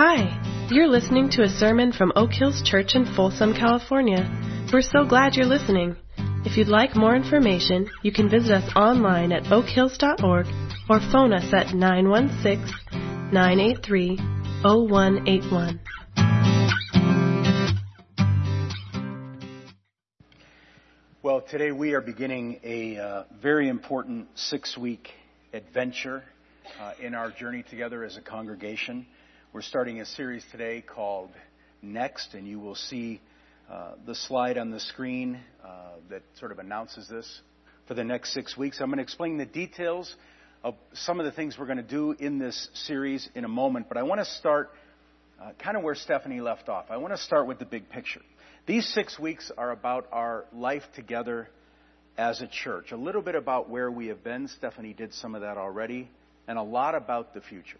Hi, 0.00 0.30
you're 0.70 0.86
listening 0.86 1.28
to 1.30 1.42
a 1.42 1.48
sermon 1.48 1.90
from 1.90 2.12
Oak 2.14 2.30
Hills 2.32 2.62
Church 2.64 2.94
in 2.94 3.04
Folsom, 3.16 3.52
California. 3.52 4.30
We're 4.72 4.80
so 4.80 5.04
glad 5.04 5.34
you're 5.34 5.44
listening. 5.44 5.96
If 6.44 6.56
you'd 6.56 6.68
like 6.68 6.94
more 6.94 7.16
information, 7.16 7.90
you 8.04 8.12
can 8.12 8.30
visit 8.30 8.52
us 8.52 8.72
online 8.76 9.32
at 9.32 9.42
oakhills.org 9.46 10.46
or 10.88 11.00
phone 11.10 11.32
us 11.32 11.52
at 11.52 11.74
916 11.74 12.72
983 13.32 14.18
0181. 14.62 15.80
Well, 21.24 21.40
today 21.40 21.72
we 21.72 21.94
are 21.94 22.00
beginning 22.00 22.60
a 22.62 22.98
uh, 22.98 23.24
very 23.42 23.68
important 23.68 24.28
six 24.36 24.78
week 24.78 25.10
adventure 25.52 26.22
uh, 26.80 26.92
in 27.02 27.16
our 27.16 27.32
journey 27.32 27.64
together 27.68 28.04
as 28.04 28.16
a 28.16 28.20
congregation. 28.20 29.04
We're 29.50 29.62
starting 29.62 30.02
a 30.02 30.04
series 30.04 30.44
today 30.52 30.82
called 30.86 31.30
Next, 31.80 32.34
and 32.34 32.46
you 32.46 32.60
will 32.60 32.74
see 32.74 33.18
uh, 33.72 33.92
the 34.04 34.14
slide 34.14 34.58
on 34.58 34.70
the 34.70 34.78
screen 34.78 35.40
uh, 35.64 35.92
that 36.10 36.20
sort 36.38 36.52
of 36.52 36.58
announces 36.58 37.08
this 37.08 37.40
for 37.86 37.94
the 37.94 38.04
next 38.04 38.34
six 38.34 38.58
weeks. 38.58 38.78
I'm 38.78 38.88
going 38.88 38.98
to 38.98 39.02
explain 39.02 39.38
the 39.38 39.46
details 39.46 40.14
of 40.62 40.74
some 40.92 41.18
of 41.18 41.24
the 41.24 41.32
things 41.32 41.56
we're 41.58 41.64
going 41.64 41.78
to 41.78 41.82
do 41.82 42.12
in 42.12 42.38
this 42.38 42.68
series 42.74 43.26
in 43.34 43.46
a 43.46 43.48
moment, 43.48 43.88
but 43.88 43.96
I 43.96 44.02
want 44.02 44.20
to 44.20 44.26
start 44.26 44.68
uh, 45.40 45.52
kind 45.58 45.78
of 45.78 45.82
where 45.82 45.94
Stephanie 45.94 46.42
left 46.42 46.68
off. 46.68 46.84
I 46.90 46.98
want 46.98 47.14
to 47.14 47.18
start 47.18 47.46
with 47.46 47.58
the 47.58 47.64
big 47.64 47.88
picture. 47.88 48.20
These 48.66 48.86
six 48.92 49.18
weeks 49.18 49.50
are 49.56 49.70
about 49.70 50.08
our 50.12 50.44
life 50.52 50.82
together 50.94 51.48
as 52.18 52.42
a 52.42 52.48
church. 52.48 52.92
A 52.92 52.98
little 52.98 53.22
bit 53.22 53.34
about 53.34 53.70
where 53.70 53.90
we 53.90 54.08
have 54.08 54.22
been. 54.22 54.46
Stephanie 54.48 54.92
did 54.92 55.14
some 55.14 55.34
of 55.34 55.40
that 55.40 55.56
already. 55.56 56.10
And 56.46 56.58
a 56.58 56.62
lot 56.62 56.94
about 56.94 57.32
the 57.32 57.40
future. 57.40 57.78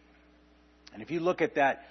And 0.92 1.02
if 1.02 1.10
you 1.10 1.20
look 1.20 1.42
at 1.42 1.56
that 1.56 1.82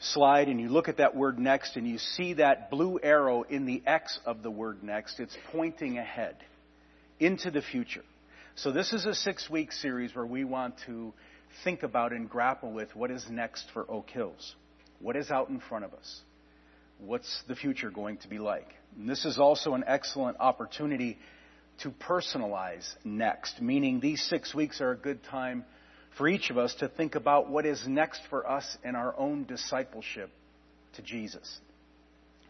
slide 0.00 0.48
and 0.48 0.60
you 0.60 0.68
look 0.68 0.88
at 0.88 0.98
that 0.98 1.14
word 1.16 1.38
next 1.38 1.76
and 1.76 1.86
you 1.86 1.98
see 1.98 2.34
that 2.34 2.70
blue 2.70 2.98
arrow 3.02 3.42
in 3.42 3.66
the 3.66 3.82
X 3.86 4.18
of 4.24 4.42
the 4.42 4.50
word 4.50 4.82
next, 4.82 5.20
it's 5.20 5.36
pointing 5.52 5.98
ahead 5.98 6.36
into 7.20 7.50
the 7.50 7.62
future. 7.62 8.04
So 8.54 8.72
this 8.72 8.92
is 8.92 9.06
a 9.06 9.14
six 9.14 9.48
week 9.50 9.72
series 9.72 10.14
where 10.14 10.26
we 10.26 10.44
want 10.44 10.74
to 10.86 11.12
think 11.64 11.82
about 11.82 12.12
and 12.12 12.28
grapple 12.28 12.72
with 12.72 12.94
what 12.94 13.10
is 13.10 13.26
next 13.30 13.66
for 13.72 13.88
Oak 13.90 14.10
Hills. 14.10 14.54
What 15.00 15.16
is 15.16 15.30
out 15.30 15.48
in 15.48 15.60
front 15.60 15.84
of 15.84 15.94
us? 15.94 16.22
what's 16.98 17.42
the 17.46 17.54
future 17.54 17.90
going 17.90 18.18
to 18.18 18.28
be 18.28 18.38
like? 18.38 18.74
And 18.98 19.08
this 19.08 19.24
is 19.24 19.38
also 19.38 19.74
an 19.74 19.84
excellent 19.86 20.38
opportunity 20.40 21.18
to 21.82 21.90
personalize 21.90 22.86
next, 23.04 23.60
meaning 23.60 24.00
these 24.00 24.22
six 24.22 24.54
weeks 24.54 24.80
are 24.80 24.90
a 24.90 24.96
good 24.96 25.22
time 25.24 25.64
for 26.16 26.28
each 26.28 26.50
of 26.50 26.58
us 26.58 26.74
to 26.76 26.88
think 26.88 27.14
about 27.14 27.50
what 27.50 27.66
is 27.66 27.86
next 27.86 28.22
for 28.30 28.48
us 28.48 28.76
in 28.84 28.94
our 28.96 29.16
own 29.18 29.44
discipleship 29.44 30.30
to 30.94 31.02
Jesus. 31.02 31.60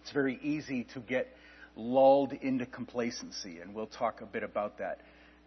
It's 0.03 0.13
very 0.13 0.39
easy 0.43 0.87
to 0.95 1.01
get 1.01 1.29
lulled 1.77 2.33
into 2.33 2.67
complacency, 2.67 3.61
and 3.61 3.75
we'll 3.75 3.87
talk 3.87 4.21
a 4.21 4.27
bit 4.27 4.43
about 4.43 4.79
that 4.79 5.01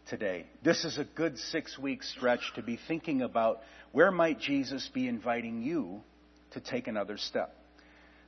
today. 0.08 0.46
This 0.64 0.86
is 0.86 0.98
a 0.98 1.04
good 1.04 1.38
six 1.38 1.78
week 1.78 2.04
stretch 2.04 2.52
to 2.56 2.62
be 2.62 2.80
thinking 2.88 3.22
about 3.22 3.62
where 3.92 4.12
might 4.12 4.40
Jesus 4.40 4.90
be 4.94 5.08
inviting 5.08 5.62
you 5.62 6.02
to 6.52 6.60
take 6.60 6.88
another 6.88 7.18
step. 7.18 7.56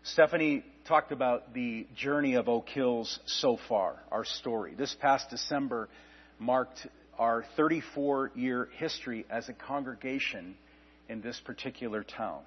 Stephanie 0.03 0.65
talked 0.85 1.11
about 1.11 1.53
the 1.53 1.87
journey 1.95 2.35
of 2.35 2.49
Oak 2.49 2.67
Hills 2.67 3.19
so 3.25 3.57
far, 3.69 3.95
our 4.11 4.25
story. 4.25 4.75
This 4.75 4.95
past 4.99 5.29
December 5.29 5.87
marked 6.39 6.87
our 7.19 7.45
34 7.55 8.31
year 8.35 8.69
history 8.77 9.25
as 9.29 9.49
a 9.49 9.53
congregation 9.53 10.55
in 11.09 11.21
this 11.21 11.39
particular 11.45 12.03
town. 12.03 12.41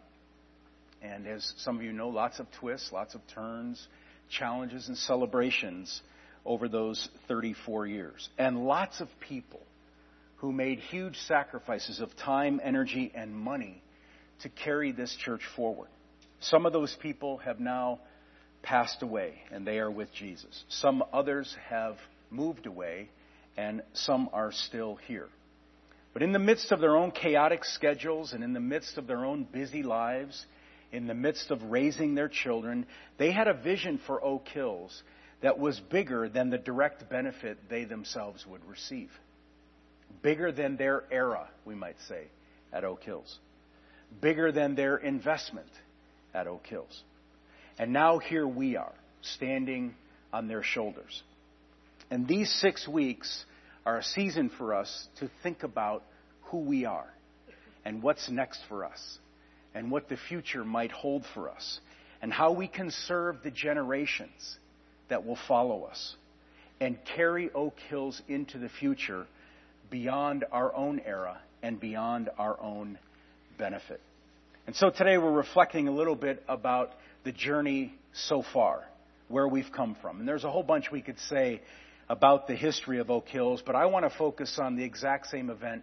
And 1.02 1.26
as 1.26 1.52
some 1.58 1.76
of 1.76 1.82
you 1.82 1.92
know, 1.92 2.08
lots 2.08 2.40
of 2.40 2.46
twists, 2.58 2.90
lots 2.92 3.14
of 3.14 3.20
turns, 3.34 3.86
challenges, 4.30 4.88
and 4.88 4.96
celebrations 4.96 6.00
over 6.44 6.68
those 6.68 7.08
34 7.28 7.86
years. 7.86 8.28
And 8.38 8.64
lots 8.64 9.00
of 9.00 9.08
people 9.20 9.60
who 10.36 10.52
made 10.52 10.78
huge 10.78 11.16
sacrifices 11.26 12.00
of 12.00 12.14
time, 12.16 12.60
energy, 12.62 13.12
and 13.14 13.34
money 13.34 13.82
to 14.42 14.48
carry 14.48 14.92
this 14.92 15.14
church 15.16 15.42
forward. 15.54 15.88
Some 16.40 16.66
of 16.66 16.72
those 16.72 16.94
people 17.00 17.38
have 17.38 17.58
now 17.58 18.00
passed 18.62 19.02
away 19.02 19.34
and 19.50 19.66
they 19.66 19.78
are 19.78 19.90
with 19.90 20.12
Jesus. 20.12 20.64
Some 20.68 21.02
others 21.12 21.54
have 21.68 21.96
moved 22.30 22.66
away 22.66 23.08
and 23.56 23.82
some 23.92 24.28
are 24.32 24.52
still 24.52 24.96
here. 25.06 25.28
But 26.12 26.22
in 26.22 26.32
the 26.32 26.38
midst 26.38 26.72
of 26.72 26.80
their 26.80 26.96
own 26.96 27.10
chaotic 27.10 27.64
schedules 27.64 28.32
and 28.32 28.42
in 28.42 28.52
the 28.52 28.60
midst 28.60 28.96
of 28.96 29.06
their 29.06 29.24
own 29.24 29.44
busy 29.44 29.82
lives, 29.82 30.46
in 30.92 31.06
the 31.06 31.14
midst 31.14 31.50
of 31.50 31.62
raising 31.64 32.14
their 32.14 32.28
children, 32.28 32.86
they 33.18 33.32
had 33.32 33.48
a 33.48 33.54
vision 33.54 34.00
for 34.06 34.24
Oak 34.24 34.48
Hills 34.48 35.02
that 35.42 35.58
was 35.58 35.78
bigger 35.78 36.28
than 36.28 36.48
the 36.48 36.58
direct 36.58 37.10
benefit 37.10 37.58
they 37.68 37.84
themselves 37.84 38.46
would 38.46 38.64
receive. 38.64 39.10
Bigger 40.22 40.52
than 40.52 40.76
their 40.76 41.04
era, 41.10 41.48
we 41.64 41.74
might 41.74 41.96
say, 42.08 42.28
at 42.72 42.84
Oak 42.84 43.02
Hills. 43.02 43.38
Bigger 44.20 44.52
than 44.52 44.74
their 44.74 44.96
investment 44.96 45.68
at 46.32 46.46
Oak 46.46 46.66
Hills. 46.66 47.02
And 47.78 47.92
now 47.92 48.18
here 48.18 48.46
we 48.46 48.76
are, 48.76 48.94
standing 49.20 49.94
on 50.32 50.48
their 50.48 50.62
shoulders. 50.62 51.22
And 52.10 52.28
these 52.28 52.50
six 52.60 52.86
weeks 52.86 53.44
are 53.84 53.98
a 53.98 54.02
season 54.02 54.50
for 54.50 54.74
us 54.74 55.08
to 55.18 55.30
think 55.42 55.62
about 55.62 56.02
who 56.44 56.58
we 56.58 56.84
are 56.84 57.12
and 57.84 58.02
what's 58.02 58.28
next 58.28 58.60
for 58.68 58.84
us 58.84 59.18
and 59.74 59.90
what 59.90 60.08
the 60.08 60.16
future 60.16 60.64
might 60.64 60.90
hold 60.90 61.24
for 61.34 61.50
us 61.50 61.80
and 62.22 62.32
how 62.32 62.52
we 62.52 62.68
can 62.68 62.90
serve 62.90 63.36
the 63.42 63.50
generations 63.50 64.58
that 65.08 65.24
will 65.24 65.38
follow 65.48 65.84
us 65.84 66.16
and 66.80 66.98
carry 67.16 67.50
Oak 67.52 67.78
Hills 67.88 68.20
into 68.28 68.58
the 68.58 68.68
future 68.68 69.26
beyond 69.90 70.44
our 70.50 70.74
own 70.74 71.00
era 71.04 71.38
and 71.62 71.78
beyond 71.80 72.30
our 72.38 72.60
own 72.60 72.98
benefit. 73.58 74.00
And 74.66 74.74
so 74.74 74.90
today 74.90 75.16
we're 75.16 75.30
reflecting 75.30 75.88
a 75.88 75.92
little 75.92 76.16
bit 76.16 76.42
about 76.48 76.90
the 77.24 77.32
journey 77.32 77.94
so 78.12 78.42
far, 78.52 78.82
where 79.28 79.46
we've 79.46 79.70
come 79.72 79.96
from. 80.02 80.20
And 80.20 80.28
there's 80.28 80.44
a 80.44 80.50
whole 80.50 80.62
bunch 80.62 80.90
we 80.90 81.02
could 81.02 81.18
say 81.28 81.60
about 82.08 82.46
the 82.46 82.54
history 82.54 82.98
of 82.98 83.10
Oak 83.10 83.28
Hills, 83.28 83.62
but 83.64 83.74
I 83.74 83.86
want 83.86 84.04
to 84.04 84.16
focus 84.16 84.58
on 84.58 84.76
the 84.76 84.84
exact 84.84 85.26
same 85.26 85.50
event 85.50 85.82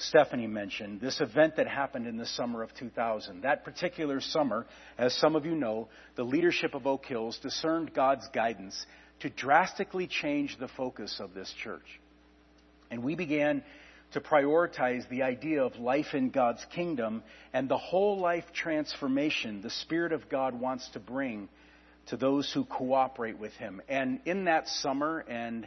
Stephanie 0.00 0.46
mentioned, 0.46 1.00
this 1.00 1.20
event 1.20 1.56
that 1.56 1.68
happened 1.68 2.06
in 2.06 2.16
the 2.16 2.26
summer 2.26 2.62
of 2.62 2.72
2000. 2.74 3.42
That 3.42 3.64
particular 3.64 4.20
summer, 4.20 4.66
as 4.96 5.14
some 5.14 5.36
of 5.36 5.44
you 5.44 5.54
know, 5.54 5.88
the 6.16 6.22
leadership 6.22 6.74
of 6.74 6.86
Oak 6.86 7.04
Hills 7.04 7.38
discerned 7.42 7.92
God's 7.92 8.26
guidance 8.28 8.86
to 9.20 9.28
drastically 9.28 10.06
change 10.06 10.56
the 10.58 10.68
focus 10.68 11.20
of 11.20 11.34
this 11.34 11.52
church. 11.62 12.00
And 12.90 13.04
we 13.04 13.14
began 13.14 13.62
to 14.12 14.20
prioritize 14.20 15.08
the 15.08 15.22
idea 15.22 15.62
of 15.62 15.76
life 15.76 16.14
in 16.14 16.30
God's 16.30 16.64
kingdom 16.74 17.22
and 17.52 17.68
the 17.68 17.78
whole 17.78 18.18
life 18.18 18.44
transformation 18.54 19.60
the 19.60 19.70
Spirit 19.70 20.12
of 20.12 20.28
God 20.28 20.58
wants 20.58 20.88
to 20.90 20.98
bring 21.00 21.48
to 22.10 22.16
those 22.16 22.50
who 22.52 22.64
cooperate 22.64 23.38
with 23.38 23.52
Him. 23.54 23.80
And 23.88 24.20
in 24.24 24.44
that 24.44 24.68
summer 24.68 25.20
and 25.20 25.66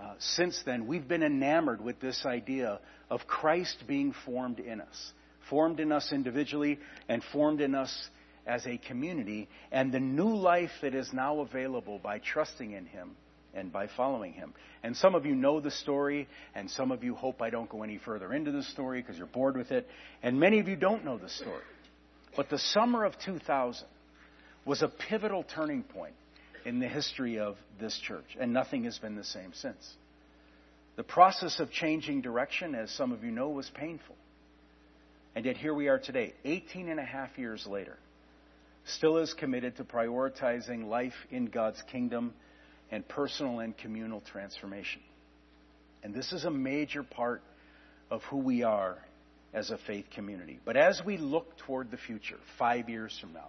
uh, 0.00 0.14
since 0.18 0.62
then, 0.66 0.86
we've 0.86 1.08
been 1.08 1.22
enamored 1.22 1.82
with 1.82 2.00
this 2.00 2.26
idea 2.26 2.80
of 3.08 3.26
Christ 3.26 3.84
being 3.86 4.14
formed 4.26 4.60
in 4.60 4.80
us, 4.80 5.12
formed 5.48 5.80
in 5.80 5.90
us 5.90 6.12
individually 6.12 6.78
and 7.08 7.22
formed 7.32 7.62
in 7.62 7.74
us 7.74 8.10
as 8.46 8.66
a 8.66 8.76
community, 8.76 9.48
and 9.72 9.90
the 9.90 10.00
new 10.00 10.36
life 10.36 10.70
that 10.82 10.94
is 10.94 11.12
now 11.12 11.40
available 11.40 11.98
by 11.98 12.18
trusting 12.18 12.72
in 12.72 12.84
Him 12.86 13.16
and 13.54 13.72
by 13.72 13.88
following 13.96 14.34
him. 14.34 14.52
And 14.82 14.94
some 14.94 15.14
of 15.14 15.24
you 15.24 15.34
know 15.34 15.60
the 15.60 15.70
story, 15.70 16.28
and 16.54 16.70
some 16.70 16.92
of 16.92 17.02
you 17.02 17.14
hope 17.14 17.40
I 17.40 17.48
don't 17.48 17.70
go 17.70 17.82
any 17.82 17.98
further 17.98 18.34
into 18.34 18.52
the 18.52 18.62
story 18.62 19.00
because 19.00 19.16
you're 19.16 19.26
bored 19.26 19.56
with 19.56 19.72
it, 19.72 19.88
and 20.22 20.38
many 20.38 20.58
of 20.60 20.68
you 20.68 20.76
don't 20.76 21.06
know 21.06 21.16
the 21.16 21.30
story. 21.30 21.62
But 22.36 22.50
the 22.50 22.58
summer 22.58 23.04
of 23.04 23.18
2000 23.18 23.86
was 24.66 24.82
a 24.82 24.88
pivotal 24.88 25.44
turning 25.44 25.82
point 25.82 26.14
in 26.66 26.80
the 26.80 26.88
history 26.88 27.38
of 27.38 27.56
this 27.80 27.98
church, 28.06 28.36
and 28.38 28.52
nothing 28.52 28.84
has 28.84 28.98
been 28.98 29.14
the 29.14 29.24
same 29.24 29.52
since. 29.54 29.94
The 30.96 31.04
process 31.04 31.60
of 31.60 31.70
changing 31.70 32.22
direction, 32.22 32.74
as 32.74 32.90
some 32.90 33.12
of 33.12 33.22
you 33.22 33.30
know, 33.30 33.48
was 33.48 33.70
painful. 33.74 34.16
And 35.36 35.44
yet 35.44 35.56
here 35.56 35.72
we 35.72 35.88
are 35.88 35.98
today, 35.98 36.34
18 36.44 36.88
and 36.88 36.98
a 36.98 37.04
half 37.04 37.38
years 37.38 37.66
later, 37.66 37.96
still 38.86 39.18
as 39.18 39.32
committed 39.34 39.76
to 39.76 39.84
prioritizing 39.84 40.88
life 40.88 41.14
in 41.30 41.46
God's 41.46 41.80
kingdom 41.92 42.34
and 42.90 43.06
personal 43.06 43.60
and 43.60 43.76
communal 43.76 44.22
transformation. 44.32 45.02
And 46.02 46.14
this 46.14 46.32
is 46.32 46.44
a 46.44 46.50
major 46.50 47.02
part 47.02 47.42
of 48.10 48.22
who 48.24 48.38
we 48.38 48.62
are 48.62 48.96
as 49.52 49.70
a 49.70 49.78
faith 49.86 50.06
community. 50.14 50.58
But 50.64 50.76
as 50.76 51.02
we 51.04 51.18
look 51.18 51.56
toward 51.58 51.90
the 51.90 51.96
future, 51.96 52.38
five 52.58 52.88
years 52.88 53.16
from 53.20 53.32
now, 53.32 53.48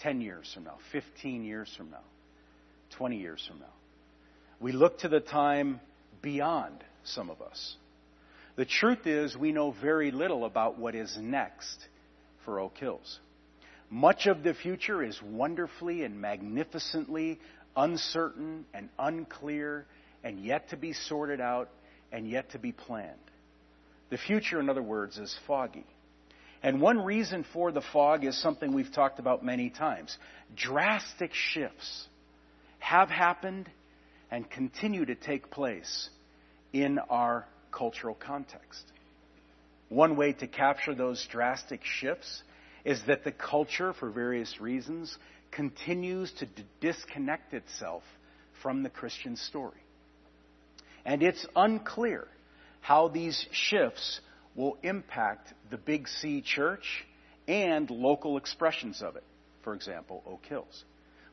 10 0.00 0.20
years 0.20 0.50
from 0.52 0.64
now, 0.64 0.78
15 0.92 1.44
years 1.44 1.72
from 1.76 1.90
now, 1.90 2.04
20 2.96 3.18
years 3.18 3.44
from 3.46 3.60
now, 3.60 3.72
we 4.60 4.72
look 4.72 4.98
to 4.98 5.08
the 5.08 5.20
time 5.20 5.80
beyond 6.22 6.84
some 7.04 7.30
of 7.30 7.40
us. 7.40 7.76
The 8.56 8.64
truth 8.64 9.06
is, 9.06 9.36
we 9.36 9.52
know 9.52 9.74
very 9.80 10.10
little 10.10 10.44
about 10.44 10.78
what 10.78 10.94
is 10.94 11.16
next 11.20 11.86
for 12.44 12.60
Oak 12.60 12.76
Hills. 12.78 13.18
Much 13.88 14.26
of 14.26 14.42
the 14.42 14.54
future 14.54 15.02
is 15.02 15.20
wonderfully 15.22 16.04
and 16.04 16.20
magnificently 16.20 17.40
uncertain 17.76 18.64
and 18.74 18.88
unclear 18.98 19.86
and 20.22 20.44
yet 20.44 20.70
to 20.70 20.76
be 20.76 20.92
sorted 20.92 21.40
out 21.40 21.70
and 22.12 22.28
yet 22.28 22.50
to 22.50 22.58
be 22.58 22.72
planned. 22.72 23.16
The 24.10 24.18
future, 24.18 24.60
in 24.60 24.68
other 24.68 24.82
words, 24.82 25.18
is 25.18 25.36
foggy. 25.46 25.86
And 26.62 26.80
one 26.80 26.98
reason 27.04 27.44
for 27.52 27.72
the 27.72 27.80
fog 27.80 28.24
is 28.24 28.40
something 28.40 28.72
we've 28.72 28.92
talked 28.92 29.18
about 29.18 29.44
many 29.44 29.70
times. 29.70 30.16
Drastic 30.54 31.32
shifts 31.32 32.06
have 32.78 33.08
happened 33.08 33.68
and 34.30 34.48
continue 34.48 35.06
to 35.06 35.14
take 35.14 35.50
place 35.50 36.10
in 36.72 36.98
our 36.98 37.46
cultural 37.72 38.14
context. 38.14 38.84
One 39.88 40.16
way 40.16 40.32
to 40.34 40.46
capture 40.46 40.94
those 40.94 41.26
drastic 41.30 41.80
shifts 41.82 42.42
is 42.84 43.00
that 43.06 43.24
the 43.24 43.32
culture, 43.32 43.92
for 43.92 44.10
various 44.10 44.60
reasons, 44.60 45.16
continues 45.50 46.32
to 46.38 46.46
disconnect 46.80 47.54
itself 47.54 48.02
from 48.62 48.82
the 48.82 48.90
Christian 48.90 49.36
story. 49.36 49.80
And 51.04 51.22
it's 51.22 51.44
unclear 51.56 52.28
how 52.80 53.08
these 53.08 53.46
shifts 53.52 54.20
will 54.54 54.78
impact 54.82 55.52
the 55.70 55.76
Big 55.76 56.08
C 56.08 56.40
church 56.40 57.06
and 57.48 57.88
local 57.90 58.36
expressions 58.36 59.02
of 59.02 59.16
it. 59.16 59.24
For 59.62 59.74
example, 59.74 60.22
Oak 60.26 60.44
Hills. 60.46 60.84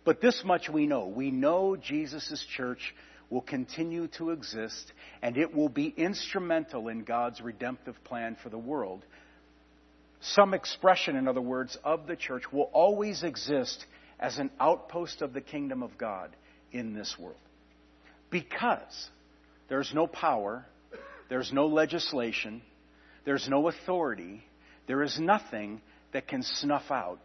But 0.04 0.22
this 0.22 0.42
much 0.46 0.70
we 0.70 0.88
know. 0.88 1.08
We 1.08 1.32
know 1.32 1.76
Jesus' 1.76 2.46
church 2.56 2.94
will 3.30 3.42
continue 3.42 4.08
to 4.18 4.30
exist 4.32 4.92
and 5.22 5.38
it 5.38 5.54
will 5.54 5.70
be 5.70 5.88
instrumental 5.88 6.88
in 6.88 7.04
God's 7.04 7.42
redemptive 7.42 8.02
plan 8.04 8.38
for 8.42 8.50
the 8.50 8.58
world. 8.58 9.06
Some 10.22 10.54
expression, 10.54 11.16
in 11.16 11.28
other 11.28 11.42
words, 11.42 11.78
of 11.84 12.08
the 12.08 12.16
church 12.16 12.44
will 12.52 12.70
always 12.74 13.24
exist 13.24 13.86
as 14.20 14.38
an 14.40 14.50
outpost 14.60 15.22
of 15.22 15.34
the 15.34 15.42
kingdom 15.42 15.84
of 15.84 15.98
God 15.98 16.36
in 16.72 16.94
this 16.94 17.16
world. 17.20 17.36
Because 18.30 19.10
there's 19.70 19.94
no 19.94 20.08
power, 20.08 20.66
there's 21.30 21.52
no 21.54 21.68
legislation, 21.68 22.62
there's 23.28 23.50
no 23.50 23.68
authority, 23.68 24.42
there 24.88 25.04
is 25.04 25.20
nothing 25.20 25.82
that 26.14 26.30
can 26.30 26.44
snuff 26.44 26.90
out 26.90 27.20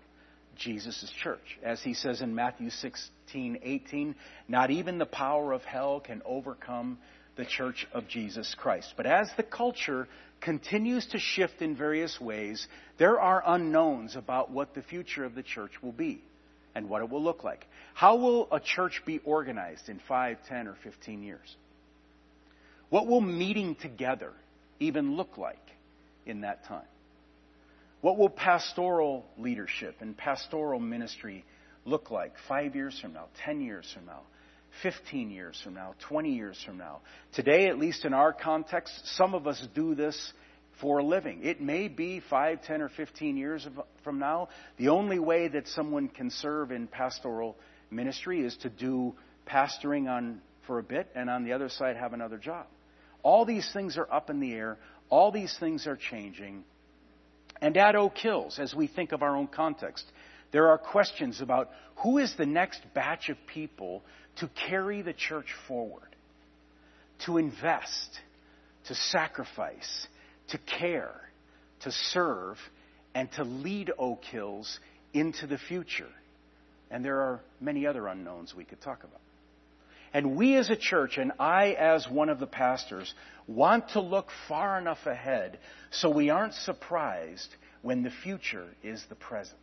Jesus' 0.57 1.09
church. 1.23 1.61
As 1.63 1.81
he 1.81 1.95
says 1.95 2.21
in 2.21 2.35
Matthew 2.35 2.71
16, 2.71 3.61
18, 3.63 4.17
not 4.49 4.73
even 4.73 4.99
the 4.99 5.07
power 5.07 5.53
of 5.53 5.63
hell 5.63 6.01
can 6.01 6.21
overcome 6.25 6.99
the 7.37 7.45
church 7.45 7.87
of 7.93 8.09
Jesus 8.09 8.53
Christ. 8.59 8.95
But 8.97 9.07
as 9.07 9.31
the 9.37 9.45
culture 9.45 10.09
continues 10.41 11.07
to 11.13 11.21
shift 11.21 11.63
in 11.63 11.77
various 11.77 12.21
ways, 12.21 12.67
there 12.99 13.21
are 13.21 13.41
unknowns 13.47 14.17
about 14.17 14.51
what 14.51 14.75
the 14.75 14.83
future 14.83 15.25
of 15.25 15.37
the 15.37 15.45
church 15.45 15.71
will 15.83 15.93
be 15.93 16.21
and 16.75 16.89
what 16.89 17.03
it 17.03 17.11
will 17.11 17.23
look 17.23 17.45
like. 17.45 17.65
How 17.95 18.17
will 18.17 18.49
a 18.51 18.59
church 18.59 19.03
be 19.07 19.21
organized 19.21 19.89
in 19.89 20.01
5, 20.09 20.39
10, 20.49 20.67
or 20.67 20.75
15 20.83 21.23
years? 21.23 21.57
What 22.91 23.07
will 23.07 23.21
meeting 23.21 23.77
together 23.77 24.33
even 24.81 25.15
look 25.15 25.39
like 25.39 25.62
in 26.27 26.43
that 26.43 26.65
time? 26.67 26.87
What 28.01 28.19
will 28.19 28.31
pastoral 28.31 29.25
leadership 29.39 29.97
and 30.01 30.17
pastoral 30.17 30.81
ministry 30.81 31.45
look 31.85 32.11
like 32.11 32.33
five 32.49 32.75
years 32.75 32.99
from 33.01 33.13
now, 33.13 33.27
10 33.45 33.61
years 33.61 33.91
from 33.95 34.07
now, 34.07 34.23
15 34.83 35.31
years 35.31 35.61
from 35.63 35.75
now, 35.75 35.95
20 36.09 36.33
years 36.33 36.61
from 36.67 36.79
now? 36.79 37.01
Today, 37.35 37.69
at 37.69 37.79
least 37.79 38.05
in 38.05 38.13
our 38.13 38.33
context, 38.33 38.93
some 39.17 39.35
of 39.35 39.47
us 39.47 39.65
do 39.75 39.95
this 39.95 40.33
for 40.81 40.99
a 40.99 41.05
living. 41.05 41.45
It 41.45 41.61
may 41.61 41.87
be 41.87 42.21
5, 42.29 42.63
10, 42.63 42.83
or 42.83 42.89
15 42.89 43.37
years 43.37 43.69
from 44.03 44.19
now. 44.19 44.49
The 44.79 44.89
only 44.89 45.21
way 45.21 45.47
that 45.49 45.69
someone 45.69 46.09
can 46.09 46.31
serve 46.31 46.73
in 46.73 46.89
pastoral 46.89 47.57
ministry 47.91 48.45
is 48.45 48.57
to 48.63 48.69
do 48.69 49.15
pastoring 49.49 50.09
on 50.11 50.41
for 50.67 50.79
a 50.79 50.83
bit 50.83 51.09
and 51.15 51.31
on 51.31 51.45
the 51.45 51.53
other 51.53 51.69
side 51.69 51.97
have 51.97 52.13
another 52.13 52.39
job. 52.39 52.67
All 53.23 53.45
these 53.45 53.69
things 53.73 53.97
are 53.97 54.13
up 54.13 54.31
in 54.31 54.41
the 54.41 54.53
air. 54.53 54.79
All 55.13 55.31
these 55.31 55.55
things 55.61 55.87
are 55.87 55.99
changing. 56.11 56.65
And 57.61 57.77
at 57.77 57.95
Oak 57.95 58.17
Hills, 58.17 58.59
as 58.59 58.75
we 58.75 58.87
think 58.87 59.13
of 59.13 59.23
our 59.23 59.37
own 59.37 59.47
context, 59.47 60.07
there 60.53 60.69
are 60.69 60.79
questions 60.79 61.43
about 61.43 61.69
who 61.97 62.17
is 62.17 62.35
the 62.39 62.47
next 62.47 62.81
batch 62.95 63.29
of 63.29 63.37
people 63.47 64.03
to 64.37 64.49
carry 64.67 65.03
the 65.03 65.13
church 65.13 65.49
forward, 65.69 66.17
to 67.27 67.37
invest, 67.37 68.21
to 68.87 68.95
sacrifice, 68.95 70.07
to 70.49 70.59
care, 70.79 71.21
to 71.81 71.93
serve, 71.93 72.57
and 73.15 73.31
to 73.33 73.45
lead 73.45 73.93
Oak 73.99 74.25
Hills 74.25 74.81
into 75.13 75.47
the 75.47 75.59
future. 75.59 76.09
And 76.91 77.05
there 77.05 77.21
are 77.21 77.43
many 77.61 77.87
other 77.87 78.07
unknowns 78.07 78.55
we 78.57 78.65
could 78.65 78.81
talk 78.81 79.05
about. 79.05 79.21
And 80.15 80.37
we 80.37 80.57
as 80.57 80.69
a 80.69 80.77
church, 80.77 81.17
and 81.17 81.33
I 81.39 81.73
as 81.73 82.09
one 82.09 82.29
of 82.29 82.39
the 82.39 82.47
pastors, 82.47 83.13
want 83.47 83.91
to 83.91 84.01
look 84.01 84.29
far 84.47 84.79
enough 84.79 85.07
ahead 85.07 85.59
so 85.91 86.11
we 86.11 86.31
aren't 86.31 86.55
surprised 86.55 87.49
when 87.81 88.03
the 88.03 88.11
future 88.11 88.67
is 88.83 89.03
the 89.09 89.15
present. 89.15 89.59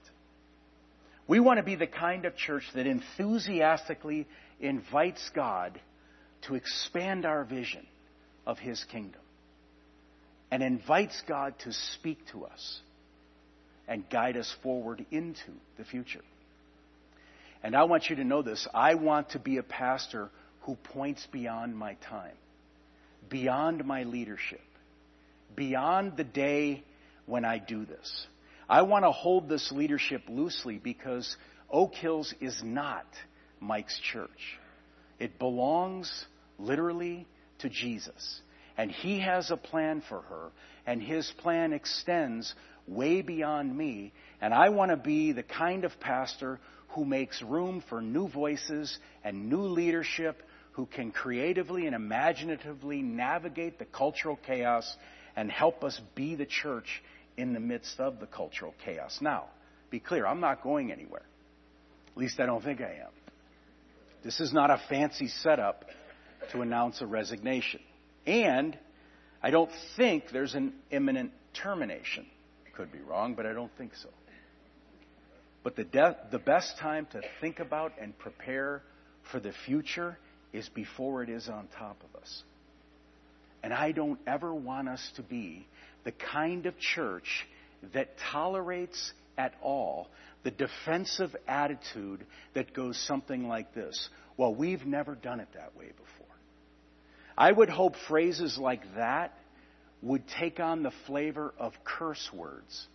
We 1.28 1.40
want 1.40 1.58
to 1.58 1.64
be 1.64 1.76
the 1.76 1.88
kind 1.88 2.26
of 2.26 2.36
church 2.36 2.64
that 2.74 2.88
enthusiastically 2.88 4.28
invites 4.60 5.30
God 5.36 5.80
to 6.48 6.56
expand 6.56 7.26
our 7.26 7.44
vision 7.44 7.86
of 8.48 8.58
His 8.58 8.84
kingdom 8.86 9.22
and 10.50 10.64
invites 10.64 11.22
God 11.28 11.54
to 11.60 11.72
speak 11.72 12.18
to 12.32 12.46
us 12.46 12.80
and 13.88 14.10
guide 14.10 14.38
us 14.38 14.54
forward 14.64 15.06
into 15.12 15.52
the 15.78 15.86
future. 15.86 16.22
And 17.62 17.76
I 17.76 17.84
want 17.84 18.10
you 18.10 18.16
to 18.18 18.24
know 18.24 18.42
this. 18.42 18.68
I 18.74 18.96
want 18.96 19.32
to 19.32 19.40
be 19.40 19.58
a 19.58 19.64
pastor 19.64 20.30
who 20.70 20.76
points 20.76 21.26
beyond 21.32 21.76
my 21.76 21.96
time, 21.96 22.36
beyond 23.28 23.84
my 23.86 24.04
leadership, 24.04 24.62
beyond 25.56 26.16
the 26.16 26.24
day 26.24 26.84
when 27.26 27.44
I 27.44 27.58
do 27.58 27.86
this. 27.86 28.28
I 28.70 28.84
want 28.84 29.04
to 29.04 29.12
hold 29.12 29.50
this 29.50 29.72
leadership 29.72 30.22
loosely 30.30 30.78
because 30.78 31.36
Oak 31.72 31.96
Hills 31.96 32.36
is 32.40 32.62
not 32.64 33.08
Mike's 33.60 34.00
church. 34.14 34.60
It 35.18 35.40
belongs 35.40 36.26
literally 36.60 37.26
to 37.60 37.70
Jesus. 37.70 38.42
And 38.78 38.92
he 38.92 39.22
has 39.22 39.50
a 39.50 39.58
plan 39.58 40.04
for 40.08 40.22
her, 40.22 40.52
and 40.86 41.02
his 41.02 41.34
plan 41.40 41.74
extends 41.74 42.54
way 42.88 43.24
beyond 43.24 43.76
me. 43.76 44.14
And 44.40 44.54
I 44.54 44.70
want 44.70 44.92
to 44.92 44.98
be 44.98 45.32
the 45.32 45.42
kind 45.42 45.84
of 45.84 46.00
pastor 46.00 46.60
who 46.90 47.06
makes 47.06 47.42
room 47.42 47.84
for 47.90 48.04
new 48.04 48.28
voices 48.28 49.00
and 49.24 49.50
new 49.50 49.64
leadership 49.64 50.44
who 50.80 50.86
can 50.86 51.12
creatively 51.12 51.88
and 51.88 51.94
imaginatively 51.94 53.02
navigate 53.02 53.78
the 53.80 53.84
cultural 53.84 54.40
chaos 54.48 54.96
and 55.36 55.52
help 55.52 55.84
us 55.84 56.00
be 56.16 56.36
the 56.36 56.46
church 56.46 57.04
in 57.36 57.52
the 57.52 57.60
midst 57.60 58.00
of 58.00 58.22
the 58.22 58.26
cultural 58.26 58.74
chaos. 58.86 59.20
Now, 59.20 59.48
be 59.90 60.00
clear, 60.00 60.26
I'm 60.26 60.40
not 60.40 60.64
going 60.64 60.90
anywhere. 60.90 61.26
At 62.14 62.18
least 62.18 62.40
I 62.40 62.46
don't 62.46 62.64
think 62.64 62.80
I 62.80 62.92
am. 62.94 63.12
This 64.24 64.40
is 64.40 64.54
not 64.54 64.72
a 64.72 64.82
fancy 64.88 65.28
setup 65.28 65.84
to 66.54 66.62
announce 66.62 67.02
a 67.02 67.06
resignation. 67.06 67.82
And 68.26 68.78
I 69.44 69.50
don't 69.50 69.72
think 69.98 70.32
there's 70.32 70.56
an 70.56 70.72
imminent 70.92 71.34
termination. 71.62 72.26
Could 72.78 72.94
be 72.94 73.02
wrong, 73.02 73.36
but 73.36 73.46
I 73.46 73.52
don't 73.52 73.72
think 73.78 73.92
so. 74.02 74.08
But 75.62 75.76
the, 75.76 75.84
de- 75.84 76.18
the 76.32 76.40
best 76.40 76.78
time 76.78 77.06
to 77.12 77.20
think 77.42 77.60
about 77.60 77.92
and 78.00 78.18
prepare 78.18 78.82
for 79.30 79.42
the 79.42 79.52
future 79.66 80.18
is 80.54 80.68
before 80.70 81.24
it 81.24 81.30
is 81.30 81.48
on 81.48 81.68
top 81.78 82.02
of 82.04 82.22
us. 82.22 82.44
And 83.62 83.74
I 83.74 83.92
don't 83.92 84.20
ever 84.26 84.54
want 84.54 84.88
us 84.88 85.12
to 85.18 85.22
be 85.22 85.68
the 86.04 86.12
kind 86.12 86.66
of 86.66 86.78
church 86.80 87.48
that 87.94 88.16
tolerates 88.32 89.14
at 89.38 89.54
all 89.62 90.10
the 90.44 90.52
defensive 90.52 91.36
attitude 91.48 92.26
that 92.54 92.74
goes 92.74 92.98
something 93.08 93.48
like 93.48 93.74
this. 93.74 94.10
Well, 94.38 94.56
we've 94.56 94.86
never 94.86 95.16
done 95.16 95.40
it 95.40 95.50
that 95.54 95.76
way 95.76 95.88
before. 95.88 96.36
I 97.38 97.52
would 97.52 97.70
hope 97.70 97.96
phrases 98.08 98.58
like 98.58 98.82
that 98.96 99.38
would 100.02 100.24
take 100.40 100.60
on 100.60 100.84
the 100.84 100.92
flavor 101.08 101.54
of 101.58 101.74
curse 101.84 102.30
words 102.34 102.88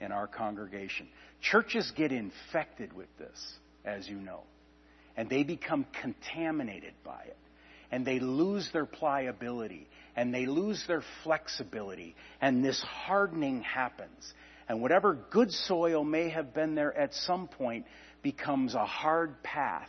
in 0.00 0.12
our 0.12 0.26
congregation. 0.26 1.08
Churches 1.42 1.92
get 1.96 2.12
infected 2.12 2.94
with 2.94 3.08
this, 3.18 3.54
as 3.84 4.08
you 4.08 4.16
know, 4.16 4.40
and 5.16 5.28
they 5.28 5.42
become 5.42 5.86
contaminated 6.00 6.94
by 7.04 7.22
it. 7.26 7.36
And 7.90 8.04
they 8.04 8.18
lose 8.18 8.68
their 8.72 8.86
pliability, 8.86 9.88
and 10.16 10.34
they 10.34 10.46
lose 10.46 10.84
their 10.88 11.02
flexibility, 11.22 12.16
and 12.40 12.64
this 12.64 12.82
hardening 12.82 13.62
happens. 13.62 14.34
And 14.68 14.82
whatever 14.82 15.14
good 15.30 15.52
soil 15.52 16.02
may 16.02 16.30
have 16.30 16.52
been 16.52 16.74
there 16.74 16.96
at 16.96 17.14
some 17.14 17.46
point 17.46 17.86
becomes 18.22 18.74
a 18.74 18.84
hard 18.84 19.42
path 19.44 19.88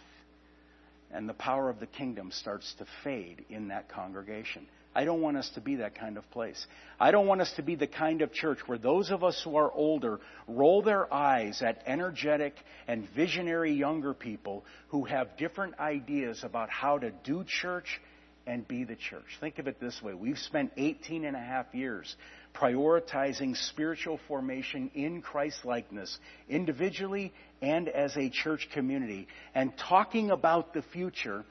and 1.12 1.28
the 1.28 1.34
power 1.34 1.70
of 1.70 1.80
the 1.80 1.88
kingdom 1.88 2.32
starts 2.32 2.74
to 2.80 2.86
fade 3.04 3.46
in 3.50 3.70
that 3.70 3.90
congregation. 3.90 4.68
I 4.98 5.06
don't 5.06 5.22
want 5.22 5.38
us 5.38 5.48
to 5.54 5.62
be 5.62 5.76
that 5.76 5.94
kind 5.94 6.18
of 6.18 6.28
place. 6.32 6.66
I 7.00 7.12
don't 7.12 7.28
want 7.28 7.40
us 7.40 7.54
to 7.58 7.62
be 7.62 7.76
the 7.76 7.86
kind 7.86 8.24
of 8.24 8.34
church 8.34 8.58
where 8.66 8.80
those 8.80 9.12
of 9.12 9.24
us 9.24 9.40
who 9.44 9.56
are 9.56 9.72
older 9.72 10.20
roll 10.48 10.82
their 10.82 11.14
eyes 11.14 11.62
at 11.62 11.84
energetic 11.86 12.56
and 12.88 13.08
visionary 13.16 13.74
younger 13.74 14.16
people 14.16 14.66
who 14.88 15.04
have 15.04 15.38
different 15.38 15.78
ideas 15.80 16.44
about 16.44 16.72
how 16.72 16.98
to 16.98 17.12
do 17.12 17.44
church 17.44 18.02
and 18.48 18.68
be 18.68 18.86
the 18.86 18.96
church. 18.96 19.38
Think 19.40 19.60
of 19.60 19.68
it 19.68 19.80
this 19.80 20.02
way. 20.02 20.16
We've 20.16 20.40
spent 20.40 20.72
18 20.78 21.26
and 21.26 21.36
a 21.36 21.40
half 21.40 21.76
years 21.76 22.16
prioritizing 22.56 23.56
spiritual 23.56 24.20
formation 24.28 24.90
in 24.96 25.22
Christ 25.22 25.64
likeness, 25.64 26.18
individually 26.50 27.34
and 27.62 27.88
as 27.88 28.18
a 28.18 28.32
church 28.32 28.68
community, 28.74 29.28
and 29.54 29.78
talking 29.78 30.32
about 30.32 30.74
the 30.74 30.82
future, 30.82 31.46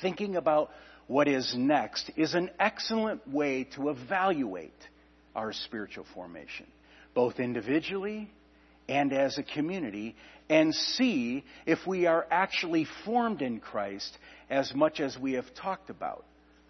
thinking 0.00 0.36
about 0.36 0.70
what 1.12 1.28
is 1.28 1.54
next 1.54 2.10
is 2.16 2.32
an 2.32 2.48
excellent 2.58 3.28
way 3.28 3.64
to 3.64 3.90
evaluate 3.90 4.72
our 5.36 5.52
spiritual 5.52 6.06
formation, 6.14 6.64
both 7.14 7.38
individually 7.38 8.30
and 8.88 9.12
as 9.12 9.36
a 9.36 9.42
community, 9.42 10.16
and 10.48 10.74
see 10.74 11.44
if 11.66 11.78
we 11.86 12.06
are 12.06 12.26
actually 12.30 12.86
formed 13.04 13.42
in 13.42 13.60
Christ 13.60 14.16
as 14.48 14.74
much 14.74 15.00
as 15.00 15.18
we 15.18 15.34
have 15.34 15.44
talked 15.54 15.90
about 15.90 16.24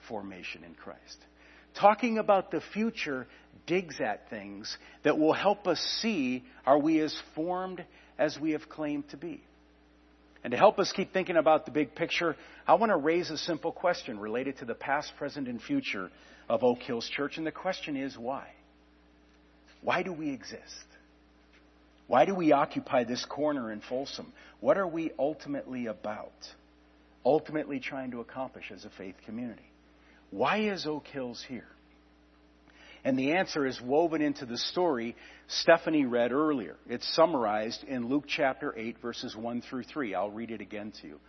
formation 0.08 0.64
in 0.64 0.74
Christ. 0.74 1.18
Talking 1.78 2.18
about 2.18 2.50
the 2.50 2.62
future 2.74 3.28
digs 3.68 4.00
at 4.00 4.28
things 4.28 4.76
that 5.04 5.16
will 5.16 5.34
help 5.34 5.68
us 5.68 5.78
see 6.00 6.42
are 6.66 6.78
we 6.80 6.98
as 6.98 7.16
formed 7.36 7.84
as 8.18 8.36
we 8.40 8.50
have 8.50 8.68
claimed 8.68 9.08
to 9.10 9.16
be. 9.16 9.40
And 10.44 10.50
to 10.50 10.56
help 10.56 10.78
us 10.78 10.92
keep 10.92 11.12
thinking 11.12 11.36
about 11.36 11.66
the 11.66 11.70
big 11.70 11.94
picture, 11.94 12.36
I 12.66 12.74
want 12.74 12.90
to 12.90 12.96
raise 12.96 13.30
a 13.30 13.38
simple 13.38 13.70
question 13.70 14.18
related 14.18 14.58
to 14.58 14.64
the 14.64 14.74
past, 14.74 15.12
present, 15.16 15.46
and 15.48 15.62
future 15.62 16.10
of 16.48 16.64
Oak 16.64 16.78
Hills 16.80 17.08
Church. 17.08 17.38
And 17.38 17.46
the 17.46 17.52
question 17.52 17.96
is 17.96 18.18
why? 18.18 18.48
Why 19.82 20.02
do 20.02 20.12
we 20.12 20.30
exist? 20.30 20.86
Why 22.08 22.24
do 22.24 22.34
we 22.34 22.52
occupy 22.52 23.04
this 23.04 23.24
corner 23.24 23.72
in 23.72 23.80
Folsom? 23.80 24.32
What 24.60 24.78
are 24.78 24.86
we 24.86 25.12
ultimately 25.18 25.86
about? 25.86 26.32
Ultimately 27.24 27.78
trying 27.78 28.10
to 28.10 28.20
accomplish 28.20 28.70
as 28.72 28.84
a 28.84 28.90
faith 28.90 29.14
community? 29.24 29.62
Why 30.30 30.58
is 30.58 30.86
Oak 30.86 31.06
Hills 31.06 31.44
here? 31.46 31.68
And 33.04 33.18
the 33.18 33.32
answer 33.32 33.66
is 33.66 33.80
woven 33.80 34.22
into 34.22 34.46
the 34.46 34.58
story 34.58 35.16
Stephanie 35.48 36.04
read 36.04 36.32
earlier. 36.32 36.76
It's 36.88 37.14
summarized 37.14 37.84
in 37.84 38.08
Luke 38.08 38.24
chapter 38.28 38.72
8, 38.76 38.98
verses 39.02 39.36
1 39.36 39.62
through 39.62 39.82
3. 39.84 40.14
I'll 40.14 40.30
read 40.30 40.50
it 40.50 40.60
again 40.60 40.92
to 41.02 41.08
you. 41.08 41.20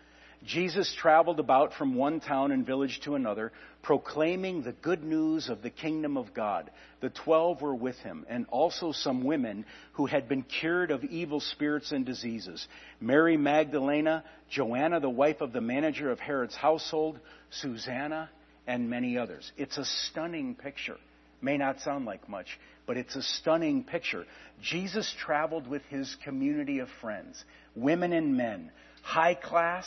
Jesus 0.45 0.93
traveled 0.99 1.39
about 1.39 1.73
from 1.73 1.95
one 1.95 2.19
town 2.19 2.51
and 2.51 2.65
village 2.65 2.99
to 3.05 3.15
another, 3.15 3.51
proclaiming 3.81 4.61
the 4.61 4.73
good 4.73 5.01
news 5.01 5.47
of 5.47 5.61
the 5.61 5.69
kingdom 5.69 6.17
of 6.17 6.33
God. 6.33 6.69
The 6.99 7.09
twelve 7.09 7.61
were 7.61 7.75
with 7.75 7.95
him, 7.99 8.25
and 8.27 8.45
also 8.49 8.91
some 8.91 9.23
women 9.23 9.65
who 9.93 10.05
had 10.05 10.27
been 10.27 10.43
cured 10.43 10.91
of 10.91 11.03
evil 11.05 11.39
spirits 11.39 11.91
and 11.93 12.05
diseases 12.05 12.67
Mary 12.99 13.37
Magdalena, 13.37 14.23
Joanna, 14.49 14.99
the 14.99 15.09
wife 15.09 15.39
of 15.39 15.53
the 15.53 15.61
manager 15.61 16.11
of 16.11 16.19
Herod's 16.19 16.55
household, 16.55 17.19
Susanna, 17.49 18.29
and 18.67 18.89
many 18.89 19.17
others. 19.17 19.49
It's 19.57 19.77
a 19.77 19.85
stunning 19.85 20.55
picture. 20.55 20.97
May 21.43 21.57
not 21.57 21.81
sound 21.81 22.05
like 22.05 22.29
much, 22.29 22.57
but 22.87 22.95
it's 22.95 23.17
a 23.17 23.21
stunning 23.21 23.83
picture. 23.83 24.25
Jesus 24.61 25.13
traveled 25.19 25.67
with 25.67 25.83
his 25.89 26.15
community 26.23 26.79
of 26.79 26.87
friends, 27.01 27.43
women 27.75 28.13
and 28.13 28.37
men, 28.37 28.71
high 29.01 29.35
class 29.35 29.85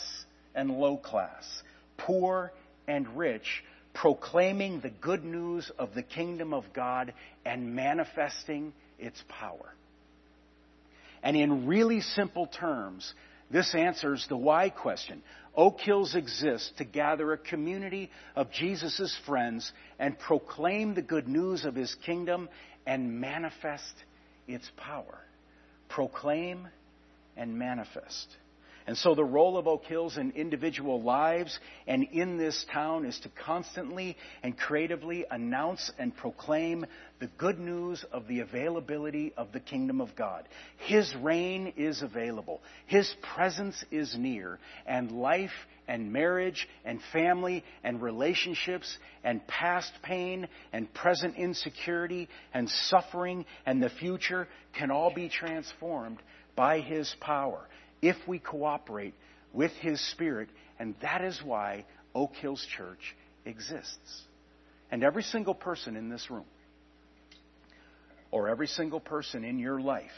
and 0.53 0.69
low 0.69 0.97
class, 0.97 1.63
poor 1.97 2.53
and 2.87 3.17
rich, 3.17 3.63
proclaiming 3.95 4.81
the 4.81 4.91
good 4.91 5.25
news 5.25 5.71
of 5.79 5.95
the 5.95 6.03
kingdom 6.03 6.53
of 6.53 6.63
God 6.73 7.11
and 7.43 7.75
manifesting 7.75 8.71
its 8.99 9.19
power. 9.27 9.73
And 11.23 11.35
in 11.35 11.65
really 11.65 12.01
simple 12.01 12.45
terms, 12.45 13.11
this 13.49 13.73
answers 13.73 14.25
the 14.27 14.37
why 14.37 14.69
question. 14.69 15.21
Oak 15.55 15.79
Hills 15.79 16.15
exists 16.15 16.71
to 16.77 16.83
gather 16.83 17.33
a 17.33 17.37
community 17.37 18.11
of 18.35 18.51
Jesus' 18.51 19.17
friends 19.25 19.71
and 19.97 20.17
proclaim 20.19 20.93
the 20.93 21.01
good 21.01 21.27
news 21.27 21.65
of 21.65 21.73
his 21.73 21.95
kingdom 22.05 22.49
and 22.85 23.19
manifest 23.19 23.93
its 24.47 24.69
power. 24.77 25.19
Proclaim 25.89 26.67
and 27.35 27.57
manifest. 27.57 28.27
And 28.87 28.97
so 28.97 29.13
the 29.13 29.23
role 29.23 29.57
of 29.57 29.67
Oak 29.67 29.83
Hills 29.83 30.15
in 30.15 30.31
individual 30.31 31.01
lives 31.01 31.59
and 31.87 32.07
in 32.13 32.37
this 32.37 32.65
town 32.71 33.05
is 33.05 33.19
to 33.19 33.29
constantly 33.43 34.15
and 34.43 34.57
creatively 34.57 35.25
announce 35.29 35.91
and 35.99 36.15
proclaim 36.15 36.85
the 37.19 37.27
good 37.37 37.59
news 37.59 38.05
of 38.13 38.29
the 38.29 38.39
availability 38.39 39.33
of 39.35 39.51
the 39.51 39.59
kingdom 39.59 39.99
of 39.99 40.15
God. 40.15 40.47
His 40.77 41.13
reign 41.21 41.73
is 41.75 42.01
available. 42.01 42.61
His 42.85 43.13
presence 43.35 43.75
is 43.91 44.15
near. 44.17 44.57
And 44.85 45.11
life 45.11 45.51
and 45.89 46.13
marriage 46.13 46.65
and 46.85 47.01
family 47.11 47.65
and 47.83 48.01
relationships 48.01 48.97
and 49.21 49.45
past 49.47 49.91
pain 50.01 50.47
and 50.71 50.93
present 50.93 51.35
insecurity 51.35 52.29
and 52.53 52.69
suffering 52.69 53.43
and 53.65 53.83
the 53.83 53.89
future 53.89 54.47
can 54.79 54.91
all 54.91 55.13
be 55.13 55.27
transformed 55.27 56.19
by 56.55 56.79
His 56.79 57.13
power 57.19 57.67
if 58.01 58.15
we 58.27 58.39
cooperate 58.39 59.13
with 59.53 59.71
His 59.73 59.99
Spirit, 60.11 60.49
and 60.79 60.95
that 61.01 61.23
is 61.23 61.41
why 61.43 61.85
Oak 62.13 62.33
Hills 62.35 62.65
Church 62.75 63.15
exists. 63.45 64.23
And 64.91 65.03
every 65.03 65.23
single 65.23 65.55
person 65.55 65.95
in 65.95 66.09
this 66.09 66.29
room, 66.29 66.45
or 68.31 68.49
every 68.49 68.67
single 68.67 68.99
person 68.99 69.43
in 69.43 69.59
your 69.59 69.79
life, 69.79 70.11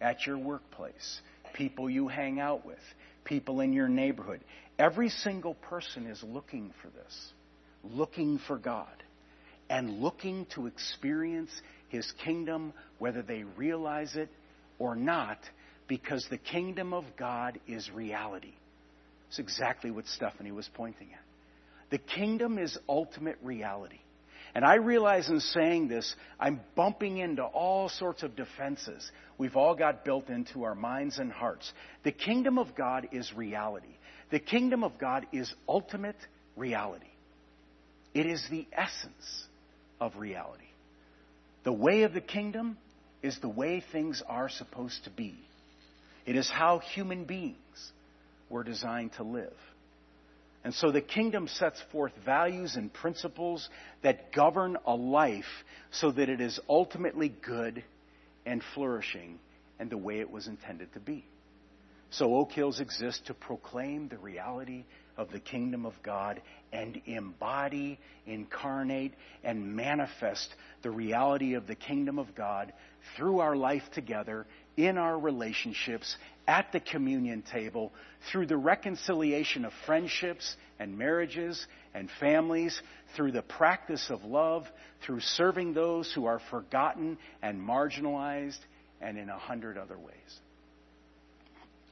at 0.00 0.26
your 0.26 0.38
workplace, 0.38 1.20
people 1.54 1.88
you 1.88 2.08
hang 2.08 2.40
out 2.40 2.64
with, 2.66 2.78
people 3.24 3.60
in 3.60 3.72
your 3.72 3.88
neighborhood, 3.88 4.40
every 4.78 5.08
single 5.08 5.54
person 5.54 6.06
is 6.06 6.22
looking 6.22 6.72
for 6.82 6.88
this, 6.88 7.32
looking 7.82 8.38
for 8.46 8.58
God, 8.58 9.02
and 9.70 10.00
looking 10.00 10.46
to 10.54 10.66
experience 10.66 11.50
His 11.88 12.10
kingdom, 12.24 12.72
whether 12.98 13.22
they 13.22 13.44
realize 13.56 14.14
it 14.16 14.28
or 14.78 14.94
not 14.94 15.38
because 15.88 16.26
the 16.30 16.38
kingdom 16.38 16.92
of 16.92 17.04
God 17.16 17.58
is 17.66 17.90
reality. 17.90 18.54
It's 19.28 19.38
exactly 19.38 19.90
what 19.90 20.06
Stephanie 20.06 20.52
was 20.52 20.68
pointing 20.74 21.08
at. 21.12 21.90
The 21.90 21.98
kingdom 21.98 22.58
is 22.58 22.78
ultimate 22.88 23.38
reality. 23.42 23.98
And 24.54 24.64
I 24.64 24.76
realize 24.76 25.28
in 25.28 25.40
saying 25.40 25.88
this, 25.88 26.14
I'm 26.38 26.60
bumping 26.76 27.18
into 27.18 27.42
all 27.42 27.88
sorts 27.88 28.22
of 28.22 28.36
defenses 28.36 29.10
we've 29.36 29.56
all 29.56 29.74
got 29.74 30.04
built 30.04 30.28
into 30.28 30.62
our 30.62 30.76
minds 30.76 31.18
and 31.18 31.32
hearts. 31.32 31.72
The 32.04 32.12
kingdom 32.12 32.58
of 32.58 32.74
God 32.76 33.08
is 33.10 33.32
reality. 33.34 33.96
The 34.30 34.38
kingdom 34.38 34.84
of 34.84 34.98
God 34.98 35.26
is 35.32 35.52
ultimate 35.68 36.16
reality. 36.56 37.06
It 38.14 38.26
is 38.26 38.44
the 38.48 38.66
essence 38.72 39.46
of 40.00 40.16
reality. 40.16 40.62
The 41.64 41.72
way 41.72 42.02
of 42.02 42.14
the 42.14 42.20
kingdom 42.20 42.78
is 43.22 43.38
the 43.40 43.48
way 43.48 43.82
things 43.92 44.22
are 44.28 44.48
supposed 44.48 45.02
to 45.04 45.10
be. 45.10 45.34
It 46.26 46.36
is 46.36 46.48
how 46.48 46.78
human 46.78 47.24
beings 47.24 47.92
were 48.48 48.64
designed 48.64 49.12
to 49.14 49.22
live. 49.22 49.52
And 50.64 50.72
so 50.72 50.90
the 50.90 51.02
kingdom 51.02 51.46
sets 51.46 51.82
forth 51.92 52.12
values 52.24 52.76
and 52.76 52.92
principles 52.92 53.68
that 54.02 54.32
govern 54.32 54.78
a 54.86 54.94
life 54.94 55.44
so 55.90 56.10
that 56.10 56.30
it 56.30 56.40
is 56.40 56.58
ultimately 56.68 57.28
good 57.28 57.84
and 58.46 58.62
flourishing 58.74 59.38
and 59.78 59.90
the 59.90 59.98
way 59.98 60.20
it 60.20 60.30
was 60.30 60.46
intended 60.46 60.92
to 60.94 61.00
be. 61.00 61.26
So 62.10 62.34
Oak 62.36 62.52
Hills 62.52 62.80
exists 62.80 63.22
to 63.26 63.34
proclaim 63.34 64.08
the 64.08 64.18
reality 64.18 64.84
of 65.16 65.30
the 65.32 65.40
kingdom 65.40 65.84
of 65.84 65.94
God 66.02 66.40
and 66.72 67.00
embody, 67.06 67.98
incarnate, 68.26 69.12
and 69.42 69.74
manifest 69.74 70.54
the 70.82 70.90
reality 70.90 71.54
of 71.54 71.66
the 71.66 71.74
kingdom 71.74 72.18
of 72.18 72.34
God 72.34 72.72
through 73.16 73.40
our 73.40 73.56
life 73.56 73.82
together 73.94 74.46
in 74.76 74.98
our 74.98 75.18
relationships, 75.18 76.16
at 76.46 76.72
the 76.72 76.80
communion 76.80 77.42
table, 77.42 77.92
through 78.30 78.46
the 78.46 78.56
reconciliation 78.56 79.64
of 79.64 79.72
friendships 79.86 80.56
and 80.78 80.98
marriages 80.98 81.66
and 81.94 82.08
families, 82.20 82.80
through 83.16 83.32
the 83.32 83.42
practice 83.42 84.10
of 84.10 84.24
love, 84.24 84.66
through 85.06 85.20
serving 85.20 85.74
those 85.74 86.12
who 86.12 86.26
are 86.26 86.40
forgotten 86.50 87.16
and 87.42 87.60
marginalized, 87.60 88.58
and 89.00 89.18
in 89.18 89.28
a 89.28 89.38
hundred 89.38 89.78
other 89.78 89.98
ways. 89.98 90.40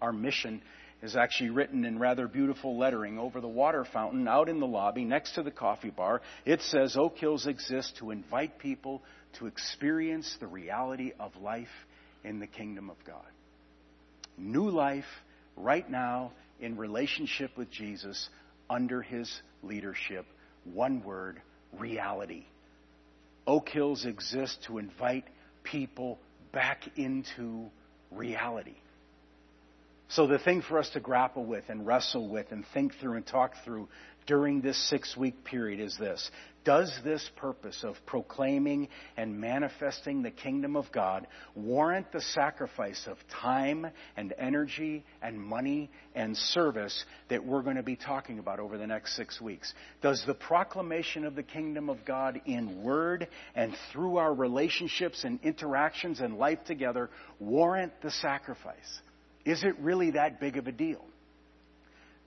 Our 0.00 0.12
mission 0.12 0.62
is 1.02 1.16
actually 1.16 1.50
written 1.50 1.84
in 1.84 1.98
rather 1.98 2.28
beautiful 2.28 2.78
lettering 2.78 3.18
over 3.18 3.40
the 3.40 3.48
water 3.48 3.84
fountain 3.92 4.26
out 4.28 4.48
in 4.48 4.60
the 4.60 4.66
lobby 4.66 5.04
next 5.04 5.34
to 5.34 5.42
the 5.42 5.50
coffee 5.50 5.90
bar. 5.90 6.22
It 6.44 6.60
says 6.62 6.96
Oak 6.96 7.18
Hills 7.18 7.46
exists 7.46 7.92
to 7.98 8.10
invite 8.10 8.58
people 8.58 9.02
to 9.38 9.46
experience 9.46 10.36
the 10.40 10.46
reality 10.46 11.12
of 11.18 11.34
life 11.36 11.68
in 12.24 12.38
the 12.38 12.46
kingdom 12.46 12.90
of 12.90 12.96
God. 13.04 13.26
New 14.38 14.70
life 14.70 15.04
right 15.56 15.88
now 15.88 16.32
in 16.60 16.76
relationship 16.76 17.56
with 17.56 17.70
Jesus 17.70 18.28
under 18.70 19.02
his 19.02 19.30
leadership. 19.62 20.26
One 20.64 21.02
word 21.02 21.40
reality. 21.78 22.44
Oak 23.46 23.68
Hills 23.68 24.04
exists 24.04 24.58
to 24.66 24.78
invite 24.78 25.24
people 25.64 26.18
back 26.52 26.82
into 26.96 27.70
reality. 28.10 28.76
So, 30.08 30.26
the 30.26 30.38
thing 30.38 30.62
for 30.62 30.78
us 30.78 30.90
to 30.90 31.00
grapple 31.00 31.44
with 31.44 31.64
and 31.68 31.86
wrestle 31.86 32.28
with 32.28 32.52
and 32.52 32.64
think 32.74 32.92
through 33.00 33.14
and 33.14 33.26
talk 33.26 33.54
through 33.64 33.88
during 34.26 34.60
this 34.60 34.78
six 34.88 35.16
week 35.16 35.44
period 35.44 35.80
is 35.80 35.96
this 35.98 36.30
Does 36.64 36.92
this 37.04 37.28
purpose 37.36 37.82
of 37.82 37.96
proclaiming 38.06 38.88
and 39.16 39.40
manifesting 39.40 40.22
the 40.22 40.30
kingdom 40.30 40.76
of 40.76 40.90
God 40.92 41.26
warrant 41.54 42.12
the 42.12 42.20
sacrifice 42.20 43.06
of 43.06 43.16
time 43.40 43.86
and 44.16 44.32
energy 44.38 45.04
and 45.20 45.40
money 45.40 45.90
and 46.14 46.36
service 46.36 47.04
that 47.28 47.44
we're 47.44 47.62
going 47.62 47.76
to 47.76 47.82
be 47.82 47.96
talking 47.96 48.38
about 48.38 48.60
over 48.60 48.78
the 48.78 48.86
next 48.86 49.16
six 49.16 49.40
weeks? 49.40 49.72
Does 50.02 50.22
the 50.26 50.34
proclamation 50.34 51.24
of 51.24 51.34
the 51.34 51.42
kingdom 51.42 51.88
of 51.88 52.04
God 52.04 52.40
in 52.46 52.82
word 52.82 53.28
and 53.54 53.74
through 53.92 54.16
our 54.16 54.32
relationships 54.32 55.24
and 55.24 55.40
interactions 55.42 56.20
and 56.20 56.38
life 56.38 56.64
together 56.64 57.10
warrant 57.40 57.92
the 58.02 58.10
sacrifice? 58.10 59.00
Is 59.44 59.64
it 59.64 59.78
really 59.80 60.12
that 60.12 60.38
big 60.38 60.56
of 60.56 60.66
a 60.68 60.72
deal? 60.72 61.04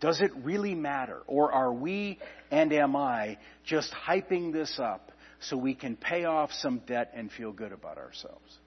Does 0.01 0.21
it 0.21 0.31
really 0.43 0.75
matter? 0.75 1.21
Or 1.27 1.51
are 1.51 1.73
we 1.73 2.19
and 2.51 2.71
am 2.73 2.95
I 2.95 3.37
just 3.65 3.91
hyping 3.91 4.51
this 4.51 4.79
up 4.79 5.11
so 5.41 5.57
we 5.57 5.75
can 5.75 5.95
pay 5.95 6.25
off 6.25 6.51
some 6.51 6.79
debt 6.85 7.11
and 7.15 7.31
feel 7.31 7.51
good 7.51 7.71
about 7.71 7.97
ourselves? 7.97 8.57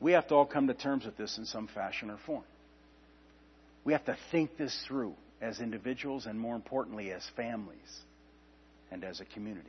We 0.00 0.12
have 0.12 0.26
to 0.28 0.34
all 0.34 0.46
come 0.46 0.66
to 0.66 0.74
terms 0.74 1.04
with 1.04 1.16
this 1.16 1.38
in 1.38 1.44
some 1.44 1.68
fashion 1.68 2.10
or 2.10 2.18
form. 2.26 2.44
We 3.84 3.92
have 3.92 4.04
to 4.06 4.16
think 4.30 4.56
this 4.56 4.84
through 4.88 5.14
as 5.40 5.60
individuals 5.60 6.26
and 6.26 6.38
more 6.38 6.56
importantly 6.56 7.12
as 7.12 7.22
families 7.36 7.78
and 8.90 9.04
as 9.04 9.20
a 9.20 9.24
community. 9.26 9.68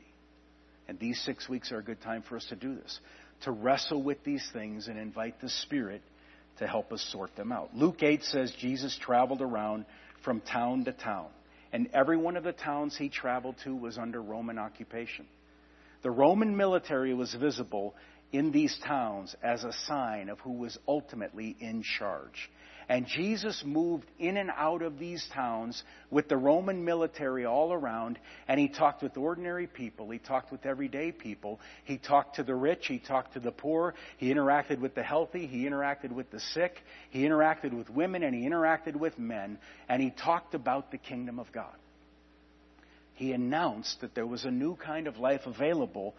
And 0.88 0.98
these 0.98 1.20
six 1.24 1.48
weeks 1.48 1.72
are 1.72 1.78
a 1.78 1.82
good 1.82 2.00
time 2.00 2.22
for 2.22 2.36
us 2.36 2.46
to 2.48 2.56
do 2.56 2.74
this, 2.74 3.00
to 3.42 3.50
wrestle 3.50 4.02
with 4.02 4.22
these 4.24 4.46
things 4.52 4.88
and 4.88 4.98
invite 4.98 5.40
the 5.40 5.50
Spirit 5.50 6.00
to 6.58 6.66
help 6.66 6.92
us 6.92 7.06
sort 7.12 7.34
them 7.36 7.52
out. 7.52 7.70
Luke 7.74 8.02
8 8.02 8.22
says 8.24 8.52
Jesus 8.58 8.96
traveled 9.00 9.42
around 9.42 9.86
from 10.24 10.40
town 10.40 10.84
to 10.84 10.92
town, 10.92 11.28
and 11.72 11.88
every 11.92 12.16
one 12.16 12.36
of 12.36 12.44
the 12.44 12.52
towns 12.52 12.96
he 12.96 13.08
traveled 13.08 13.56
to 13.64 13.74
was 13.74 13.98
under 13.98 14.20
Roman 14.20 14.58
occupation. 14.58 15.26
The 16.02 16.10
Roman 16.10 16.56
military 16.56 17.14
was 17.14 17.34
visible 17.34 17.94
in 18.32 18.50
these 18.50 18.76
towns 18.86 19.34
as 19.42 19.64
a 19.64 19.72
sign 19.86 20.28
of 20.28 20.38
who 20.40 20.52
was 20.52 20.76
ultimately 20.86 21.56
in 21.60 21.82
charge. 21.82 22.50
And 22.88 23.06
Jesus 23.06 23.64
moved 23.66 24.06
in 24.18 24.36
and 24.36 24.50
out 24.56 24.80
of 24.80 24.98
these 24.98 25.26
towns 25.34 25.82
with 26.10 26.28
the 26.28 26.36
Roman 26.36 26.84
military 26.84 27.44
all 27.44 27.72
around, 27.72 28.16
and 28.46 28.60
he 28.60 28.68
talked 28.68 29.02
with 29.02 29.16
ordinary 29.16 29.66
people. 29.66 30.08
He 30.08 30.20
talked 30.20 30.52
with 30.52 30.64
everyday 30.64 31.10
people. 31.10 31.58
He 31.84 31.98
talked 31.98 32.36
to 32.36 32.44
the 32.44 32.54
rich. 32.54 32.86
He 32.86 33.00
talked 33.00 33.32
to 33.34 33.40
the 33.40 33.50
poor. 33.50 33.94
He 34.18 34.32
interacted 34.32 34.78
with 34.78 34.94
the 34.94 35.02
healthy. 35.02 35.48
He 35.48 35.64
interacted 35.64 36.12
with 36.12 36.30
the 36.30 36.38
sick. 36.38 36.76
He 37.10 37.22
interacted 37.22 37.72
with 37.72 37.90
women, 37.90 38.22
and 38.22 38.32
he 38.32 38.48
interacted 38.48 38.94
with 38.94 39.18
men. 39.18 39.58
And 39.88 40.00
he 40.00 40.10
talked 40.10 40.54
about 40.54 40.92
the 40.92 40.98
kingdom 40.98 41.40
of 41.40 41.50
God. 41.50 41.74
He 43.14 43.32
announced 43.32 44.00
that 44.02 44.14
there 44.14 44.26
was 44.26 44.44
a 44.44 44.50
new 44.50 44.76
kind 44.76 45.08
of 45.08 45.16
life 45.16 45.40
available 45.46 46.14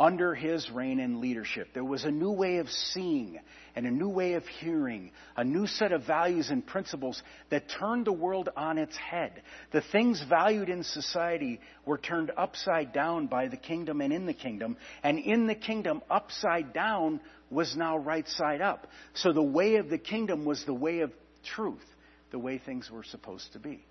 under 0.00 0.34
his 0.34 0.70
reign 0.70 1.00
and 1.00 1.20
leadership. 1.20 1.68
There 1.74 1.84
was 1.84 2.04
a 2.04 2.10
new 2.10 2.30
way 2.30 2.58
of 2.58 2.68
seeing 2.68 3.38
and 3.74 3.86
a 3.86 3.90
new 3.90 4.08
way 4.08 4.34
of 4.34 4.46
hearing, 4.46 5.10
a 5.36 5.44
new 5.44 5.66
set 5.66 5.92
of 5.92 6.04
values 6.04 6.50
and 6.50 6.64
principles 6.64 7.22
that 7.50 7.68
turned 7.68 8.06
the 8.06 8.12
world 8.12 8.48
on 8.56 8.78
its 8.78 8.96
head. 8.96 9.42
The 9.72 9.80
things 9.80 10.22
valued 10.28 10.68
in 10.68 10.84
society 10.84 11.60
were 11.84 11.98
turned 11.98 12.30
upside 12.36 12.92
down 12.92 13.26
by 13.26 13.48
the 13.48 13.56
kingdom 13.56 14.00
and 14.00 14.12
in 14.12 14.26
the 14.26 14.34
kingdom, 14.34 14.76
and 15.02 15.18
in 15.18 15.46
the 15.46 15.54
kingdom, 15.54 16.02
upside 16.10 16.72
down 16.72 17.20
was 17.50 17.76
now 17.76 17.98
right 17.98 18.28
side 18.28 18.60
up. 18.60 18.86
So 19.14 19.32
the 19.32 19.42
way 19.42 19.76
of 19.76 19.90
the 19.90 19.98
kingdom 19.98 20.44
was 20.44 20.64
the 20.64 20.74
way 20.74 21.00
of 21.00 21.12
truth, 21.44 21.86
the 22.30 22.38
way 22.38 22.58
things 22.58 22.90
were 22.90 23.04
supposed 23.04 23.52
to 23.54 23.58
be. 23.58 23.84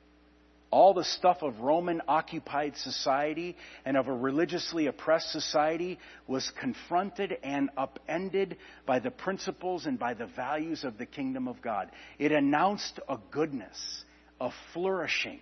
All 0.70 0.94
the 0.94 1.06
stuff 1.06 1.44
of 1.44 1.62
Roman 1.62 2.02
occupied 2.10 2.76
society 2.76 3.56
and 3.86 3.96
of 3.96 4.08
a 4.08 4.14
religiously 4.14 4.88
oppressed 4.88 5.32
society 5.32 5.98
was 6.28 6.52
confronted 6.60 7.38
and 7.42 7.70
upended 7.78 8.58
by 8.86 9.00
the 9.00 9.12
principles 9.12 9.86
and 9.86 9.98
by 9.98 10.14
the 10.14 10.26
values 10.26 10.84
of 10.84 10.98
the 10.98 11.06
kingdom 11.06 11.48
of 11.48 11.62
God. 11.62 11.90
It 12.20 12.34
announced 12.34 13.00
a 13.08 13.18
goodness, 13.32 14.04
a 14.42 14.50
flourishing, 14.74 15.40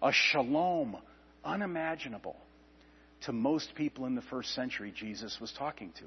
a 0.00 0.12
shalom 0.12 0.98
unimaginable 1.44 2.36
to 3.22 3.32
most 3.32 3.74
people 3.74 4.06
in 4.06 4.14
the 4.14 4.22
first 4.22 4.54
century 4.54 4.92
Jesus 4.94 5.38
was 5.40 5.52
talking 5.52 5.92
to. 5.98 6.04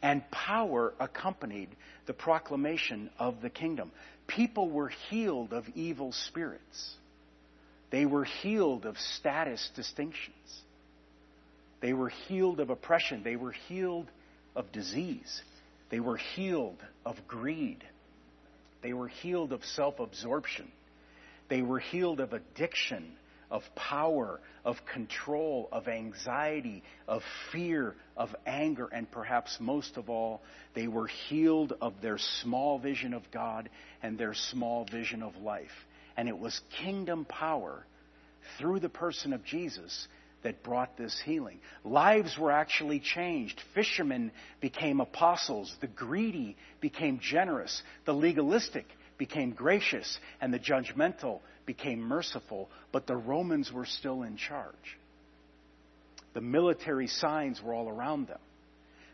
And 0.00 0.22
power 0.30 0.94
accompanied 1.00 1.68
the 2.06 2.12
proclamation 2.12 3.10
of 3.18 3.42
the 3.42 3.50
kingdom. 3.50 3.90
People 4.26 4.70
were 4.70 4.90
healed 5.10 5.52
of 5.52 5.64
evil 5.74 6.12
spirits. 6.12 6.96
They 7.90 8.06
were 8.06 8.24
healed 8.24 8.86
of 8.86 8.98
status 8.98 9.70
distinctions. 9.74 10.62
They 11.80 11.92
were 11.92 12.08
healed 12.08 12.60
of 12.60 12.70
oppression. 12.70 13.22
They 13.22 13.36
were 13.36 13.52
healed 13.52 14.10
of 14.56 14.72
disease. 14.72 15.42
They 15.90 16.00
were 16.00 16.16
healed 16.16 16.82
of 17.04 17.16
greed. 17.28 17.84
They 18.82 18.92
were 18.92 19.08
healed 19.08 19.52
of 19.52 19.64
self 19.64 20.00
absorption. 20.00 20.70
They 21.48 21.62
were 21.62 21.78
healed 21.78 22.20
of 22.20 22.32
addiction, 22.32 23.16
of 23.50 23.62
power, 23.74 24.40
of 24.64 24.76
control, 24.86 25.68
of 25.70 25.88
anxiety, 25.88 26.82
of 27.06 27.22
fear, 27.52 27.94
of 28.16 28.34
anger, 28.46 28.88
and 28.90 29.10
perhaps 29.10 29.58
most 29.60 29.96
of 29.96 30.08
all, 30.08 30.42
they 30.74 30.88
were 30.88 31.06
healed 31.06 31.74
of 31.80 32.00
their 32.00 32.18
small 32.18 32.78
vision 32.78 33.12
of 33.14 33.30
God 33.30 33.68
and 34.02 34.18
their 34.18 34.34
small 34.34 34.86
vision 34.90 35.22
of 35.22 35.36
life. 35.36 35.70
And 36.16 36.28
it 36.28 36.38
was 36.38 36.60
kingdom 36.82 37.24
power 37.24 37.84
through 38.58 38.80
the 38.80 38.88
person 38.88 39.32
of 39.32 39.44
Jesus 39.44 40.06
that 40.42 40.62
brought 40.62 40.96
this 40.96 41.20
healing. 41.24 41.58
Lives 41.84 42.38
were 42.38 42.52
actually 42.52 43.00
changed. 43.00 43.60
Fishermen 43.74 44.30
became 44.60 45.00
apostles. 45.00 45.74
The 45.80 45.86
greedy 45.86 46.56
became 46.80 47.18
generous. 47.20 47.82
The 48.04 48.12
legalistic 48.12 48.84
became 49.18 49.52
gracious. 49.52 50.18
And 50.40 50.52
the 50.52 50.58
judgmental 50.58 51.40
became 51.66 52.00
merciful. 52.00 52.68
But 52.92 53.06
the 53.06 53.16
Romans 53.16 53.72
were 53.72 53.86
still 53.86 54.22
in 54.22 54.36
charge. 54.36 54.74
The 56.34 56.40
military 56.40 57.06
signs 57.06 57.62
were 57.62 57.72
all 57.72 57.88
around 57.88 58.28
them. 58.28 58.40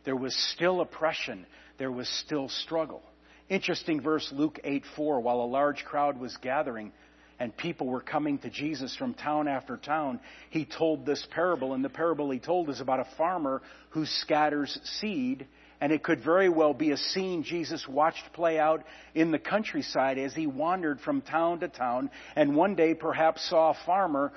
There 0.05 0.17
was 0.17 0.35
still 0.35 0.81
oppression. 0.81 1.47
There 1.79 1.93
was 1.93 2.09
still 2.09 2.49
struggle. 2.49 3.03
Interesting 3.51 4.01
verse, 4.01 4.33
Luke 4.33 4.61
8 4.63 4.85
4. 4.97 5.21
While 5.21 5.41
a 5.41 5.45
large 5.45 5.85
crowd 5.85 6.21
was 6.21 6.37
gathering 6.41 6.93
and 7.41 7.57
people 7.57 7.89
were 7.89 8.01
coming 8.01 8.39
to 8.39 8.49
Jesus 8.49 8.95
from 8.95 9.13
town 9.13 9.49
after 9.49 9.77
town, 9.77 10.21
he 10.51 10.65
told 10.65 11.05
this 11.05 11.27
parable. 11.33 11.75
And 11.75 11.85
the 11.85 11.89
parable 11.89 12.31
he 12.31 12.39
told 12.39 12.71
is 12.71 12.81
about 12.81 13.01
a 13.01 13.17
farmer 13.17 13.61
who 13.91 14.07
scatters 14.07 14.79
seed. 14.85 15.49
And 15.81 15.93
it 15.93 16.05
could 16.05 16.23
very 16.23 16.49
well 16.49 16.75
be 16.75 16.93
a 16.93 16.97
scene 16.97 17.43
Jesus 17.43 17.89
watched 17.89 18.33
play 18.35 18.59
out 18.59 18.85
in 19.17 19.33
the 19.33 19.39
countryside 19.39 20.19
as 20.19 20.33
he 20.33 20.47
wandered 20.47 21.01
from 21.01 21.21
town 21.21 21.59
to 21.61 21.69
town. 21.69 22.11
And 22.37 22.55
one 22.55 22.77
day 22.77 22.95
perhaps 22.95 23.49
saw 23.51 23.71
a 23.71 23.85
farmer 23.85 24.33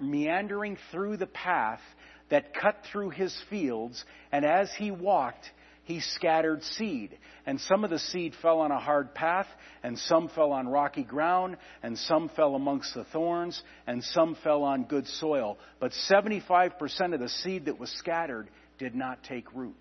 meandering 0.00 0.78
through 0.92 1.16
the 1.16 1.26
path 1.26 1.80
that 2.28 2.54
cut 2.54 2.76
through 2.92 3.10
his 3.10 3.36
fields. 3.50 4.04
And 4.30 4.44
as 4.44 4.70
he 4.78 4.92
walked, 4.92 5.50
he 5.84 6.00
scattered 6.00 6.62
seed. 6.62 7.18
And 7.44 7.60
some 7.60 7.82
of 7.82 7.90
the 7.90 7.98
seed 7.98 8.34
fell 8.40 8.60
on 8.60 8.70
a 8.70 8.78
hard 8.78 9.14
path, 9.14 9.48
and 9.82 9.98
some 9.98 10.28
fell 10.28 10.52
on 10.52 10.68
rocky 10.68 11.02
ground, 11.02 11.56
and 11.82 11.98
some 11.98 12.28
fell 12.28 12.54
amongst 12.54 12.94
the 12.94 13.04
thorns, 13.04 13.60
and 13.86 14.02
some 14.02 14.36
fell 14.44 14.62
on 14.62 14.84
good 14.84 15.08
soil. 15.08 15.58
But 15.80 15.92
75% 16.08 17.14
of 17.14 17.20
the 17.20 17.28
seed 17.28 17.64
that 17.64 17.80
was 17.80 17.90
scattered 17.90 18.48
did 18.78 18.94
not 18.94 19.24
take 19.24 19.52
root. 19.54 19.74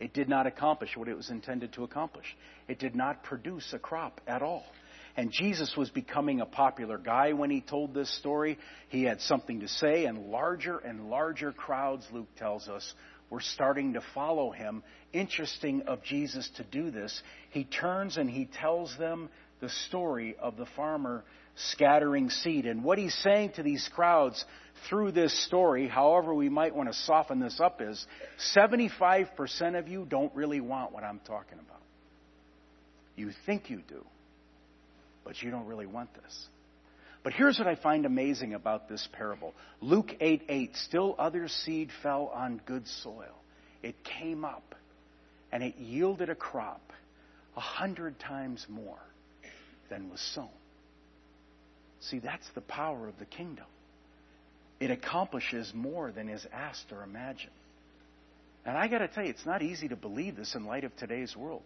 It 0.00 0.12
did 0.12 0.28
not 0.28 0.46
accomplish 0.46 0.96
what 0.96 1.08
it 1.08 1.16
was 1.16 1.30
intended 1.30 1.72
to 1.72 1.84
accomplish. 1.84 2.36
It 2.68 2.78
did 2.78 2.94
not 2.94 3.24
produce 3.24 3.72
a 3.72 3.78
crop 3.78 4.20
at 4.26 4.42
all. 4.42 4.64
And 5.16 5.32
Jesus 5.32 5.74
was 5.76 5.90
becoming 5.90 6.40
a 6.40 6.46
popular 6.46 6.96
guy 6.96 7.32
when 7.32 7.50
he 7.50 7.60
told 7.60 7.92
this 7.92 8.08
story. 8.18 8.56
He 8.88 9.02
had 9.02 9.20
something 9.22 9.60
to 9.60 9.68
say, 9.68 10.04
and 10.04 10.30
larger 10.30 10.78
and 10.78 11.10
larger 11.10 11.50
crowds, 11.50 12.06
Luke 12.12 12.28
tells 12.36 12.68
us, 12.68 12.94
were 13.30 13.40
starting 13.40 13.94
to 13.94 14.02
follow 14.14 14.50
him. 14.50 14.82
Interesting 15.12 15.82
of 15.82 16.02
Jesus 16.02 16.48
to 16.56 16.64
do 16.64 16.90
this. 16.90 17.22
He 17.50 17.64
turns 17.64 18.16
and 18.16 18.28
he 18.28 18.46
tells 18.46 18.96
them 18.98 19.28
the 19.60 19.68
story 19.68 20.36
of 20.40 20.56
the 20.56 20.66
farmer 20.76 21.24
scattering 21.56 22.30
seed. 22.30 22.66
And 22.66 22.84
what 22.84 22.98
he's 22.98 23.14
saying 23.14 23.52
to 23.56 23.62
these 23.62 23.88
crowds 23.94 24.44
through 24.88 25.12
this 25.12 25.46
story, 25.46 25.88
however 25.88 26.34
we 26.34 26.48
might 26.48 26.74
want 26.74 26.88
to 26.88 26.94
soften 26.94 27.40
this 27.40 27.60
up, 27.60 27.80
is 27.82 28.06
75% 28.56 29.78
of 29.78 29.88
you 29.88 30.06
don't 30.08 30.34
really 30.34 30.60
want 30.60 30.92
what 30.92 31.04
I'm 31.04 31.20
talking 31.20 31.58
about. 31.58 31.82
You 33.16 33.30
think 33.46 33.68
you 33.68 33.82
do, 33.88 34.04
but 35.24 35.42
you 35.42 35.50
don't 35.50 35.66
really 35.66 35.86
want 35.86 36.14
this. 36.14 36.48
But 37.22 37.32
here's 37.32 37.58
what 37.58 37.68
I 37.68 37.74
find 37.74 38.06
amazing 38.06 38.54
about 38.54 38.88
this 38.88 39.06
parable 39.12 39.54
Luke 39.80 40.14
8 40.20 40.42
8, 40.48 40.76
still 40.76 41.14
other 41.18 41.48
seed 41.48 41.90
fell 42.02 42.30
on 42.34 42.60
good 42.64 42.86
soil. 42.86 43.34
It 43.82 44.02
came 44.04 44.44
up 44.44 44.74
and 45.52 45.62
it 45.62 45.76
yielded 45.76 46.30
a 46.30 46.34
crop 46.34 46.80
a 47.56 47.60
hundred 47.60 48.18
times 48.18 48.66
more 48.68 48.98
than 49.88 50.10
was 50.10 50.20
sown. 50.20 50.48
See, 52.00 52.18
that's 52.18 52.48
the 52.54 52.60
power 52.60 53.08
of 53.08 53.18
the 53.18 53.24
kingdom. 53.24 53.66
It 54.80 54.90
accomplishes 54.90 55.72
more 55.74 56.12
than 56.12 56.28
is 56.28 56.46
asked 56.52 56.92
or 56.92 57.02
imagined. 57.02 57.50
And 58.64 58.76
I 58.76 58.86
got 58.86 58.98
to 58.98 59.08
tell 59.08 59.24
you, 59.24 59.30
it's 59.30 59.46
not 59.46 59.62
easy 59.62 59.88
to 59.88 59.96
believe 59.96 60.36
this 60.36 60.54
in 60.54 60.66
light 60.66 60.84
of 60.84 60.94
today's 60.96 61.36
world. 61.36 61.62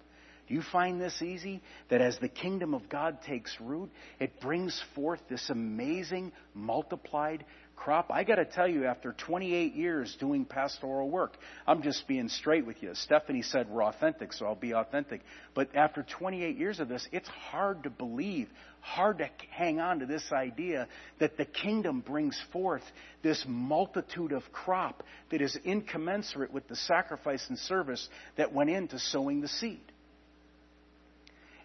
Do 0.48 0.54
you 0.54 0.62
find 0.72 1.00
this 1.00 1.22
easy? 1.22 1.62
That 1.88 2.00
as 2.00 2.18
the 2.18 2.28
kingdom 2.28 2.74
of 2.74 2.88
God 2.88 3.18
takes 3.22 3.56
root, 3.60 3.90
it 4.18 4.40
brings 4.40 4.80
forth 4.94 5.20
this 5.28 5.50
amazing 5.50 6.32
multiplied 6.54 7.44
crop. 7.76 8.10
I 8.10 8.24
got 8.24 8.36
to 8.36 8.44
tell 8.44 8.68
you, 8.68 8.86
after 8.86 9.12
28 9.12 9.74
years 9.74 10.16
doing 10.20 10.44
pastoral 10.44 11.10
work, 11.10 11.36
I'm 11.66 11.82
just 11.82 12.06
being 12.06 12.28
straight 12.28 12.66
with 12.66 12.82
you. 12.82 12.90
Stephanie 12.94 13.42
said 13.42 13.68
we're 13.68 13.84
authentic, 13.84 14.32
so 14.32 14.46
I'll 14.46 14.54
be 14.54 14.74
authentic. 14.74 15.22
But 15.54 15.74
after 15.74 16.04
28 16.18 16.56
years 16.56 16.80
of 16.80 16.88
this, 16.88 17.06
it's 17.12 17.28
hard 17.28 17.84
to 17.84 17.90
believe, 17.90 18.48
hard 18.80 19.18
to 19.18 19.28
hang 19.50 19.80
on 19.80 19.98
to 20.00 20.06
this 20.06 20.24
idea 20.32 20.86
that 21.18 21.36
the 21.36 21.44
kingdom 21.44 22.00
brings 22.00 22.40
forth 22.52 22.84
this 23.22 23.44
multitude 23.48 24.32
of 24.32 24.42
crop 24.52 25.02
that 25.30 25.40
is 25.40 25.56
incommensurate 25.64 26.52
with 26.52 26.68
the 26.68 26.76
sacrifice 26.76 27.44
and 27.48 27.58
service 27.58 28.08
that 28.36 28.52
went 28.52 28.70
into 28.70 28.98
sowing 28.98 29.40
the 29.40 29.48
seed. 29.48 29.91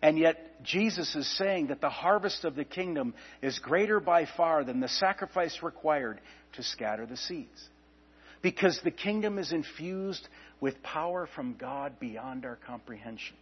And 0.01 0.17
yet, 0.17 0.63
Jesus 0.63 1.15
is 1.15 1.27
saying 1.37 1.67
that 1.67 1.81
the 1.81 1.89
harvest 1.89 2.45
of 2.45 2.55
the 2.55 2.63
kingdom 2.63 3.13
is 3.41 3.59
greater 3.59 3.99
by 3.99 4.27
far 4.37 4.63
than 4.63 4.79
the 4.79 4.87
sacrifice 4.87 5.59
required 5.63 6.19
to 6.53 6.63
scatter 6.63 7.05
the 7.05 7.17
seeds. 7.17 7.69
Because 8.41 8.79
the 8.83 8.91
kingdom 8.91 9.39
is 9.39 9.51
infused 9.51 10.27
with 10.61 10.81
power 10.83 11.27
from 11.35 11.55
God 11.55 11.99
beyond 11.99 12.45
our 12.45 12.57
comprehension. 12.67 13.35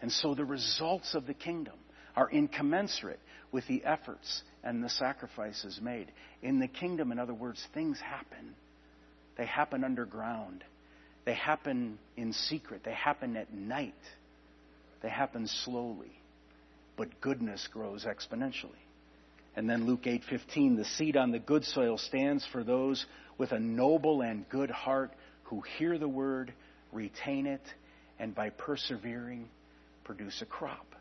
And 0.00 0.10
so 0.10 0.34
the 0.34 0.44
results 0.44 1.14
of 1.14 1.26
the 1.26 1.34
kingdom 1.34 1.74
are 2.16 2.30
incommensurate 2.30 3.20
with 3.52 3.66
the 3.66 3.84
efforts 3.84 4.42
and 4.64 4.82
the 4.82 4.88
sacrifices 4.88 5.78
made. 5.82 6.10
In 6.42 6.58
the 6.58 6.68
kingdom, 6.68 7.12
in 7.12 7.18
other 7.18 7.34
words, 7.34 7.62
things 7.74 7.98
happen. 8.00 8.54
They 9.36 9.46
happen 9.46 9.84
underground. 9.84 10.64
They 11.24 11.34
happen 11.34 11.98
in 12.16 12.32
secret. 12.32 12.82
They 12.84 12.94
happen 12.94 13.36
at 13.36 13.52
night. 13.52 13.94
They 15.02 15.08
happen 15.08 15.46
slowly, 15.46 16.12
but 16.96 17.20
goodness 17.20 17.66
grows 17.72 18.04
exponentially. 18.04 18.70
And 19.56 19.68
then 19.68 19.86
Luke 19.86 20.04
8:15, 20.04 20.76
the 20.76 20.84
seed 20.84 21.16
on 21.16 21.32
the 21.32 21.38
good 21.38 21.64
soil 21.64 21.98
stands 21.98 22.46
for 22.46 22.62
those 22.62 23.06
with 23.38 23.52
a 23.52 23.58
noble 23.58 24.22
and 24.22 24.48
good 24.48 24.70
heart 24.70 25.12
who 25.44 25.62
hear 25.78 25.98
the 25.98 26.08
word, 26.08 26.52
retain 26.92 27.46
it, 27.46 27.62
and 28.18 28.34
by 28.34 28.50
persevering 28.50 29.48
produce 30.04 30.42
a 30.42 30.46
crop. 30.46 30.94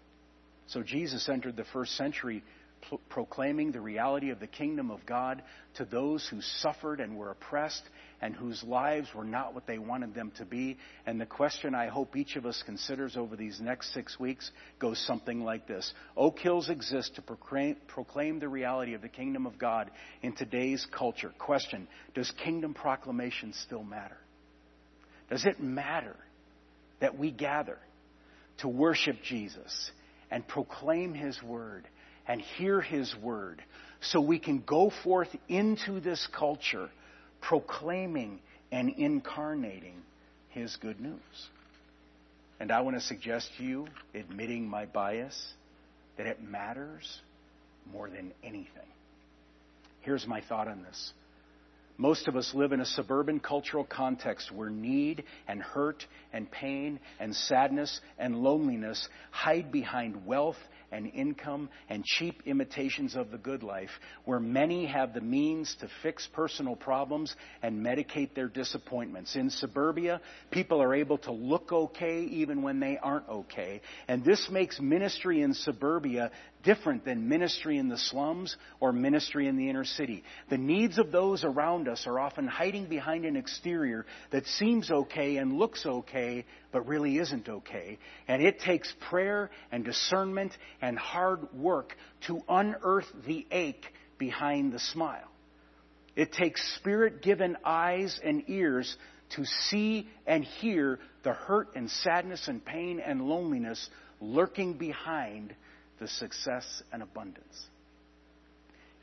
So 0.68 0.84
Jesus 0.84 1.30
entered 1.30 1.56
the 1.56 1.66
first 1.66 1.96
century 1.96 2.44
proclaiming 3.10 3.72
the 3.72 3.82
reality 3.82 4.30
of 4.30 4.40
the 4.40 4.48
kingdom 4.48 4.92
of 4.92 5.06
God 5.06 5.42
to 5.76 5.86
those 5.86 6.28
who 6.30 6.42
suffered 6.42 7.00
and 7.00 7.18
were 7.18 7.32
oppressed 7.32 7.84
and 8.22 8.36
whose 8.36 8.64
lives 8.64 9.08
were 9.14 9.24
not 9.24 9.54
what 9.54 9.68
they 9.68 9.78
wanted 9.78 10.14
them 10.14 10.32
to 10.38 10.46
be. 10.46 10.78
And 11.06 11.20
the 11.20 11.26
question 11.26 11.74
I 11.74 11.88
hope 11.88 12.16
each 12.16 12.36
of 12.36 12.46
us 12.46 12.62
considers 12.66 13.16
over 13.16 13.36
these 13.36 13.60
next 13.62 13.94
six 13.94 14.20
weeks 14.20 14.50
goes 14.80 15.00
something 15.06 15.44
like 15.44 15.68
this 15.68 15.94
Oak 16.18 16.40
Hills 16.40 16.70
exists 16.70 17.12
to 17.16 17.22
proclaim, 17.22 17.78
proclaim 17.88 18.40
the 18.40 18.50
reality 18.50 18.94
of 18.94 19.02
the 19.02 19.10
kingdom 19.10 19.46
of 19.46 19.58
God 19.58 19.92
in 20.22 20.36
today's 20.36 20.86
culture. 20.98 21.32
Question 21.38 21.88
Does 22.16 22.32
kingdom 22.44 22.74
proclamation 22.74 23.54
still 23.54 23.84
matter? 23.84 24.18
Does 25.30 25.46
it 25.46 25.62
matter 25.62 26.16
that 27.00 27.18
we 27.18 27.32
gather 27.32 27.78
to 28.60 28.68
worship 28.68 29.18
Jesus 29.24 29.92
and 30.32 30.48
proclaim 30.48 31.14
his 31.14 31.42
word? 31.42 31.88
And 32.30 32.40
hear 32.40 32.80
His 32.80 33.14
word 33.22 33.62
so 34.00 34.22
we 34.22 34.40
can 34.40 34.60
go 34.66 34.92
forth 35.04 35.36
into 35.50 36.00
this 36.00 36.26
culture 36.38 36.90
proclaiming 37.42 38.40
and 38.72 38.90
incarnating 38.90 39.96
His 40.50 40.78
good 40.78 41.02
news. 41.02 41.20
And 42.60 42.72
I 42.72 42.82
want 42.82 42.98
to 42.98 43.02
suggest 43.02 43.50
to 43.58 43.64
you, 43.64 43.88
admitting 44.14 44.68
my 44.68 44.86
bias, 44.86 45.54
that 46.18 46.28
it 46.28 46.42
matters 46.42 47.20
more 47.92 48.10
than 48.10 48.32
anything. 48.44 48.68
Here's 50.02 50.28
my 50.28 50.42
thought 50.42 50.68
on 50.68 50.84
this. 50.84 51.14
Most 51.98 52.28
of 52.30 52.36
us 52.38 52.54
live 52.54 52.72
in 52.72 52.80
a 52.80 52.86
suburban 52.86 53.40
cultural 53.40 53.84
context 53.84 54.52
where 54.52 54.70
need 54.70 55.24
and 55.48 55.62
hurt 55.62 56.06
and 56.32 56.50
pain 56.50 57.00
and 57.20 57.36
sadness 57.36 58.00
and 58.18 58.38
loneliness 58.38 59.10
hide 59.32 59.72
behind 59.72 60.26
wealth 60.26 60.56
and 60.92 61.08
income 61.14 61.70
and 61.90 62.04
cheap 62.04 62.42
imitations 62.46 63.16
of 63.16 63.32
the 63.32 63.38
good 63.38 63.64
life, 63.64 63.90
where 64.26 64.40
many 64.40 64.86
have 64.86 65.14
the 65.14 65.22
means 65.22 65.76
to 65.82 65.90
fix 66.02 66.28
personal 66.34 66.76
problems 66.76 67.36
and 67.62 67.86
medicate 67.86 68.34
their 68.34 68.48
disappointments. 68.48 69.36
In 69.36 69.50
suburbia, 69.50 70.22
people 70.52 70.82
are 70.82 70.94
able 70.94 71.18
to 71.20 71.32
look 71.32 71.72
okay 71.72 72.22
even 72.24 72.62
when 72.62 72.80
they 72.80 72.98
aren't 73.02 73.30
okay. 73.30 73.82
And 74.08 74.24
this 74.24 74.50
makes 74.52 74.80
ministry 74.80 75.42
in 75.42 75.54
suburbia 75.54 76.32
different 76.64 77.06
than 77.06 77.30
ministry 77.30 77.78
in 77.78 77.88
the 77.88 77.98
slums 77.98 78.56
or 78.80 78.92
ministry 78.92 79.48
in 79.48 79.56
the 79.56 79.70
inner 79.70 79.86
city. 79.86 80.24
The 80.50 80.58
needs 80.58 80.98
of 80.98 81.12
those 81.12 81.44
around 81.44 81.88
us 81.88 82.06
are 82.06 82.20
often 82.20 82.48
hiding 82.48 82.88
behind 82.88 83.26
an 83.26 83.36
exterior 83.36 84.06
that 84.32 84.46
seems 84.46 84.92
okay 84.92 85.38
and 85.38 85.54
looks 85.54 85.86
okay, 85.86 86.46
but 86.72 86.88
really 86.88 87.18
isn't 87.18 87.48
okay. 87.48 87.98
And 88.28 88.42
it 88.42 88.60
takes 88.60 88.94
prayer 89.10 89.50
and 89.72 89.86
discernment 89.86 90.52
and 90.82 90.98
hard 90.98 91.54
work 91.54 91.96
to 92.28 92.42
unearth 92.50 93.08
the 93.26 93.46
ache 93.52 93.86
behind 94.18 94.74
the 94.74 94.80
smile. 94.80 95.32
It 96.16 96.34
takes 96.34 96.76
spirit 96.76 97.22
given 97.22 97.56
eyes 97.64 98.20
and 98.24 98.44
ears 98.48 98.98
to 99.36 99.46
see 99.46 100.10
and 100.26 100.44
hear 100.44 101.00
the 101.24 101.34
hurt 101.34 101.76
and 101.76 101.90
sadness 101.90 102.48
and 102.48 102.64
pain 102.64 103.00
and 103.00 103.22
loneliness 103.22 103.90
lurking 104.20 104.74
behind 104.74 105.56
the 106.00 106.08
success 106.08 106.84
and 106.92 107.04
abundance. 107.04 107.66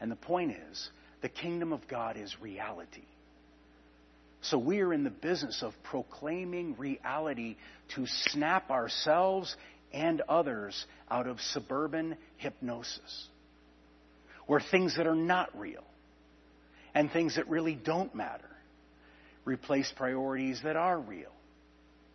And 0.01 0.11
the 0.11 0.17
point 0.17 0.53
is, 0.71 0.91
the 1.23 1.29
kingdom 1.29 1.73
of 1.73 1.87
God 1.89 2.17
is 2.17 2.35
reality. 2.41 3.05
So 4.43 4.59
we 4.59 4.81
are 4.81 4.93
in 4.93 5.05
the 5.05 5.11
business 5.11 5.63
of 5.63 5.73
proclaiming 5.83 6.77
reality 6.77 7.57
to 7.95 8.07
snap 8.07 8.71
ourselves 8.71 9.57
and 9.93 10.21
others 10.29 10.87
out 11.11 11.27
of 11.27 11.41
suburban 11.41 12.17
hypnosis, 12.37 13.29
where 14.47 14.61
things 14.61 14.97
that 14.97 15.07
are 15.07 15.17
not 15.17 15.59
real 15.59 15.85
and 16.95 17.11
things 17.11 17.37
that 17.37 17.49
really 17.49 17.75
don't 17.75 18.15
matter 18.15 18.45
replace 19.45 19.91
priorities 19.97 20.61
that 20.65 20.77
are 20.77 20.99
real 20.99 21.33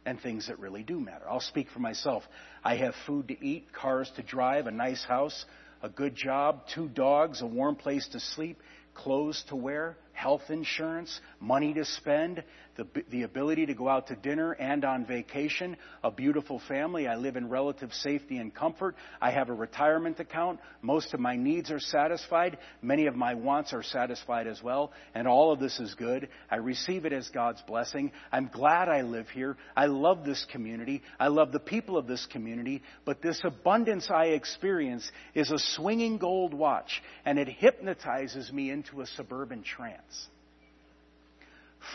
and 0.05 0.19
things 0.19 0.47
that 0.47 0.59
really 0.59 0.83
do 0.83 0.99
matter. 0.99 1.25
I'll 1.29 1.39
speak 1.39 1.69
for 1.69 1.79
myself. 1.79 2.23
I 2.63 2.75
have 2.77 2.93
food 3.05 3.27
to 3.27 3.45
eat, 3.45 3.71
cars 3.73 4.11
to 4.15 4.23
drive, 4.23 4.67
a 4.67 4.71
nice 4.71 5.03
house, 5.03 5.45
a 5.81 5.89
good 5.89 6.15
job, 6.15 6.63
two 6.73 6.87
dogs, 6.89 7.41
a 7.41 7.47
warm 7.47 7.75
place 7.75 8.07
to 8.09 8.19
sleep, 8.19 8.57
clothes 8.93 9.43
to 9.49 9.55
wear, 9.55 9.97
health 10.21 10.49
insurance, 10.49 11.19
money 11.39 11.73
to 11.73 11.83
spend, 11.83 12.43
the, 12.75 12.87
the 13.09 13.23
ability 13.23 13.65
to 13.65 13.73
go 13.73 13.89
out 13.89 14.07
to 14.07 14.15
dinner 14.15 14.53
and 14.53 14.85
on 14.85 15.05
vacation, 15.05 15.75
a 16.03 16.11
beautiful 16.11 16.61
family. 16.67 17.07
I 17.07 17.15
live 17.15 17.35
in 17.35 17.49
relative 17.49 17.91
safety 17.91 18.37
and 18.37 18.53
comfort. 18.53 18.95
I 19.19 19.31
have 19.31 19.49
a 19.49 19.53
retirement 19.53 20.19
account. 20.19 20.59
Most 20.81 21.13
of 21.13 21.19
my 21.19 21.35
needs 21.35 21.71
are 21.71 21.79
satisfied. 21.79 22.59
Many 22.81 23.07
of 23.07 23.15
my 23.15 23.33
wants 23.33 23.73
are 23.73 23.83
satisfied 23.83 24.47
as 24.47 24.61
well. 24.63 24.91
And 25.15 25.27
all 25.27 25.51
of 25.51 25.59
this 25.59 25.79
is 25.79 25.95
good. 25.95 26.29
I 26.49 26.57
receive 26.57 27.05
it 27.05 27.13
as 27.13 27.27
God's 27.29 27.61
blessing. 27.63 28.11
I'm 28.31 28.47
glad 28.47 28.89
I 28.89 29.01
live 29.01 29.27
here. 29.29 29.57
I 29.75 29.87
love 29.87 30.23
this 30.23 30.45
community. 30.51 31.01
I 31.19 31.27
love 31.27 31.51
the 31.51 31.59
people 31.59 31.97
of 31.97 32.07
this 32.07 32.27
community. 32.27 32.83
But 33.05 33.21
this 33.23 33.41
abundance 33.43 34.09
I 34.09 34.27
experience 34.27 35.11
is 35.33 35.51
a 35.51 35.59
swinging 35.59 36.19
gold 36.19 36.53
watch, 36.53 37.01
and 37.25 37.39
it 37.39 37.49
hypnotizes 37.49 38.51
me 38.53 38.69
into 38.69 39.01
a 39.01 39.07
suburban 39.07 39.63
trance 39.63 40.10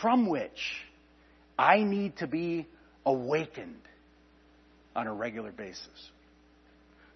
from 0.01 0.27
which 0.27 0.81
I 1.57 1.83
need 1.83 2.17
to 2.17 2.27
be 2.27 2.67
awakened 3.05 3.81
on 4.95 5.07
a 5.07 5.13
regular 5.13 5.51
basis 5.51 6.09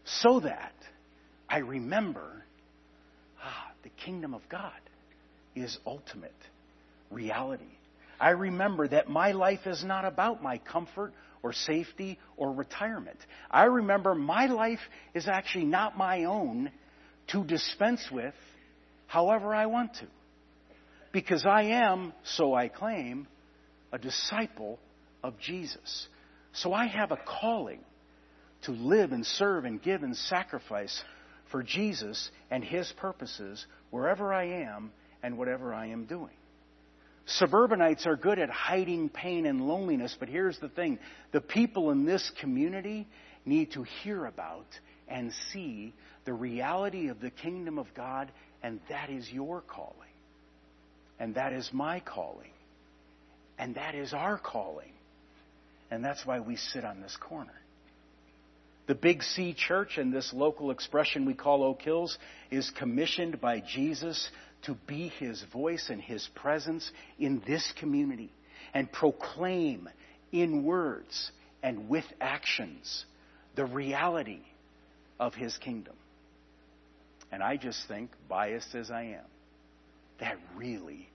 so 0.06 0.40
that 0.40 0.74
I 1.50 1.60
remember 1.60 2.44
ah, 3.44 3.72
the 3.84 3.90
kingdom 3.90 4.34
of 4.34 4.42
God 4.50 4.72
is 5.56 5.78
ultimate 5.86 6.32
reality. 7.10 7.64
I 8.20 8.30
remember 8.32 8.88
that 8.88 9.10
my 9.10 9.32
life 9.32 9.66
is 9.66 9.84
not 9.84 10.06
about 10.06 10.42
my 10.42 10.60
comfort 10.60 11.14
or 11.44 11.54
safety 11.54 12.20
or 12.38 12.54
retirement. 12.54 13.18
I 13.50 13.66
remember 13.66 14.14
my 14.16 14.46
life 14.46 14.80
is 15.14 15.28
actually 15.28 15.66
not 15.66 15.98
my 15.98 16.26
own, 16.26 16.72
to 17.28 17.44
dispense 17.44 18.08
with 18.12 18.34
however 19.08 19.56
I 19.56 19.66
want 19.66 19.96
to. 19.96 20.06
Because 21.12 21.46
I 21.46 21.64
am, 21.64 22.14
so 22.24 22.54
I 22.54 22.68
claim, 22.68 23.28
a 23.92 23.98
disciple 23.98 24.80
of 25.24 25.38
Jesus. 25.40 26.08
So 26.54 26.74
I 26.74 26.88
have 26.88 27.12
a 27.12 27.18
calling 27.18 27.82
to 28.64 28.72
live 28.72 29.12
and 29.12 29.26
serve 29.26 29.66
and 29.66 29.82
give 29.82 30.04
and 30.04 30.16
sacrifice 30.16 31.04
for 31.52 31.64
Jesus 31.64 32.30
and 32.50 32.64
His 32.64 32.92
purposes 32.98 33.66
wherever 33.90 34.34
I 34.34 34.64
am 34.64 34.92
and 35.22 35.38
whatever 35.38 35.74
I 35.74 35.88
am 35.88 36.06
doing. 36.06 36.36
Suburbanites 37.26 38.08
are 38.08 38.16
good 38.16 38.40
at 38.40 38.50
hiding 38.50 39.10
pain 39.10 39.46
and 39.46 39.68
loneliness, 39.68 40.16
but 40.20 40.30
here's 40.30 40.58
the 40.60 40.70
thing 40.70 41.00
the 41.32 41.42
people 41.42 41.92
in 41.92 42.06
this 42.06 42.32
community 42.42 43.08
need 43.46 43.72
to 43.74 43.84
hear 44.04 44.26
about 44.26 44.68
and 45.08 45.32
see 45.52 45.94
the 46.26 46.34
reality 46.34 47.10
of 47.10 47.20
the 47.20 47.30
kingdom 47.30 47.78
of 47.78 47.88
God, 47.96 48.32
and 48.64 48.80
that 48.90 49.10
is 49.10 49.30
your 49.32 49.62
calling. 49.62 50.11
And 51.22 51.36
that 51.36 51.54
is 51.54 51.70
my 51.72 52.00
calling. 52.00 52.50
And 53.60 53.76
that 53.76 53.94
is 53.94 54.12
our 54.12 54.40
calling. 54.40 54.92
And 55.92 56.04
that's 56.04 56.26
why 56.26 56.40
we 56.40 56.56
sit 56.56 56.84
on 56.84 57.00
this 57.00 57.16
corner. 57.16 57.54
The 58.88 58.96
Big 58.96 59.22
C 59.22 59.54
Church 59.54 60.00
and 60.00 60.12
this 60.12 60.34
local 60.34 60.72
expression 60.72 61.28
we 61.28 61.36
call 61.36 61.64
Oak 61.64 61.84
Hills 61.84 62.18
is 62.50 62.72
commissioned 62.72 63.40
by 63.40 63.60
Jesus 63.60 64.32
to 64.64 64.76
be 64.88 65.10
his 65.20 65.44
voice 65.54 65.92
and 65.92 66.02
his 66.02 66.28
presence 66.34 66.92
in 67.20 67.44
this 67.46 67.72
community 67.80 68.32
and 68.74 68.92
proclaim 68.92 69.88
in 70.32 70.64
words 70.64 71.32
and 71.62 71.88
with 71.88 72.06
actions 72.20 73.06
the 73.56 73.66
reality 73.66 74.42
of 75.20 75.36
his 75.36 75.56
kingdom. 75.58 75.96
And 77.32 77.44
I 77.44 77.58
just 77.58 77.88
think, 77.88 78.10
biased 78.28 78.74
as 78.74 78.90
I 78.90 79.04
am, 79.04 79.26
that 80.22 80.38
really, 80.56 81.10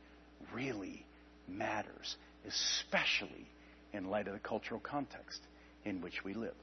really 0.53 1.07
matters, 1.49 2.17
especially 2.47 3.47
in 3.93 4.11
light 4.11 4.27
of 4.27 4.35
the 4.35 4.41
cultural 4.41 4.81
context 4.81 5.41
in 5.85 6.03
which 6.03 6.25
we 6.25 6.35
live. 6.35 6.55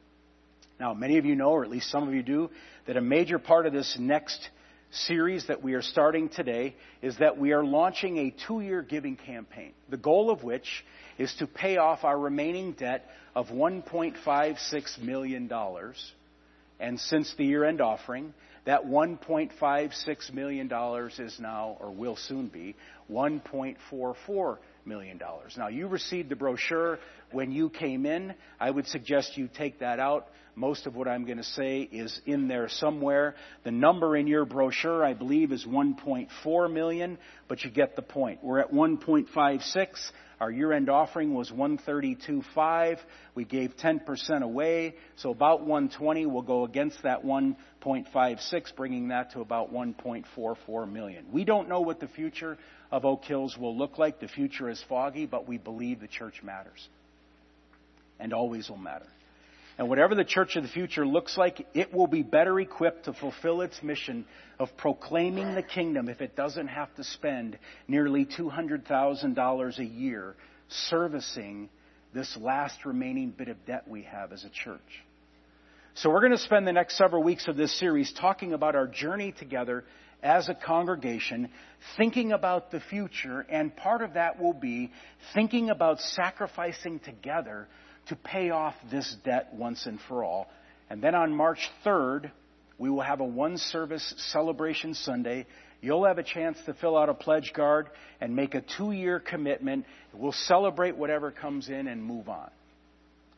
Now, 0.79 0.93
many 0.93 1.17
of 1.17 1.25
you 1.25 1.36
know, 1.36 1.51
or 1.51 1.63
at 1.63 1.71
least 1.71 1.89
some 1.89 2.08
of 2.08 2.13
you 2.13 2.21
do, 2.21 2.49
that 2.86 2.97
a 2.97 3.01
major 3.01 3.39
part 3.39 3.65
of 3.65 3.73
this 3.73 3.97
next 3.99 4.49
series 4.91 5.47
that 5.47 5.63
we 5.63 5.73
are 5.73 5.82
starting 5.82 6.29
today 6.29 6.75
is 7.01 7.17
that 7.17 7.38
we 7.38 7.51
are 7.53 7.63
launching 7.63 8.17
a 8.17 8.36
two 8.47 8.62
year 8.62 8.82
giving 8.82 9.15
campaign, 9.15 9.71
the 9.89 9.97
goal 9.97 10.29
of 10.29 10.43
which 10.43 10.84
is 11.17 11.34
to 11.39 11.47
pay 11.47 11.77
off 11.77 12.03
our 12.03 12.17
remaining 12.17 12.73
debt 12.73 13.06
of 13.36 13.47
$1.56 13.47 15.01
million. 15.01 15.49
And 16.79 16.99
since 16.99 17.34
the 17.38 17.45
year 17.45 17.63
end 17.63 17.82
offering, 17.82 18.34
that 18.65 18.86
$1.56 18.86 20.34
million 20.34 20.71
is 21.19 21.39
now, 21.39 21.78
or 21.80 21.91
will 21.91 22.15
soon 22.15 22.47
be, 22.47 22.76
$1.44 23.12 24.58
million. 24.86 25.19
Now, 25.58 25.67
you 25.67 25.88
received 25.88 26.30
the 26.30 26.36
brochure 26.36 26.99
when 27.32 27.52
you 27.52 27.69
came 27.69 28.06
in. 28.06 28.34
I 28.60 28.71
would 28.71 28.88
suggest 28.88 29.38
you 29.38 29.49
take 29.54 29.80
that 29.80 29.99
out. 29.99 30.28
Most 30.56 30.86
of 30.86 30.95
what 30.95 31.08
I'm 31.08 31.26
going 31.26 31.39
to 31.39 31.43
say 31.43 31.82
is 31.82 32.21
in 32.26 32.47
there 32.47 32.69
somewhere. 32.69 33.36
The 33.63 33.71
number 33.71 34.15
in 34.15 34.28
your 34.28 34.45
brochure, 34.45 35.04
I 35.04 35.13
believe, 35.13 35.52
is 35.52 35.65
1.4 35.65 36.71
million, 36.71 37.17
but 37.47 37.63
you 37.63 37.71
get 37.71 37.95
the 37.95 38.04
point. 38.04 38.43
We're 38.43 38.60
at 38.60 38.71
1.56. 38.71 40.12
Our 40.43 40.51
year-end 40.51 40.89
offering 40.89 41.34
was 41.34 41.49
132.5. 41.51 42.97
We 43.34 43.45
gave 43.45 43.77
10% 43.77 44.41
away, 44.41 44.95
so 45.15 45.32
about 45.32 45.62
120 45.62 46.25
will 46.25 46.41
go 46.41 46.65
against 46.65 47.01
that 47.03 47.23
1.56, 47.23 48.75
bringing 48.75 49.08
that 49.08 49.32
to 49.32 49.39
about 49.39 49.71
1.44 49.71 50.91
million. 50.91 51.27
We 51.32 51.45
don't 51.45 51.69
know 51.69 51.79
what 51.79 52.01
the 52.01 52.10
future 52.10 52.58
of 52.91 53.06
Oak 53.06 53.23
Hills 53.23 53.58
will 53.58 53.77
look 53.77 53.97
like. 53.97 54.19
The 54.19 54.27
future 54.27 54.69
is 54.69 54.84
foggy, 54.89 55.25
but 55.27 55.47
we 55.47 55.58
believe 55.58 56.01
the 56.01 56.10
church 56.10 56.43
matters 56.43 56.89
and 58.19 58.34
always 58.34 58.69
will 58.69 58.75
matter. 58.75 59.08
And 59.77 59.89
whatever 59.89 60.13
the 60.13 60.23
church 60.23 60.55
of 60.55 60.63
the 60.63 60.69
future 60.69 61.05
looks 61.05 61.38
like, 61.38 61.65
it 61.73 61.93
will 61.93 62.07
be 62.07 62.21
better 62.21 62.59
equipped 62.59 63.05
to 63.05 63.13
fulfill 63.13 63.62
its 63.62 63.81
mission 63.81 64.25
of 64.59 64.75
proclaiming 64.77 65.55
the 65.55 65.63
kingdom 65.63 66.09
if 66.09 66.21
it 66.21 66.36
doesn't 66.36 66.67
have 66.67 66.93
to 66.95 67.03
spend 67.03 67.57
nearly 67.88 68.25
$200,000 68.25 69.79
a 69.79 69.86
year 69.86 70.36
servicing 70.69 71.69
this 72.13 72.38
last 72.39 72.86
remaining 72.86 73.31
bit 73.31 73.47
of 73.47 73.65
debt 73.65 73.88
we 73.88 74.03
have 74.03 74.31
as 74.31 74.43
a 74.43 74.49
church. 74.49 74.79
So 75.95 76.09
we're 76.09 76.21
going 76.21 76.31
to 76.31 76.38
spend 76.38 76.67
the 76.67 76.73
next 76.73 76.97
several 76.97 77.23
weeks 77.23 77.47
of 77.47 77.55
this 77.55 77.77
series 77.79 78.13
talking 78.13 78.53
about 78.53 78.75
our 78.75 78.88
journey 78.88 79.31
together 79.31 79.83
as 80.21 80.49
a 80.49 80.55
congregation, 80.55 81.49
thinking 81.97 82.31
about 82.31 82.71
the 82.71 82.79
future, 82.79 83.45
and 83.49 83.75
part 83.75 84.01
of 84.01 84.13
that 84.13 84.39
will 84.41 84.53
be 84.53 84.91
thinking 85.33 85.69
about 85.69 85.99
sacrificing 85.99 86.99
together 86.99 87.67
to 88.08 88.16
pay 88.16 88.50
off 88.50 88.76
this 88.92 89.16
debt 89.24 89.54
once 89.54 89.86
and 89.86 90.00
for 90.08 90.24
all. 90.24 90.48
And 90.89 91.02
then 91.02 91.16
on 91.16 91.36
March 91.36 91.70
3rd, 91.86 92.32
we 92.78 92.89
will 92.89 93.02
have 93.02 93.20
a 93.20 93.26
one 93.26 93.58
service 93.58 94.13
celebration 94.32 94.94
Sunday. 94.94 95.46
You'll 95.82 96.06
have 96.06 96.18
a 96.18 96.24
chance 96.24 96.58
to 96.66 96.74
fill 96.74 96.98
out 96.98 97.10
a 97.10 97.13
pledge 97.13 97.52
card 97.56 97.88
and 98.22 98.36
make 98.36 98.56
a 98.56 98.62
two 98.78 98.92
year 98.92 99.20
commitment. 99.20 99.86
We'll 100.13 100.32
celebrate 100.32 100.98
whatever 100.98 101.32
comes 101.32 101.70
in 101.70 101.88
and 101.88 102.04
move 102.04 102.30
on. 102.30 102.50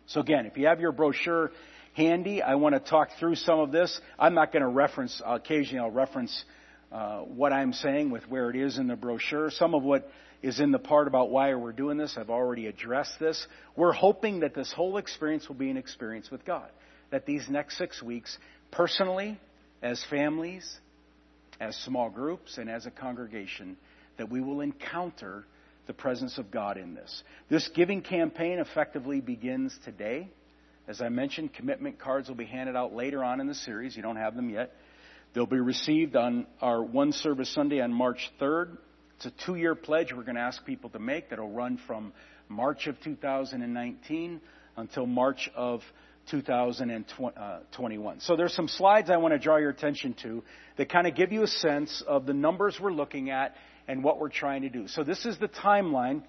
So 0.07 0.21
again, 0.21 0.45
if 0.45 0.57
you 0.57 0.67
have 0.67 0.79
your 0.79 0.91
brochure 0.91 1.51
handy, 1.93 2.41
I 2.41 2.55
want 2.55 2.75
to 2.75 2.79
talk 2.79 3.09
through 3.19 3.35
some 3.35 3.59
of 3.59 3.71
this. 3.71 3.99
I'm 4.19 4.35
not 4.35 4.51
going 4.51 4.61
to 4.61 4.67
reference, 4.67 5.21
occasionally 5.25 5.79
I'll 5.79 5.91
reference 5.91 6.43
uh, 6.91 7.19
what 7.19 7.51
I'm 7.51 7.73
saying 7.73 8.11
with 8.11 8.29
where 8.29 8.49
it 8.49 8.55
is 8.55 8.77
in 8.77 8.87
the 8.87 8.95
brochure. 8.95 9.49
Some 9.49 9.73
of 9.73 9.83
what 9.83 10.07
is 10.41 10.59
in 10.59 10.71
the 10.71 10.79
part 10.79 11.07
about 11.07 11.29
why 11.29 11.53
we're 11.55 11.71
doing 11.71 11.97
this. 11.97 12.15
I've 12.17 12.29
already 12.29 12.67
addressed 12.67 13.19
this. 13.19 13.45
We're 13.75 13.93
hoping 13.93 14.41
that 14.41 14.53
this 14.53 14.71
whole 14.73 14.97
experience 14.97 15.47
will 15.47 15.55
be 15.55 15.69
an 15.69 15.77
experience 15.77 16.29
with 16.29 16.45
God. 16.45 16.69
That 17.11 17.25
these 17.25 17.47
next 17.49 17.77
six 17.77 18.01
weeks, 18.01 18.37
personally, 18.71 19.39
as 19.81 20.03
families, 20.09 20.79
as 21.59 21.75
small 21.77 22.09
groups, 22.09 22.57
and 22.57 22.69
as 22.69 22.85
a 22.85 22.91
congregation, 22.91 23.77
that 24.17 24.29
we 24.29 24.41
will 24.41 24.61
encounter 24.61 25.45
the 25.87 25.93
presence 25.93 26.37
of 26.37 26.51
God 26.51 26.77
in 26.77 26.95
this. 26.95 27.23
This 27.49 27.69
giving 27.75 28.01
campaign 28.01 28.59
effectively 28.59 29.21
begins 29.21 29.77
today. 29.85 30.29
As 30.87 31.01
I 31.01 31.09
mentioned, 31.09 31.53
commitment 31.53 31.99
cards 31.99 32.27
will 32.27 32.35
be 32.35 32.45
handed 32.45 32.75
out 32.75 32.93
later 32.93 33.23
on 33.23 33.39
in 33.39 33.47
the 33.47 33.55
series. 33.55 33.95
You 33.95 34.03
don't 34.03 34.15
have 34.17 34.35
them 34.35 34.49
yet. 34.49 34.71
They'll 35.33 35.45
be 35.45 35.59
received 35.59 36.15
on 36.15 36.47
our 36.61 36.81
one 36.81 37.11
service 37.11 37.53
Sunday 37.53 37.81
on 37.81 37.93
March 37.93 38.31
3rd. 38.39 38.77
It's 39.17 39.25
a 39.25 39.45
two 39.45 39.55
year 39.55 39.75
pledge 39.75 40.11
we're 40.13 40.23
going 40.23 40.35
to 40.35 40.41
ask 40.41 40.63
people 40.65 40.89
to 40.91 40.99
make 40.99 41.29
that'll 41.29 41.49
run 41.49 41.79
from 41.87 42.11
March 42.49 42.87
of 42.87 42.99
2019 43.01 44.41
until 44.77 45.05
March 45.05 45.49
of 45.55 45.81
2021. 46.31 48.19
So 48.19 48.35
there's 48.35 48.53
some 48.53 48.67
slides 48.67 49.09
I 49.09 49.17
want 49.17 49.33
to 49.33 49.39
draw 49.39 49.57
your 49.57 49.69
attention 49.69 50.15
to 50.23 50.43
that 50.77 50.89
kind 50.89 51.07
of 51.07 51.15
give 51.15 51.31
you 51.31 51.43
a 51.43 51.47
sense 51.47 52.03
of 52.05 52.25
the 52.25 52.33
numbers 52.33 52.77
we're 52.81 52.91
looking 52.91 53.29
at 53.29 53.55
and 53.87 54.03
what 54.03 54.19
we're 54.19 54.29
trying 54.29 54.63
to 54.63 54.69
do. 54.69 54.87
So 54.87 55.03
this 55.03 55.25
is 55.25 55.37
the 55.37 55.47
timeline 55.47 56.23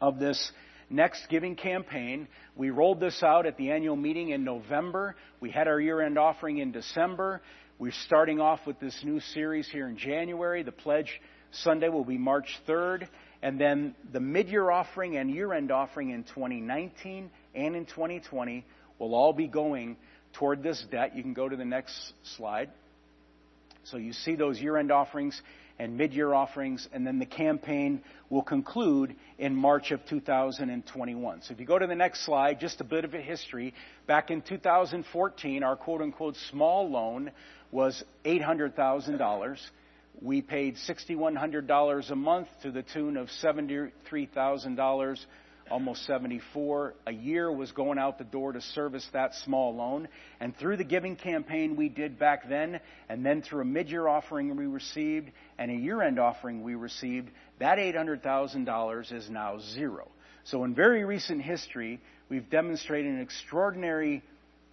of 0.00 0.18
this 0.18 0.52
next 0.90 1.28
giving 1.30 1.56
campaign. 1.56 2.28
We 2.56 2.70
rolled 2.70 3.00
this 3.00 3.22
out 3.22 3.46
at 3.46 3.56
the 3.56 3.70
annual 3.70 3.96
meeting 3.96 4.30
in 4.30 4.44
November. 4.44 5.16
We 5.40 5.50
had 5.50 5.66
our 5.66 5.80
year 5.80 6.02
end 6.02 6.18
offering 6.18 6.58
in 6.58 6.72
December. 6.72 7.40
We're 7.78 7.92
starting 8.06 8.38
off 8.38 8.60
with 8.66 8.78
this 8.80 9.00
new 9.02 9.20
series 9.20 9.68
here 9.68 9.88
in 9.88 9.96
January. 9.96 10.62
The 10.62 10.72
pledge 10.72 11.20
Sunday 11.52 11.88
will 11.88 12.04
be 12.04 12.18
March 12.18 12.58
3rd. 12.66 13.08
And 13.42 13.60
then 13.60 13.94
the 14.12 14.20
mid 14.20 14.48
year 14.48 14.70
offering 14.70 15.16
and 15.16 15.30
year 15.30 15.52
end 15.52 15.70
offering 15.70 16.10
in 16.10 16.24
2019 16.24 17.30
and 17.54 17.76
in 17.76 17.86
2020 17.86 18.64
will 18.98 19.14
all 19.14 19.32
be 19.32 19.48
going 19.48 19.96
toward 20.34 20.62
this 20.62 20.84
debt. 20.90 21.16
You 21.16 21.22
can 21.22 21.34
go 21.34 21.48
to 21.48 21.56
the 21.56 21.64
next 21.64 22.12
slide. 22.36 22.70
So 23.84 23.96
you 23.96 24.12
see 24.12 24.36
those 24.36 24.60
year 24.60 24.76
end 24.76 24.92
offerings 24.92 25.40
and 25.78 25.96
mid 25.96 26.12
year 26.12 26.32
offerings, 26.32 26.86
and 26.92 27.04
then 27.04 27.18
the 27.18 27.26
campaign 27.26 28.02
will 28.30 28.42
conclude 28.42 29.16
in 29.38 29.56
March 29.56 29.90
of 29.90 30.04
2021. 30.06 31.42
So 31.42 31.52
if 31.52 31.58
you 31.58 31.66
go 31.66 31.78
to 31.78 31.86
the 31.86 31.96
next 31.96 32.24
slide, 32.24 32.60
just 32.60 32.80
a 32.80 32.84
bit 32.84 33.04
of 33.04 33.14
a 33.14 33.20
history. 33.20 33.74
Back 34.06 34.30
in 34.30 34.42
2014, 34.42 35.64
our 35.64 35.74
quote 35.74 36.02
unquote 36.02 36.36
small 36.50 36.88
loan 36.88 37.32
was 37.72 38.04
$800,000 38.24 39.58
we 40.20 40.42
paid 40.42 40.76
$6,100 40.88 42.10
a 42.10 42.16
month 42.16 42.48
to 42.62 42.70
the 42.70 42.82
tune 42.82 43.16
of 43.16 43.28
$73,000, 43.42 45.26
almost 45.70 46.04
74 46.06 46.94
a 47.06 47.12
year 47.12 47.50
was 47.50 47.72
going 47.72 47.98
out 47.98 48.18
the 48.18 48.24
door 48.24 48.52
to 48.52 48.60
service 48.60 49.06
that 49.12 49.34
small 49.36 49.74
loan. 49.74 50.08
And 50.38 50.56
through 50.56 50.76
the 50.76 50.84
giving 50.84 51.16
campaign 51.16 51.76
we 51.76 51.88
did 51.88 52.18
back 52.18 52.48
then, 52.48 52.80
and 53.08 53.24
then 53.24 53.42
through 53.42 53.62
a 53.62 53.64
mid-year 53.64 54.06
offering 54.06 54.54
we 54.56 54.66
received 54.66 55.30
and 55.58 55.70
a 55.70 55.74
year-end 55.74 56.18
offering 56.18 56.62
we 56.62 56.74
received, 56.74 57.30
that 57.58 57.78
$800,000 57.78 59.12
is 59.12 59.30
now 59.30 59.58
zero. 59.58 60.08
So 60.44 60.64
in 60.64 60.74
very 60.74 61.04
recent 61.04 61.42
history, 61.42 62.00
we've 62.28 62.50
demonstrated 62.50 63.12
an 63.12 63.20
extraordinary 63.20 64.22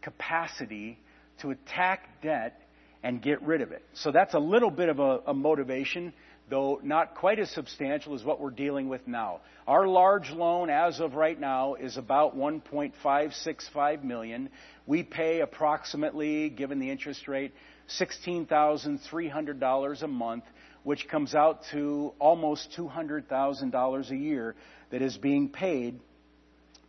capacity 0.01 0.97
to 1.41 1.51
attack 1.51 2.21
debt 2.21 2.59
and 3.03 3.21
get 3.21 3.41
rid 3.41 3.61
of 3.61 3.71
it. 3.71 3.83
So 3.93 4.11
that's 4.11 4.33
a 4.33 4.39
little 4.39 4.71
bit 4.71 4.89
of 4.89 4.99
a, 4.99 5.21
a 5.27 5.33
motivation, 5.33 6.11
though 6.49 6.81
not 6.83 7.15
quite 7.15 7.39
as 7.39 7.49
substantial 7.51 8.13
as 8.15 8.23
what 8.23 8.41
we're 8.41 8.49
dealing 8.49 8.89
with 8.89 9.07
now. 9.07 9.39
Our 9.67 9.87
large 9.87 10.31
loan 10.31 10.69
as 10.69 10.99
of 10.99 11.15
right 11.15 11.39
now 11.39 11.75
is 11.75 11.95
about 11.97 12.35
1.565 12.35 14.03
million. 14.03 14.49
We 14.85 15.03
pay 15.03 15.39
approximately, 15.41 16.49
given 16.49 16.79
the 16.79 16.89
interest 16.89 17.27
rate, 17.27 17.53
$16,300 17.99 20.01
a 20.01 20.07
month, 20.07 20.43
which 20.83 21.07
comes 21.07 21.35
out 21.35 21.61
to 21.71 22.13
almost 22.19 22.75
$200,000 22.77 24.09
a 24.09 24.15
year 24.15 24.55
that 24.91 25.01
is 25.01 25.17
being 25.17 25.49
paid 25.49 25.99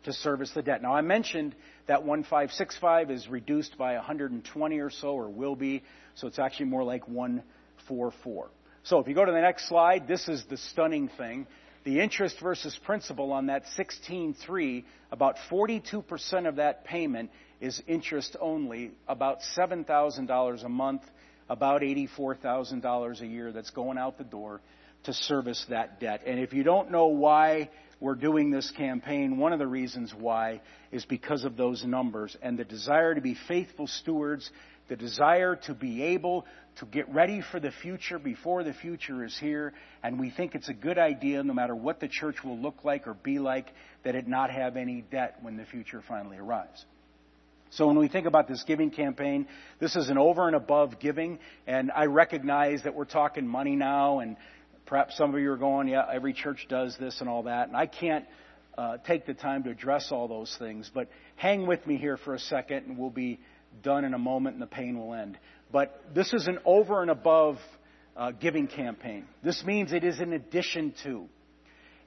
to 0.04 0.12
service 0.12 0.52
the 0.54 0.62
debt. 0.62 0.80
Now, 0.82 0.94
I 0.94 1.00
mentioned 1.02 1.54
that 1.90 2.04
1565 2.04 3.10
is 3.10 3.26
reduced 3.26 3.76
by 3.76 3.94
120 3.94 4.78
or 4.78 4.90
so, 4.90 5.08
or 5.08 5.28
will 5.28 5.56
be, 5.56 5.82
so 6.14 6.28
it's 6.28 6.38
actually 6.38 6.66
more 6.66 6.84
like 6.84 7.08
144. 7.08 8.48
So 8.84 9.00
if 9.00 9.08
you 9.08 9.14
go 9.16 9.24
to 9.24 9.32
the 9.32 9.40
next 9.40 9.68
slide, 9.68 10.06
this 10.06 10.28
is 10.28 10.44
the 10.48 10.56
stunning 10.56 11.10
thing. 11.18 11.48
The 11.82 11.98
interest 11.98 12.36
versus 12.40 12.78
principal 12.84 13.32
on 13.32 13.46
that 13.46 13.64
16.3, 13.76 14.84
about 15.10 15.34
42% 15.50 16.48
of 16.48 16.56
that 16.56 16.84
payment 16.84 17.32
is 17.60 17.82
interest 17.88 18.36
only, 18.40 18.92
about 19.08 19.38
$7,000 19.58 20.64
a 20.64 20.68
month, 20.68 21.02
about 21.48 21.82
$84,000 21.82 23.20
a 23.20 23.26
year 23.26 23.50
that's 23.50 23.70
going 23.70 23.98
out 23.98 24.16
the 24.16 24.22
door 24.22 24.60
to 25.06 25.12
service 25.12 25.66
that 25.70 25.98
debt. 25.98 26.22
And 26.24 26.38
if 26.38 26.52
you 26.52 26.62
don't 26.62 26.92
know 26.92 27.08
why 27.08 27.70
we're 28.00 28.14
doing 28.14 28.50
this 28.50 28.70
campaign, 28.76 29.36
one 29.36 29.52
of 29.52 29.58
the 29.58 29.66
reasons 29.66 30.14
why 30.16 30.62
is 30.90 31.04
because 31.04 31.44
of 31.44 31.56
those 31.56 31.84
numbers 31.84 32.36
and 32.42 32.58
the 32.58 32.64
desire 32.64 33.14
to 33.14 33.20
be 33.20 33.36
faithful 33.46 33.86
stewards, 33.86 34.50
the 34.88 34.96
desire 34.96 35.54
to 35.66 35.74
be 35.74 36.02
able 36.02 36.46
to 36.78 36.86
get 36.86 37.12
ready 37.12 37.42
for 37.52 37.60
the 37.60 37.70
future 37.70 38.18
before 38.18 38.64
the 38.64 38.72
future 38.72 39.24
is 39.24 39.36
here. 39.38 39.74
And 40.02 40.18
we 40.18 40.30
think 40.30 40.54
it's 40.54 40.68
a 40.68 40.74
good 40.74 40.98
idea, 40.98 41.42
no 41.42 41.52
matter 41.52 41.76
what 41.76 42.00
the 42.00 42.08
church 42.08 42.36
will 42.42 42.58
look 42.58 42.84
like 42.84 43.06
or 43.06 43.14
be 43.14 43.38
like, 43.38 43.66
that 44.04 44.14
it 44.14 44.26
not 44.26 44.50
have 44.50 44.76
any 44.76 45.02
debt 45.10 45.36
when 45.42 45.56
the 45.56 45.66
future 45.66 46.02
finally 46.08 46.38
arrives. 46.38 46.84
So 47.72 47.86
when 47.86 47.98
we 47.98 48.08
think 48.08 48.26
about 48.26 48.48
this 48.48 48.64
giving 48.66 48.90
campaign, 48.90 49.46
this 49.78 49.94
is 49.94 50.08
an 50.08 50.18
over 50.18 50.48
and 50.48 50.56
above 50.56 50.98
giving, 50.98 51.38
and 51.68 51.92
I 51.94 52.06
recognize 52.06 52.82
that 52.82 52.96
we're 52.96 53.04
talking 53.04 53.46
money 53.46 53.76
now, 53.76 54.18
and 54.18 54.36
perhaps 54.90 55.16
some 55.16 55.32
of 55.32 55.40
you 55.40 55.52
are 55.52 55.56
going, 55.56 55.86
yeah, 55.86 56.04
every 56.12 56.32
church 56.32 56.66
does 56.68 56.96
this 56.98 57.20
and 57.20 57.28
all 57.28 57.44
that, 57.44 57.68
and 57.68 57.76
I 57.76 57.86
can't 57.86 58.24
uh, 58.76 58.96
take 59.06 59.24
the 59.24 59.34
time 59.34 59.62
to 59.62 59.70
address 59.70 60.08
all 60.10 60.26
those 60.26 60.54
things, 60.58 60.90
but 60.92 61.08
hang 61.36 61.64
with 61.64 61.86
me 61.86 61.96
here 61.96 62.16
for 62.16 62.34
a 62.34 62.40
second, 62.40 62.88
and 62.88 62.98
we'll 62.98 63.08
be 63.08 63.38
done 63.84 64.04
in 64.04 64.14
a 64.14 64.18
moment, 64.18 64.54
and 64.54 64.62
the 64.62 64.66
pain 64.66 64.98
will 64.98 65.14
end. 65.14 65.38
But 65.70 66.02
this 66.12 66.32
is 66.32 66.48
an 66.48 66.58
over 66.64 67.02
and 67.02 67.10
above 67.10 67.58
uh, 68.16 68.32
giving 68.32 68.66
campaign. 68.66 69.26
This 69.44 69.62
means 69.64 69.92
it 69.92 70.02
is 70.02 70.18
in 70.18 70.32
addition 70.32 70.92
to. 71.04 71.26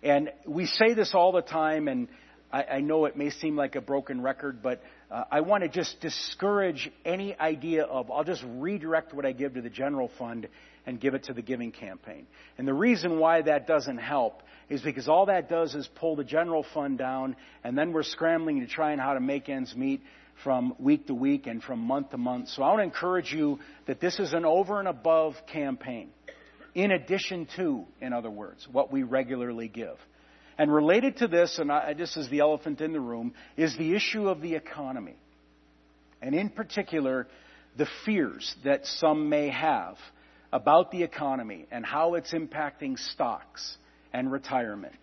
And 0.04 0.32
we 0.46 0.66
say 0.66 0.94
this 0.94 1.14
all 1.16 1.32
the 1.32 1.42
time, 1.42 1.88
and 1.88 2.10
I, 2.52 2.64
I 2.64 2.80
know 2.82 3.06
it 3.06 3.16
may 3.16 3.30
seem 3.30 3.56
like 3.56 3.76
a 3.76 3.82
broken 3.82 4.20
record, 4.20 4.62
but 4.62 4.84
uh, 5.10 5.24
I 5.32 5.40
want 5.40 5.64
to 5.64 5.70
just 5.70 6.02
discourage 6.02 6.92
any 7.06 7.34
idea 7.40 7.84
of, 7.84 8.12
I'll 8.12 8.26
just 8.26 8.44
redirect 8.46 9.14
what 9.14 9.26
I 9.26 9.32
give 9.32 9.54
to 9.54 9.62
the 9.62 9.70
general 9.70 10.12
fund 10.20 10.50
and 10.86 11.00
give 11.00 11.14
it 11.14 11.24
to 11.24 11.34
the 11.34 11.42
giving 11.42 11.72
campaign. 11.72 12.28
And 12.58 12.68
the 12.68 12.74
reason 12.74 13.20
why 13.20 13.42
that 13.42 13.68
doesn't 13.68 13.98
help 13.98 14.42
is 14.70 14.82
because 14.82 15.08
all 15.08 15.28
that 15.28 15.50
does 15.50 15.76
is 15.76 15.88
pull 15.96 16.16
the 16.16 16.24
general 16.24 16.66
fund 16.74 16.98
down, 16.98 17.36
and 17.64 17.78
then 17.78 17.94
we're 17.94 18.04
scrambling 18.04 18.62
to 18.62 18.68
try 18.68 18.92
and 18.92 19.02
how 19.02 19.14
to 19.14 19.20
make 19.20 19.50
ends 19.50 19.76
meet 19.76 20.02
from 20.44 20.74
week 20.80 21.08
to 21.08 21.14
week 21.14 21.48
and 21.48 21.64
from 21.64 21.80
month 21.80 22.12
to 22.12 22.18
month. 22.18 22.50
So 22.50 22.64
I 22.64 22.70
want 22.70 22.80
to 22.80 22.84
encourage 22.84 23.32
you 23.32 23.60
that 23.88 24.00
this 24.00 24.20
is 24.20 24.34
an 24.34 24.46
over 24.46 24.80
and 24.80 24.88
above 24.88 25.36
campaign. 25.52 26.10
In 26.74 26.92
addition 26.92 27.48
to, 27.56 27.86
in 28.02 28.14
other 28.14 28.32
words, 28.32 28.68
what 28.72 28.92
we 28.92 29.04
regularly 29.04 29.68
give. 29.68 29.98
And 30.58 30.74
related 30.74 31.18
to 31.18 31.28
this, 31.28 31.60
and 31.60 31.72
I, 31.72 31.94
this 31.94 32.18
is 32.18 32.30
the 32.30 32.40
elephant 32.40 32.82
in 32.82 32.94
the 32.94 33.00
room, 33.00 33.34
is 33.58 33.78
the 33.78 33.96
issue 33.96 34.28
of 34.28 34.42
the 34.42 34.56
economy. 34.56 35.16
And 36.22 36.34
in 36.34 36.50
particular, 36.50 37.28
the 37.78 37.88
fears 38.06 38.56
that 38.64 38.86
some 38.86 39.30
may 39.30 39.50
have 39.50 39.98
about 40.54 40.92
the 40.92 41.02
economy 41.02 41.66
and 41.72 41.84
how 41.84 42.14
it's 42.14 42.32
impacting 42.32 42.98
stocks 42.98 43.76
and 44.14 44.32
retirement 44.32 44.94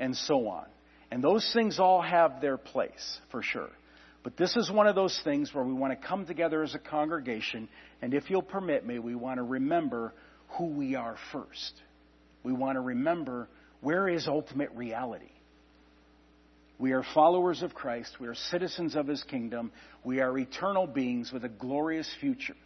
and 0.00 0.16
so 0.16 0.48
on. 0.48 0.66
And 1.12 1.22
those 1.22 1.48
things 1.54 1.78
all 1.78 2.02
have 2.02 2.40
their 2.40 2.56
place, 2.56 3.20
for 3.30 3.40
sure. 3.40 3.70
But 4.24 4.36
this 4.36 4.56
is 4.56 4.68
one 4.68 4.88
of 4.88 4.96
those 4.96 5.18
things 5.22 5.54
where 5.54 5.64
we 5.64 5.72
want 5.72 5.98
to 5.98 6.08
come 6.08 6.26
together 6.26 6.64
as 6.64 6.74
a 6.74 6.80
congregation, 6.80 7.68
and 8.02 8.12
if 8.12 8.28
you'll 8.28 8.42
permit 8.42 8.84
me, 8.84 8.98
we 8.98 9.14
want 9.14 9.38
to 9.38 9.44
remember 9.44 10.12
who 10.58 10.66
we 10.66 10.96
are 10.96 11.16
first. 11.32 11.72
We 12.42 12.52
want 12.52 12.74
to 12.74 12.80
remember 12.80 13.48
where 13.80 14.08
is 14.08 14.26
ultimate 14.26 14.72
reality? 14.72 15.30
We 16.80 16.92
are 16.92 17.04
followers 17.14 17.62
of 17.62 17.74
Christ. 17.74 18.16
We 18.18 18.26
are 18.26 18.34
citizens 18.34 18.96
of 18.96 19.06
His 19.06 19.22
kingdom. 19.22 19.70
We 20.02 20.18
are 20.18 20.36
eternal 20.36 20.88
beings 20.88 21.30
with 21.32 21.44
a 21.44 21.48
glorious 21.48 22.10
future 22.20 22.56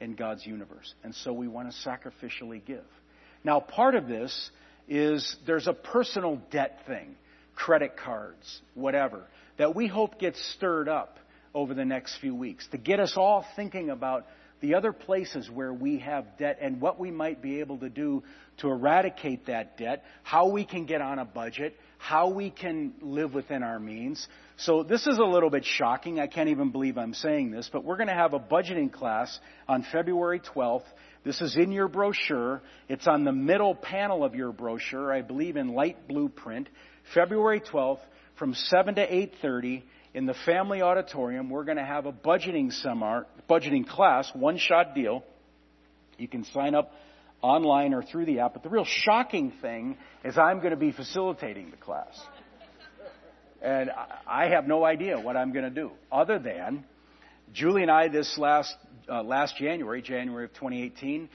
in 0.00 0.14
God's 0.14 0.46
universe. 0.46 0.94
And 1.02 1.14
so 1.14 1.32
we 1.32 1.48
want 1.48 1.70
to 1.72 1.88
sacrificially 1.88 2.64
give. 2.64 2.84
Now, 3.44 3.60
part 3.60 3.94
of 3.94 4.08
this 4.08 4.50
is 4.88 5.36
there's 5.46 5.66
a 5.66 5.72
personal 5.72 6.40
debt 6.50 6.80
thing, 6.86 7.16
credit 7.54 7.96
cards, 7.96 8.60
whatever, 8.74 9.24
that 9.58 9.74
we 9.74 9.86
hope 9.86 10.18
gets 10.18 10.42
stirred 10.54 10.88
up 10.88 11.18
over 11.54 11.74
the 11.74 11.84
next 11.84 12.18
few 12.18 12.34
weeks 12.34 12.66
to 12.68 12.78
get 12.78 13.00
us 13.00 13.14
all 13.16 13.44
thinking 13.56 13.90
about 13.90 14.26
the 14.60 14.74
other 14.74 14.92
places 14.92 15.48
where 15.50 15.72
we 15.72 15.98
have 15.98 16.36
debt 16.38 16.58
and 16.60 16.80
what 16.80 16.98
we 16.98 17.10
might 17.10 17.40
be 17.40 17.60
able 17.60 17.78
to 17.78 17.88
do 17.88 18.22
to 18.58 18.68
eradicate 18.68 19.46
that 19.46 19.78
debt, 19.78 20.04
how 20.22 20.48
we 20.48 20.64
can 20.64 20.84
get 20.84 21.00
on 21.00 21.18
a 21.18 21.24
budget, 21.24 21.76
how 21.98 22.30
we 22.30 22.50
can 22.50 22.94
live 23.02 23.34
within 23.34 23.62
our 23.62 23.78
means. 23.78 24.26
So 24.56 24.82
this 24.82 25.06
is 25.06 25.18
a 25.18 25.24
little 25.24 25.50
bit 25.50 25.64
shocking. 25.64 26.18
I 26.18 26.26
can't 26.26 26.48
even 26.48 26.70
believe 26.70 26.96
I'm 26.96 27.14
saying 27.14 27.50
this, 27.50 27.68
but 27.72 27.84
we're 27.84 27.96
going 27.96 28.08
to 28.08 28.14
have 28.14 28.32
a 28.32 28.40
budgeting 28.40 28.92
class 28.92 29.38
on 29.68 29.84
February 29.92 30.40
12th. 30.40 30.84
This 31.24 31.40
is 31.40 31.56
in 31.56 31.72
your 31.72 31.88
brochure. 31.88 32.62
It's 32.88 33.06
on 33.06 33.24
the 33.24 33.32
middle 33.32 33.74
panel 33.74 34.24
of 34.24 34.34
your 34.34 34.52
brochure, 34.52 35.12
I 35.12 35.22
believe 35.22 35.56
in 35.56 35.74
light 35.74 36.08
blue 36.08 36.28
print. 36.28 36.68
February 37.14 37.60
12th 37.60 38.00
from 38.38 38.54
7 38.54 38.94
to 38.94 39.06
8:30 39.06 39.82
in 40.14 40.26
the 40.26 40.34
family 40.46 40.82
auditorium, 40.82 41.50
we're 41.50 41.64
going 41.64 41.76
to 41.76 41.84
have 41.84 42.06
a 42.06 42.12
budgeting 42.12 42.72
seminar, 42.72 43.26
budgeting 43.48 43.86
class, 43.86 44.30
one 44.34 44.56
shot 44.56 44.94
deal. 44.94 45.24
You 46.16 46.28
can 46.28 46.44
sign 46.44 46.74
up 46.74 46.92
online 47.42 47.94
or 47.94 48.02
through 48.02 48.26
the 48.26 48.40
app. 48.40 48.54
But 48.54 48.62
the 48.62 48.68
real 48.68 48.84
shocking 48.84 49.52
thing 49.62 49.96
is 50.24 50.36
I'm 50.36 50.58
going 50.58 50.70
to 50.70 50.76
be 50.76 50.92
facilitating 50.92 51.70
the 51.70 51.76
class. 51.76 52.18
And 53.60 53.90
I 54.26 54.48
have 54.50 54.66
no 54.66 54.84
idea 54.84 55.18
what 55.18 55.36
I'm 55.36 55.52
going 55.52 55.64
to 55.64 55.70
do 55.70 55.90
other 56.12 56.38
than 56.38 56.84
Julie 57.52 57.82
and 57.82 57.90
I 57.90 58.08
this 58.08 58.38
last, 58.38 58.74
uh, 59.08 59.22
last 59.22 59.56
January, 59.56 60.02
January 60.02 60.44
of 60.44 60.52
2018, 60.54 61.28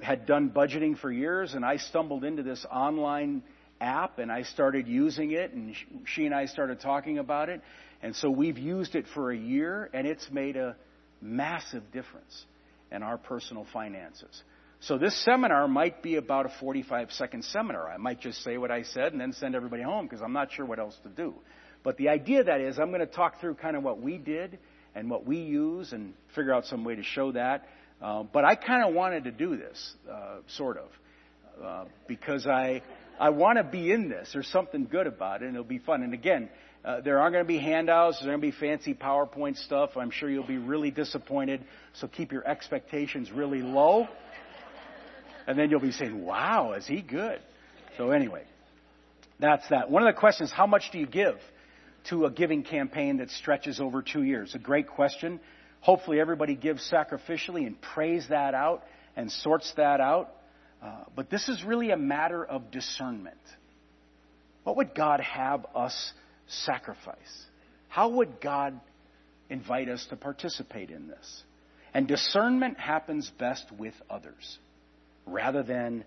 had 0.00 0.26
done 0.26 0.50
budgeting 0.50 0.98
for 0.98 1.10
years 1.10 1.54
and 1.54 1.64
I 1.64 1.76
stumbled 1.76 2.24
into 2.24 2.42
this 2.42 2.64
online 2.70 3.42
app 3.80 4.18
and 4.18 4.32
I 4.32 4.42
started 4.42 4.88
using 4.88 5.32
it 5.32 5.52
and 5.52 5.74
she 6.06 6.26
and 6.26 6.34
I 6.34 6.46
started 6.46 6.80
talking 6.80 7.18
about 7.18 7.48
it. 7.48 7.60
And 8.02 8.14
so 8.14 8.30
we've 8.30 8.58
used 8.58 8.94
it 8.94 9.06
for 9.14 9.30
a 9.30 9.36
year 9.36 9.90
and 9.92 10.06
it's 10.06 10.28
made 10.30 10.56
a 10.56 10.76
massive 11.20 11.90
difference 11.92 12.44
in 12.90 13.02
our 13.02 13.18
personal 13.18 13.66
finances. 13.72 14.42
So 14.80 14.96
this 14.96 15.16
seminar 15.24 15.66
might 15.66 16.02
be 16.02 16.16
about 16.16 16.46
a 16.46 16.50
45 16.60 17.10
second 17.12 17.44
seminar. 17.44 17.88
I 17.88 17.96
might 17.96 18.20
just 18.20 18.42
say 18.44 18.58
what 18.58 18.70
I 18.70 18.82
said 18.82 19.12
and 19.12 19.20
then 19.20 19.32
send 19.32 19.54
everybody 19.54 19.82
home 19.82 20.06
because 20.06 20.22
I'm 20.22 20.32
not 20.32 20.52
sure 20.52 20.64
what 20.64 20.78
else 20.78 20.96
to 21.02 21.08
do. 21.08 21.34
But 21.82 21.96
the 21.96 22.08
idea 22.10 22.44
that 22.44 22.60
is 22.60 22.78
I'm 22.78 22.90
going 22.90 23.00
to 23.00 23.06
talk 23.06 23.40
through 23.40 23.54
kind 23.54 23.76
of 23.76 23.82
what 23.82 24.00
we 24.00 24.18
did 24.18 24.58
and 24.94 25.10
what 25.10 25.26
we 25.26 25.38
use 25.38 25.92
and 25.92 26.14
figure 26.34 26.54
out 26.54 26.66
some 26.66 26.84
way 26.84 26.94
to 26.94 27.02
show 27.02 27.32
that. 27.32 27.68
Uh, 28.00 28.22
but 28.22 28.44
I 28.44 28.54
kind 28.54 28.88
of 28.88 28.94
wanted 28.94 29.24
to 29.24 29.32
do 29.32 29.56
this, 29.56 29.94
uh, 30.10 30.36
sort 30.46 30.78
of, 30.78 30.88
uh, 31.64 31.84
because 32.06 32.46
I 32.46 32.82
I 33.20 33.30
want 33.30 33.58
to 33.58 33.64
be 33.64 33.90
in 33.90 34.08
this. 34.08 34.30
There's 34.32 34.46
something 34.46 34.84
good 34.84 35.08
about 35.08 35.42
it, 35.42 35.46
and 35.46 35.56
it'll 35.56 35.64
be 35.64 35.78
fun. 35.78 36.02
And 36.02 36.14
again, 36.14 36.48
uh, 36.84 37.00
there 37.00 37.18
aren't 37.18 37.32
going 37.32 37.44
to 37.44 37.48
be 37.48 37.58
handouts. 37.58 38.18
There's 38.18 38.28
going 38.28 38.40
to 38.40 38.46
be 38.46 38.52
fancy 38.52 38.94
PowerPoint 38.94 39.56
stuff. 39.56 39.96
I'm 39.96 40.10
sure 40.10 40.30
you'll 40.30 40.46
be 40.46 40.58
really 40.58 40.92
disappointed. 40.92 41.64
So 41.94 42.06
keep 42.06 42.30
your 42.30 42.46
expectations 42.46 43.32
really 43.32 43.60
low. 43.60 44.06
And 45.48 45.58
then 45.58 45.70
you'll 45.70 45.80
be 45.80 45.92
saying, 45.92 46.26
wow, 46.26 46.74
is 46.74 46.86
he 46.86 47.00
good? 47.00 47.40
So 47.96 48.10
anyway, 48.10 48.44
that's 49.40 49.66
that. 49.70 49.90
One 49.90 50.06
of 50.06 50.14
the 50.14 50.20
questions, 50.20 50.52
how 50.52 50.66
much 50.66 50.90
do 50.92 50.98
you 50.98 51.06
give 51.06 51.36
to 52.10 52.26
a 52.26 52.30
giving 52.30 52.62
campaign 52.62 53.16
that 53.16 53.30
stretches 53.30 53.80
over 53.80 54.02
two 54.02 54.22
years? 54.22 54.54
A 54.54 54.58
great 54.58 54.88
question. 54.88 55.40
Hopefully 55.80 56.20
everybody 56.20 56.54
gives 56.54 56.88
sacrificially 56.92 57.66
and 57.66 57.80
prays 57.80 58.26
that 58.28 58.52
out 58.52 58.84
and 59.16 59.32
sorts 59.32 59.72
that 59.78 60.02
out. 60.02 60.28
Uh, 60.82 61.04
but 61.16 61.30
this 61.30 61.48
is 61.48 61.64
really 61.64 61.92
a 61.92 61.96
matter 61.96 62.44
of 62.44 62.70
discernment. 62.70 63.40
What 64.64 64.76
would 64.76 64.94
God 64.94 65.20
have 65.20 65.64
us 65.74 66.12
sacrifice? 66.46 67.16
How 67.88 68.10
would 68.10 68.42
God 68.42 68.78
invite 69.48 69.88
us 69.88 70.06
to 70.10 70.16
participate 70.16 70.90
in 70.90 71.08
this? 71.08 71.42
And 71.94 72.06
discernment 72.06 72.78
happens 72.78 73.32
best 73.38 73.64
with 73.72 73.94
others 74.10 74.58
rather 75.30 75.62
than, 75.62 76.04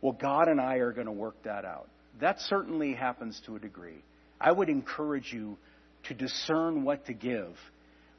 well, 0.00 0.12
God 0.12 0.48
and 0.48 0.60
I 0.60 0.76
are 0.76 0.92
going 0.92 1.06
to 1.06 1.12
work 1.12 1.42
that 1.44 1.64
out. 1.64 1.88
That 2.20 2.40
certainly 2.40 2.94
happens 2.94 3.40
to 3.46 3.56
a 3.56 3.58
degree. 3.58 4.02
I 4.40 4.52
would 4.52 4.68
encourage 4.68 5.32
you 5.32 5.56
to 6.04 6.14
discern 6.14 6.84
what 6.84 7.06
to 7.06 7.12
give 7.12 7.56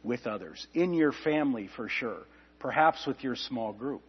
with 0.04 0.28
others, 0.28 0.66
in 0.74 0.94
your 0.94 1.12
family 1.12 1.70
for 1.76 1.90
sure, 1.90 2.22
perhaps 2.60 3.06
with 3.06 3.24
your 3.24 3.36
small 3.36 3.74
group, 3.74 4.02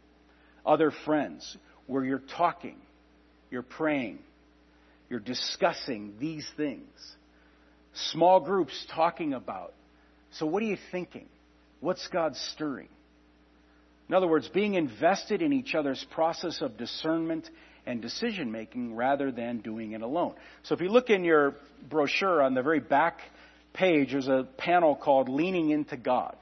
other 0.64 0.92
friends, 1.04 1.56
where 1.86 2.04
you're 2.04 2.22
talking, 2.36 2.76
you're 3.50 3.62
praying, 3.62 4.18
you're 5.08 5.18
discussing 5.18 6.14
these 6.20 6.48
things. 6.56 6.88
Small 8.12 8.38
groups 8.38 8.86
talking 8.94 9.34
about. 9.34 9.74
So, 10.32 10.46
what 10.46 10.62
are 10.62 10.66
you 10.66 10.78
thinking? 10.92 11.26
What's 11.80 12.06
God 12.08 12.36
stirring? 12.36 12.88
In 14.10 14.14
other 14.14 14.26
words, 14.26 14.48
being 14.48 14.74
invested 14.74 15.40
in 15.40 15.52
each 15.52 15.76
other's 15.76 16.04
process 16.10 16.62
of 16.62 16.76
discernment 16.76 17.48
and 17.86 18.02
decision 18.02 18.50
making 18.50 18.96
rather 18.96 19.30
than 19.30 19.58
doing 19.58 19.92
it 19.92 20.02
alone. 20.02 20.34
So 20.64 20.74
if 20.74 20.80
you 20.80 20.88
look 20.88 21.10
in 21.10 21.22
your 21.22 21.54
brochure 21.88 22.42
on 22.42 22.54
the 22.54 22.62
very 22.62 22.80
back 22.80 23.20
page, 23.72 24.10
there's 24.10 24.26
a 24.26 24.48
panel 24.56 24.96
called 24.96 25.28
Leaning 25.28 25.70
into 25.70 25.96
God. 25.96 26.34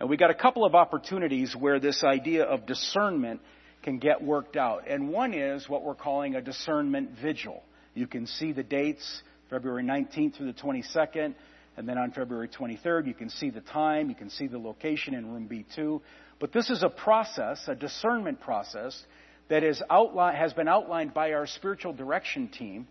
And 0.00 0.10
we 0.10 0.18
got 0.18 0.28
a 0.28 0.34
couple 0.34 0.66
of 0.66 0.74
opportunities 0.74 1.56
where 1.56 1.80
this 1.80 2.04
idea 2.04 2.44
of 2.44 2.66
discernment 2.66 3.40
can 3.82 3.98
get 3.98 4.22
worked 4.22 4.58
out. 4.58 4.86
And 4.86 5.08
one 5.08 5.32
is 5.32 5.66
what 5.70 5.82
we're 5.82 5.94
calling 5.94 6.34
a 6.34 6.42
discernment 6.42 7.12
vigil. 7.22 7.62
You 7.94 8.06
can 8.06 8.26
see 8.26 8.52
the 8.52 8.62
dates, 8.62 9.22
February 9.48 9.82
19th 9.82 10.36
through 10.36 10.52
the 10.52 10.60
22nd. 10.60 11.32
And 11.74 11.88
then 11.88 11.96
on 11.96 12.10
February 12.10 12.48
23rd, 12.48 13.06
you 13.06 13.14
can 13.14 13.30
see 13.30 13.48
the 13.48 13.62
time, 13.62 14.10
you 14.10 14.14
can 14.14 14.28
see 14.28 14.46
the 14.46 14.58
location 14.58 15.14
in 15.14 15.32
room 15.32 15.48
B2. 15.50 16.02
But 16.42 16.52
this 16.52 16.70
is 16.70 16.82
a 16.82 16.88
process, 16.88 17.62
a 17.68 17.76
discernment 17.76 18.40
process, 18.40 19.00
that 19.48 19.62
is 19.62 19.80
outline, 19.88 20.34
has 20.34 20.52
been 20.52 20.66
outlined 20.66 21.14
by 21.14 21.34
our 21.34 21.46
spiritual 21.46 21.92
direction 21.92 22.48
team 22.48 22.88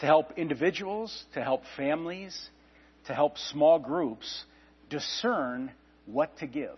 to 0.00 0.04
help 0.04 0.32
individuals, 0.36 1.24
to 1.32 1.42
help 1.42 1.62
families, 1.78 2.38
to 3.06 3.14
help 3.14 3.38
small 3.38 3.78
groups 3.78 4.44
discern 4.90 5.70
what 6.04 6.36
to 6.40 6.46
give. 6.46 6.76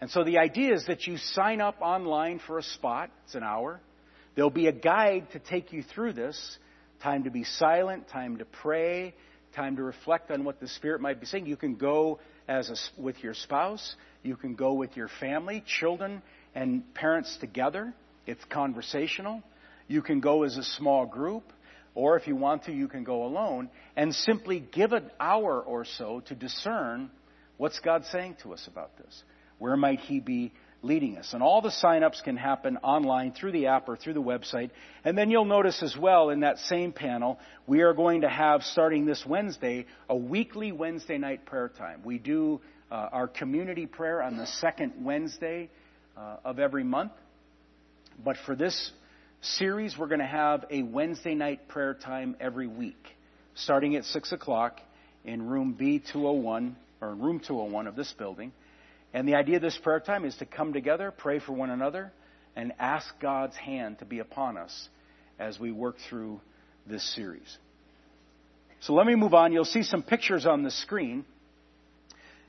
And 0.00 0.10
so 0.10 0.24
the 0.24 0.38
idea 0.38 0.72
is 0.72 0.86
that 0.86 1.06
you 1.06 1.18
sign 1.18 1.60
up 1.60 1.82
online 1.82 2.40
for 2.46 2.56
a 2.56 2.62
spot, 2.62 3.10
it's 3.26 3.34
an 3.34 3.42
hour. 3.42 3.78
There'll 4.36 4.48
be 4.48 4.68
a 4.68 4.72
guide 4.72 5.32
to 5.32 5.38
take 5.38 5.70
you 5.70 5.82
through 5.82 6.14
this 6.14 6.58
time 7.02 7.24
to 7.24 7.30
be 7.30 7.44
silent, 7.44 8.08
time 8.08 8.38
to 8.38 8.46
pray, 8.46 9.14
time 9.54 9.76
to 9.76 9.82
reflect 9.82 10.30
on 10.30 10.44
what 10.44 10.60
the 10.60 10.68
Spirit 10.68 11.02
might 11.02 11.20
be 11.20 11.26
saying. 11.26 11.44
You 11.44 11.58
can 11.58 11.74
go 11.74 12.20
as 12.48 12.70
a, 12.70 13.00
with 13.00 13.22
your 13.22 13.34
spouse, 13.34 13.94
you 14.22 14.36
can 14.36 14.54
go 14.54 14.74
with 14.74 14.96
your 14.96 15.08
family, 15.20 15.62
children 15.66 16.22
and 16.54 16.94
parents 16.94 17.36
together. 17.38 17.94
It's 18.26 18.44
conversational. 18.46 19.42
You 19.88 20.02
can 20.02 20.20
go 20.20 20.44
as 20.44 20.56
a 20.56 20.62
small 20.62 21.06
group, 21.06 21.44
or 21.94 22.16
if 22.16 22.26
you 22.26 22.36
want 22.36 22.64
to, 22.64 22.72
you 22.72 22.88
can 22.88 23.04
go 23.04 23.24
alone 23.24 23.68
and 23.96 24.14
simply 24.14 24.60
give 24.60 24.92
an 24.92 25.10
hour 25.20 25.60
or 25.60 25.84
so 25.84 26.20
to 26.26 26.34
discern 26.34 27.10
what's 27.56 27.78
God 27.80 28.04
saying 28.06 28.36
to 28.42 28.52
us 28.52 28.66
about 28.66 28.96
this. 28.96 29.22
Where 29.58 29.76
might 29.76 30.00
He 30.00 30.20
be 30.20 30.52
leading 30.84 31.16
us. 31.16 31.32
And 31.32 31.42
all 31.42 31.62
the 31.62 31.70
sign-ups 31.70 32.20
can 32.20 32.36
happen 32.36 32.76
online 32.78 33.32
through 33.32 33.52
the 33.52 33.66
app 33.66 33.88
or 33.88 33.96
through 33.96 34.14
the 34.14 34.22
website. 34.22 34.70
And 35.04 35.16
then 35.16 35.30
you'll 35.30 35.44
notice 35.44 35.82
as 35.82 35.96
well 35.96 36.30
in 36.30 36.40
that 36.40 36.58
same 36.58 36.92
panel, 36.92 37.38
we 37.66 37.80
are 37.80 37.94
going 37.94 38.20
to 38.20 38.28
have, 38.28 38.62
starting 38.62 39.06
this 39.06 39.24
Wednesday, 39.26 39.86
a 40.08 40.16
weekly 40.16 40.72
Wednesday 40.72 41.18
night 41.18 41.46
prayer 41.46 41.68
time. 41.68 42.02
We 42.04 42.18
do 42.18 42.60
uh, 42.90 43.08
our 43.12 43.26
community 43.26 43.86
prayer 43.86 44.22
on 44.22 44.36
the 44.36 44.46
second 44.46 44.92
Wednesday 45.00 45.70
uh, 46.16 46.36
of 46.44 46.58
every 46.58 46.84
month. 46.84 47.12
But 48.22 48.36
for 48.46 48.54
this 48.54 48.92
series, 49.40 49.96
we're 49.98 50.06
going 50.06 50.20
to 50.20 50.26
have 50.26 50.64
a 50.70 50.82
Wednesday 50.82 51.34
night 51.34 51.66
prayer 51.68 51.94
time 51.94 52.36
every 52.40 52.66
week, 52.66 53.02
starting 53.54 53.96
at 53.96 54.04
6 54.04 54.32
o'clock 54.32 54.80
in 55.24 55.46
room 55.46 55.76
B201, 55.80 56.74
or 57.00 57.14
room 57.14 57.40
201 57.40 57.86
of 57.86 57.96
this 57.96 58.12
building. 58.12 58.52
And 59.14 59.28
the 59.28 59.36
idea 59.36 59.56
of 59.56 59.62
this 59.62 59.78
prayer 59.78 60.00
time 60.00 60.24
is 60.24 60.34
to 60.36 60.44
come 60.44 60.72
together, 60.72 61.12
pray 61.16 61.38
for 61.38 61.52
one 61.52 61.70
another, 61.70 62.12
and 62.56 62.72
ask 62.80 63.06
God's 63.20 63.54
hand 63.56 64.00
to 64.00 64.04
be 64.04 64.18
upon 64.18 64.58
us 64.58 64.88
as 65.38 65.58
we 65.58 65.70
work 65.70 65.96
through 66.10 66.40
this 66.84 67.14
series. 67.14 67.58
So 68.80 68.92
let 68.92 69.06
me 69.06 69.14
move 69.14 69.32
on. 69.32 69.52
You'll 69.52 69.64
see 69.64 69.84
some 69.84 70.02
pictures 70.02 70.46
on 70.46 70.64
the 70.64 70.70
screen. 70.70 71.24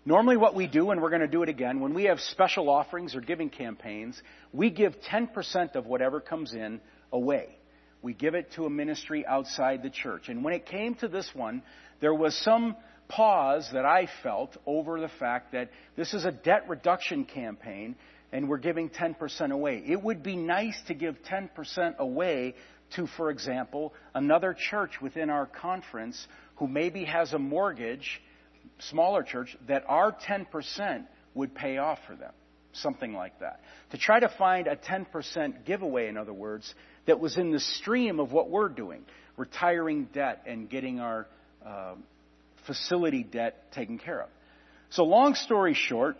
Normally, 0.05 0.37
what 0.37 0.55
we 0.55 0.65
do, 0.67 0.89
and 0.89 1.01
we're 1.01 1.09
going 1.09 1.21
to 1.21 1.27
do 1.27 1.43
it 1.43 1.49
again, 1.49 1.79
when 1.79 1.93
we 1.93 2.05
have 2.05 2.19
special 2.19 2.69
offerings 2.69 3.15
or 3.15 3.21
giving 3.21 3.49
campaigns, 3.49 4.19
we 4.51 4.71
give 4.71 4.95
10% 5.09 5.75
of 5.75 5.85
whatever 5.85 6.19
comes 6.19 6.53
in 6.53 6.81
away. 7.11 7.57
We 8.01 8.13
give 8.13 8.35
it 8.35 8.51
to 8.53 8.65
a 8.65 8.69
ministry 8.69 9.25
outside 9.25 9.81
the 9.81 9.89
church. 9.89 10.29
And 10.29 10.43
when 10.43 10.53
it 10.53 10.65
came 10.65 10.95
to 10.95 11.07
this 11.07 11.29
one, 11.33 11.63
there 12.01 12.13
was 12.13 12.35
some 12.35 12.75
pause 13.07 13.69
that 13.73 13.85
I 13.85 14.07
felt 14.23 14.57
over 14.65 14.99
the 14.99 15.09
fact 15.19 15.51
that 15.53 15.69
this 15.95 16.13
is 16.13 16.25
a 16.25 16.31
debt 16.31 16.65
reduction 16.67 17.25
campaign 17.25 17.95
and 18.31 18.49
we're 18.49 18.57
giving 18.57 18.89
10% 18.89 19.51
away. 19.51 19.83
It 19.85 20.01
would 20.01 20.23
be 20.23 20.35
nice 20.35 20.79
to 20.87 20.93
give 20.93 21.15
10% 21.23 21.97
away 21.97 22.55
to, 22.95 23.07
for 23.17 23.29
example, 23.29 23.93
another 24.13 24.53
church 24.53 25.01
within 25.01 25.29
our 25.29 25.45
conference 25.45 26.27
who 26.57 26.67
maybe 26.67 27.05
has 27.05 27.33
a 27.33 27.39
mortgage, 27.39 28.21
smaller 28.79 29.23
church, 29.23 29.55
that 29.67 29.83
our 29.87 30.11
10% 30.11 31.05
would 31.33 31.55
pay 31.55 31.77
off 31.77 31.99
for 32.07 32.15
them. 32.15 32.31
Something 32.73 33.13
like 33.13 33.39
that. 33.39 33.61
To 33.91 33.97
try 33.97 34.19
to 34.19 34.27
find 34.37 34.67
a 34.67 34.75
10% 34.75 35.65
giveaway, 35.65 36.07
in 36.07 36.17
other 36.17 36.33
words, 36.33 36.73
that 37.05 37.19
was 37.19 37.37
in 37.37 37.51
the 37.51 37.59
stream 37.59 38.19
of 38.19 38.33
what 38.33 38.49
we're 38.49 38.69
doing, 38.69 39.05
retiring 39.37 40.09
debt 40.13 40.43
and 40.45 40.69
getting 40.69 40.99
our 40.99 41.27
uh, 41.65 41.95
facility 42.65 43.23
debt 43.23 43.71
taken 43.71 43.97
care 43.97 44.21
of. 44.21 44.29
So, 44.89 45.03
long 45.03 45.35
story 45.35 45.73
short, 45.73 46.17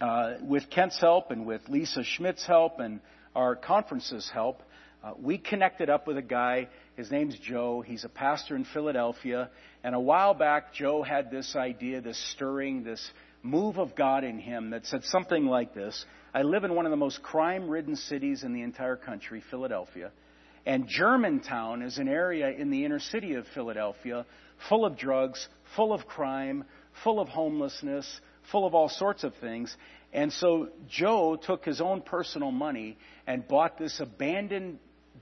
uh, 0.00 0.34
with 0.42 0.70
Kent's 0.70 1.00
help 1.00 1.30
and 1.30 1.46
with 1.46 1.62
Lisa 1.68 2.04
Schmidt's 2.04 2.46
help 2.46 2.78
and 2.78 3.00
our 3.34 3.56
conference's 3.56 4.30
help, 4.32 4.62
uh, 5.02 5.12
we 5.20 5.38
connected 5.38 5.90
up 5.90 6.06
with 6.06 6.16
a 6.16 6.22
guy. 6.22 6.68
His 6.96 7.10
name's 7.10 7.38
Joe. 7.38 7.82
He's 7.82 8.04
a 8.04 8.08
pastor 8.08 8.56
in 8.56 8.64
Philadelphia. 8.64 9.50
And 9.82 9.94
a 9.94 10.00
while 10.00 10.34
back, 10.34 10.72
Joe 10.72 11.02
had 11.02 11.30
this 11.30 11.56
idea, 11.56 12.00
this 12.00 12.18
stirring, 12.32 12.84
this 12.84 13.10
move 13.42 13.78
of 13.78 13.94
God 13.94 14.24
in 14.24 14.38
him 14.38 14.70
that 14.70 14.86
said 14.86 15.04
something 15.04 15.46
like 15.46 15.74
this 15.74 16.04
I 16.34 16.42
live 16.42 16.64
in 16.64 16.74
one 16.74 16.86
of 16.86 16.90
the 16.90 16.96
most 16.96 17.22
crime 17.22 17.68
ridden 17.68 17.94
cities 17.94 18.42
in 18.42 18.52
the 18.52 18.62
entire 18.62 18.96
country, 18.96 19.42
Philadelphia. 19.50 20.10
And 20.66 20.86
Germantown 20.88 21.82
is 21.82 21.98
an 21.98 22.08
area 22.08 22.48
in 22.48 22.70
the 22.70 22.84
inner 22.84 22.98
city 22.98 23.34
of 23.34 23.46
Philadelphia 23.48 24.24
full 24.68 24.84
of 24.84 24.96
drugs, 24.96 25.46
full 25.76 25.92
of 25.92 26.06
crime, 26.06 26.64
full 27.02 27.20
of 27.20 27.28
homelessness, 27.28 28.20
full 28.50 28.66
of 28.66 28.74
all 28.74 28.88
sorts 28.88 29.24
of 29.24 29.34
things. 29.36 29.76
And 30.12 30.32
so 30.32 30.68
Joe 30.88 31.36
took 31.36 31.64
his 31.64 31.80
own 31.80 32.00
personal 32.00 32.50
money 32.50 32.96
and 33.26 33.46
bought 33.46 33.78
this 33.78 34.00
abandoned 34.00 34.78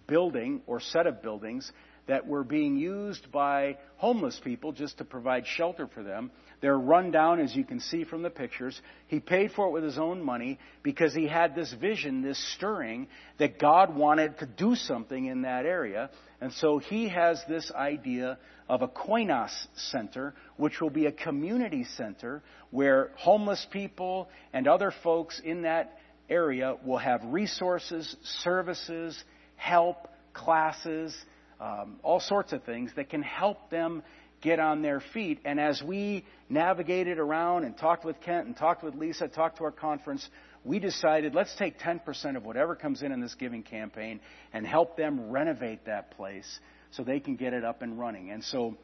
building 0.07 0.63
or 0.67 0.81
set 0.81 1.07
of 1.07 1.23
buildings 1.23 1.73
that 2.07 2.27
were 2.27 2.45
being 2.45 2.77
used 2.77 3.31
by 3.31 3.77
homeless 3.97 4.41
people 4.43 4.73
just 4.73 4.99
to 4.99 5.05
provide 5.05 5.47
shelter 5.47 5.87
for 5.87 6.03
them. 6.03 6.31
They're 6.61 6.79
run 6.79 7.11
down, 7.11 7.41
as 7.41 7.55
you 7.55 7.65
can 7.65 7.81
see 7.81 8.05
from 8.05 8.23
the 8.23 8.31
pictures. 8.31 8.81
He 9.07 9.21
paid 9.21 9.53
for 9.53 9.69
it 9.69 9.71
with 9.71 9.85
his 9.85 9.99
own 9.99 10.23
money 10.23 10.59
because 10.83 11.15
he 11.15 11.27
had 11.27 11.55
this 11.55 11.73
vision, 11.73 12.23
this 12.23 12.39
stirring, 12.55 13.09
that 13.39 13.59
God 13.59 13.95
wanted 13.95 14.39
to 14.39 14.47
do 14.47 14.75
something 14.75 15.27
in 15.27 15.43
that 15.43 15.65
area. 15.65 16.11
And 16.41 16.53
so 16.53 16.79
he 16.79 17.09
has 17.09 17.43
this 17.49 17.71
idea 17.73 18.39
of 18.69 18.83
a 18.83 18.89
Koinos 18.89 19.55
Center, 19.77 20.35
which 20.57 20.81
will 20.81 20.91
be 20.91 21.07
a 21.07 21.13
community 21.13 21.85
center 21.85 22.43
where 22.71 23.11
homeless 23.17 23.65
people 23.71 24.29
and 24.53 24.67
other 24.67 24.93
folks 25.03 25.41
in 25.45 25.63
that 25.63 25.99
area 26.29 26.77
will 26.85 26.99
have 26.99 27.21
resources, 27.25 28.17
services, 28.43 29.23
help, 29.57 30.09
classes, 30.33 31.17
um, 31.63 32.01
all 32.03 32.19
sorts 32.19 32.53
of 32.53 32.65
things 32.65 32.91
that 32.97 33.09
can 33.09 33.23
help 33.23 33.71
them 33.71 34.03
get 34.41 34.59
on 34.59 34.83
their 34.83 35.01
feet. 35.15 35.39
And 35.45 35.61
as 35.61 35.81
we 35.81 36.25
navigated 36.49 37.19
around 37.19 37.65
and 37.65 37.79
talked 37.79 38.05
with 38.05 38.21
Kent 38.21 38.47
and 38.47 38.57
talked 38.57 38.83
with 38.83 38.97
Lisa, 38.97 39.29
talked 39.29 39.59
to 39.59 39.65
our 39.65 39.71
conference, 39.71 40.29
we 40.65 40.81
decided 40.81 41.35
let's 41.35 41.55
take 41.57 41.79
10% 41.79 42.37
of 42.37 42.45
whatever 42.45 42.75
comes 42.75 43.03
in 43.03 43.13
in 43.13 43.21
this 43.21 43.35
giving 43.37 43.63
campaign 43.63 44.21
and 44.53 44.67
help 44.67 44.97
them 44.97 45.31
renovate 45.31 45.87
that 45.87 46.11
place 46.17 46.59
so 46.91 47.05
they 47.05 47.21
can 47.21 47.37
get 47.37 47.53
it 47.53 47.65
up 47.65 47.83
and 47.83 47.97
running. 47.97 48.33
And 48.33 48.43
so 48.43 48.77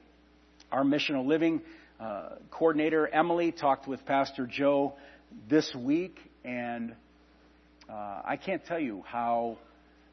our 0.71 0.85
missional 0.85 1.27
living 1.27 1.61
uh, 1.99 2.37
coordinator, 2.53 3.09
Emily, 3.09 3.51
talked 3.51 3.89
with 3.89 4.07
Pastor 4.07 4.47
Joe 4.47 4.95
this 5.51 5.75
week, 5.75 6.17
and 6.45 6.95
uh, 7.91 8.23
I 8.25 8.37
can't 8.37 8.65
tell 8.65 8.79
you 8.79 9.03
how 9.05 9.59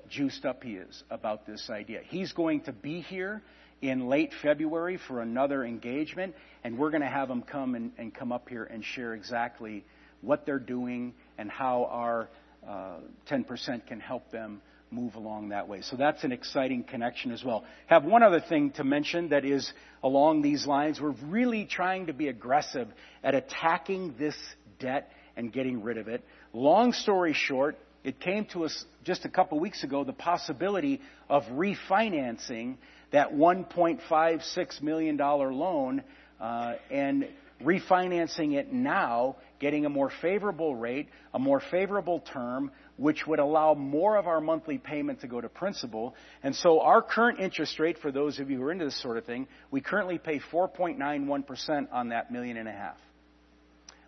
juiced 0.09 0.45
up 0.45 0.63
he 0.63 0.73
is 0.73 1.03
about 1.09 1.45
this 1.45 1.69
idea. 1.69 2.01
He's 2.07 2.33
going 2.33 2.61
to 2.61 2.71
be 2.71 3.01
here 3.01 3.41
in 3.81 4.07
late 4.07 4.31
February 4.41 4.97
for 5.07 5.21
another 5.21 5.63
engagement, 5.63 6.35
and 6.63 6.77
we're 6.77 6.91
going 6.91 7.01
to 7.01 7.07
have 7.07 7.29
him 7.29 7.41
come 7.41 7.75
and, 7.75 7.91
and, 7.97 8.13
come 8.13 8.31
up 8.31 8.49
here 8.49 8.63
and 8.63 8.83
share 8.83 9.13
exactly 9.13 9.83
what 10.21 10.45
they're 10.45 10.59
doing 10.59 11.13
and 11.37 11.51
how 11.51 11.85
our 11.91 12.29
uh, 12.67 12.97
10% 13.29 13.85
can 13.85 13.99
help 13.99 14.31
them 14.31 14.61
move 14.91 15.15
along 15.15 15.49
that 15.49 15.67
way. 15.67 15.81
So 15.81 15.95
that's 15.97 16.23
an 16.23 16.31
exciting 16.31 16.83
connection 16.83 17.31
as 17.31 17.43
well. 17.43 17.65
Have 17.87 18.05
one 18.05 18.23
other 18.23 18.39
thing 18.39 18.71
to 18.71 18.83
mention 18.83 19.29
that 19.29 19.45
is 19.45 19.71
along 20.03 20.41
these 20.41 20.65
lines. 20.65 21.01
We're 21.01 21.15
really 21.25 21.65
trying 21.65 22.07
to 22.07 22.13
be 22.13 22.27
aggressive 22.27 22.87
at 23.23 23.35
attacking 23.35 24.15
this 24.17 24.35
debt 24.79 25.11
and 25.35 25.51
getting 25.51 25.83
rid 25.83 25.97
of 25.97 26.07
it. 26.07 26.23
Long 26.53 26.93
story 26.93 27.33
short, 27.33 27.77
it 28.05 28.19
came 28.19 28.45
to 28.45 28.63
us 28.65 28.85
just 29.03 29.25
a 29.25 29.29
couple 29.29 29.59
weeks 29.59 29.83
ago 29.83 30.03
the 30.03 30.13
possibility 30.13 31.01
of 31.27 31.43
refinancing 31.45 32.75
that 33.11 33.33
$1.56 33.33 34.81
million 34.83 35.17
loan 35.17 36.03
uh, 36.39 36.73
and 36.91 37.27
refinancing 37.63 38.53
it 38.53 38.71
now, 38.71 39.37
getting 39.59 39.85
a 39.85 39.89
more 39.89 40.11
favorable 40.21 40.75
rate, 40.75 41.07
a 41.33 41.39
more 41.39 41.59
favorable 41.71 42.19
term, 42.19 42.69
which 42.97 43.25
would 43.25 43.39
allow 43.39 43.73
more 43.73 44.17
of 44.17 44.27
our 44.27 44.39
monthly 44.39 44.77
payment 44.77 45.21
to 45.21 45.27
go 45.27 45.41
to 45.41 45.49
principal. 45.49 46.13
And 46.43 46.55
so 46.55 46.81
our 46.81 47.01
current 47.01 47.39
interest 47.39 47.79
rate, 47.79 47.97
for 47.97 48.11
those 48.11 48.39
of 48.39 48.51
you 48.51 48.57
who 48.57 48.63
are 48.65 48.71
into 48.71 48.85
this 48.85 49.01
sort 49.01 49.17
of 49.17 49.25
thing, 49.25 49.47
we 49.71 49.81
currently 49.81 50.19
pay 50.19 50.39
4.91% 50.51 51.87
on 51.91 52.09
that 52.09 52.31
million 52.31 52.57
and 52.57 52.69
a 52.69 52.73
half. 52.73 52.97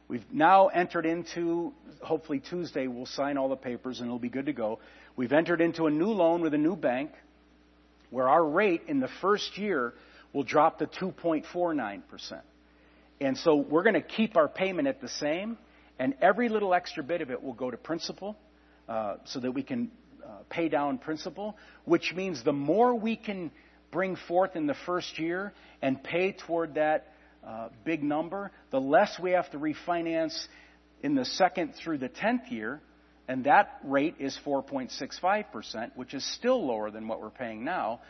We've 0.07 0.25
now 0.31 0.67
entered 0.67 1.05
into, 1.05 1.73
hopefully 2.01 2.39
Tuesday, 2.39 2.87
we'll 2.87 3.05
sign 3.05 3.37
all 3.37 3.49
the 3.49 3.57
papers 3.57 3.99
and 3.99 4.07
it'll 4.07 4.19
be 4.19 4.29
good 4.29 4.45
to 4.45 4.53
go. 4.53 4.79
We've 5.17 5.33
entered 5.33 5.59
into 5.59 5.87
a 5.87 5.91
new 5.91 6.11
loan 6.11 6.41
with 6.41 6.53
a 6.53 6.57
new 6.57 6.77
bank 6.77 7.11
where 8.09 8.29
our 8.29 8.43
rate 8.43 8.83
in 8.87 9.01
the 9.01 9.09
first 9.21 9.57
year 9.57 9.93
will 10.31 10.43
drop 10.43 10.79
to 10.79 10.87
2.49%. 10.87 12.41
And 13.19 13.37
so 13.37 13.55
we're 13.55 13.83
going 13.83 13.95
to 13.95 14.01
keep 14.01 14.37
our 14.37 14.47
payment 14.47 14.87
at 14.87 15.01
the 15.01 15.09
same, 15.09 15.57
and 15.99 16.13
every 16.21 16.47
little 16.47 16.73
extra 16.73 17.03
bit 17.03 17.21
of 17.21 17.31
it 17.31 17.43
will 17.43 17.53
go 17.53 17.69
to 17.69 17.77
principal 17.77 18.37
uh, 18.87 19.15
so 19.25 19.39
that 19.39 19.51
we 19.51 19.63
can 19.63 19.91
uh, 20.23 20.29
pay 20.49 20.69
down 20.69 20.99
principal, 20.99 21.57
which 21.83 22.13
means 22.15 22.43
the 22.43 22.53
more 22.53 22.95
we 22.95 23.17
can 23.17 23.51
bring 23.91 24.15
forth 24.15 24.55
in 24.55 24.67
the 24.67 24.75
first 24.85 25.19
year 25.19 25.53
and 25.81 26.01
pay 26.01 26.31
toward 26.31 26.75
that 26.75 27.07
uh, 27.47 27.69
big 27.85 28.03
number, 28.03 28.51
the 28.71 28.79
less 28.79 29.17
we 29.21 29.31
have 29.31 29.49
to 29.51 29.57
refinance 29.57 30.37
in 31.01 31.15
the 31.15 31.23
second 31.23 31.73
through 31.75 31.97
the 31.97 32.09
tenth 32.09 32.51
year, 32.51 32.81
and 33.27 33.45
that 33.45 33.79
rate 33.83 34.15
is 34.19 34.37
4.65%, 34.45 35.91
which 35.95 36.13
is 36.13 36.25
still 36.35 36.65
lower 36.65 36.91
than 36.91 37.07
what 37.07 37.21
we're 37.21 37.29
paying 37.29 37.63
now, 37.63 38.01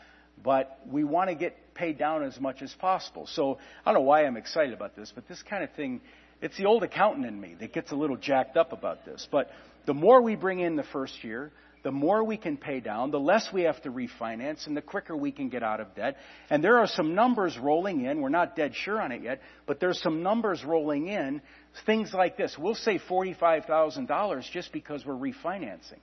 but 0.42 0.80
we 0.90 1.04
want 1.04 1.28
to 1.30 1.36
get 1.36 1.74
paid 1.74 1.98
down 1.98 2.24
as 2.24 2.40
much 2.40 2.62
as 2.62 2.72
possible. 2.74 3.26
So 3.26 3.58
I 3.84 3.92
don't 3.92 4.02
know 4.02 4.06
why 4.06 4.24
I'm 4.24 4.36
excited 4.36 4.72
about 4.72 4.96
this, 4.96 5.12
but 5.14 5.28
this 5.28 5.42
kind 5.42 5.62
of 5.62 5.70
thing, 5.72 6.00
it's 6.40 6.56
the 6.56 6.66
old 6.66 6.82
accountant 6.82 7.26
in 7.26 7.40
me 7.40 7.54
that 7.60 7.72
gets 7.72 7.92
a 7.92 7.96
little 7.96 8.16
jacked 8.16 8.56
up 8.56 8.72
about 8.72 9.04
this. 9.04 9.26
But 9.30 9.50
the 9.86 9.94
more 9.94 10.20
we 10.20 10.34
bring 10.34 10.60
in 10.60 10.76
the 10.76 10.84
first 10.84 11.22
year, 11.22 11.52
the 11.88 11.92
more 11.92 12.22
we 12.22 12.36
can 12.36 12.58
pay 12.58 12.80
down, 12.80 13.10
the 13.10 13.18
less 13.18 13.48
we 13.50 13.62
have 13.62 13.80
to 13.80 13.90
refinance, 13.90 14.66
and 14.66 14.76
the 14.76 14.82
quicker 14.82 15.16
we 15.16 15.32
can 15.32 15.48
get 15.48 15.62
out 15.62 15.80
of 15.80 15.94
debt. 15.94 16.18
And 16.50 16.62
there 16.62 16.76
are 16.76 16.86
some 16.86 17.14
numbers 17.14 17.56
rolling 17.56 18.04
in. 18.04 18.20
We're 18.20 18.28
not 18.28 18.54
dead 18.54 18.74
sure 18.74 19.00
on 19.00 19.10
it 19.10 19.22
yet, 19.22 19.40
but 19.64 19.80
there's 19.80 19.98
some 20.02 20.22
numbers 20.22 20.62
rolling 20.62 21.06
in. 21.06 21.40
Things 21.86 22.12
like 22.12 22.36
this. 22.36 22.54
We'll 22.58 22.74
save 22.74 23.00
$45,000 23.08 24.50
just 24.50 24.70
because 24.70 25.06
we're 25.06 25.14
refinancing 25.14 26.00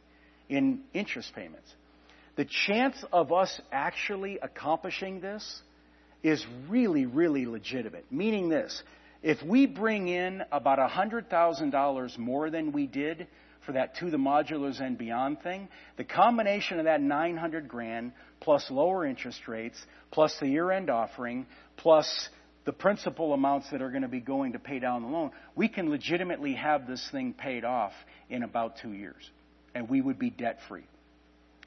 in 0.50 0.82
interest 0.96 1.32
payments. 1.36 1.72
The 2.36 2.46
chance 2.66 2.98
of 3.14 3.32
us 3.32 3.62
actually 3.72 4.40
accomplishing 4.40 5.22
this 5.22 5.62
is 6.24 6.44
really, 6.68 7.06
really 7.06 7.46
legitimate. 7.46 8.06
Meaning 8.10 8.50
this, 8.50 8.82
if 9.22 9.38
we 9.44 9.68
bring 9.68 10.08
in 10.08 10.42
about 10.52 10.80
$100,000 10.80 12.18
more 12.18 12.50
than 12.50 12.72
we 12.72 12.88
did 12.88 13.28
for 13.66 13.74
that 13.74 13.96
to 13.98 14.10
the 14.10 14.18
modulars 14.18 14.82
and 14.82 14.98
beyond 14.98 15.42
thing, 15.42 15.68
the 15.98 16.04
combination 16.04 16.80
of 16.80 16.86
that 16.86 17.02
900 17.02 17.68
grand 17.68 18.12
plus 18.40 18.70
lower 18.70 19.06
interest 19.06 19.48
rates 19.48 19.78
plus 20.12 20.36
the 20.40 20.48
year-end 20.48 20.90
offering 20.90 21.46
plus 21.78 22.30
the 22.66 22.74
principal 22.74 23.34
amounts 23.34 23.70
that 23.72 23.82
are 23.82 23.90
going 23.90 24.02
to 24.02 24.08
be 24.08 24.20
going 24.20 24.54
to 24.54 24.60
pay 24.60 24.80
down 24.80 25.04
the 25.04 25.08
loan, 25.08 25.32
we 25.56 25.68
can 25.68 25.90
legitimately 25.90 26.56
have 26.56 26.88
this 26.88 27.08
thing 27.12 27.34
paid 27.34 27.64
off 27.64 27.94
in 28.30 28.44
about 28.44 28.78
two 28.82 28.92
years. 28.92 29.30
And 29.74 29.88
we 29.88 30.02
would 30.02 30.18
be 30.18 30.30
debt 30.30 30.60
free. 30.68 30.86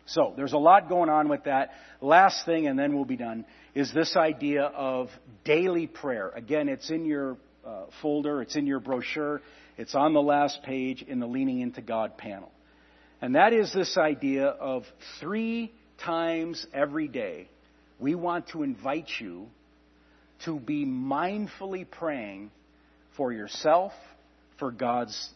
So 0.07 0.33
there's 0.37 0.55
a 0.55 0.59
lot 0.59 0.89
going 0.89 1.11
on 1.11 1.29
with 1.29 1.45
that. 1.45 1.71
Last 2.01 2.47
thing, 2.47 2.67
and 2.67 2.79
then 2.79 2.95
we'll 2.95 3.05
be 3.05 3.17
done, 3.17 3.45
is 3.75 3.93
this 3.93 4.17
idea 4.17 4.63
of 4.63 5.11
daily 5.45 5.87
prayer. 5.87 6.31
Again, 6.31 6.69
it's 6.69 6.91
in 6.91 7.05
your 7.05 7.37
uh, 7.65 7.85
folder, 8.01 8.41
it's 8.41 8.57
in 8.57 8.67
your 8.67 8.81
brochure. 8.81 9.43
It's 9.79 9.95
on 9.95 10.13
the 10.13 10.21
last 10.21 10.63
page 10.65 11.03
in 11.03 11.21
the 11.21 11.27
Leaning 11.27 11.61
into 11.61 11.81
God 11.81 12.19
panel. 12.19 12.51
And 13.23 13.37
that 13.37 13.53
is 13.53 13.73
this 13.73 13.97
idea 13.97 14.47
of 14.47 14.83
three 15.21 15.73
times 16.05 16.67
every 16.75 17.07
day, 17.09 17.49
we 18.01 18.15
want 18.15 18.49
to 18.49 18.65
invite 18.65 19.09
you 19.21 19.47
to 20.45 20.59
be 20.59 20.85
mindfully 20.85 21.89
praying 21.89 22.51
for 23.17 23.33
yourself, 23.33 23.93
for 24.59 24.71
God's 24.71 25.31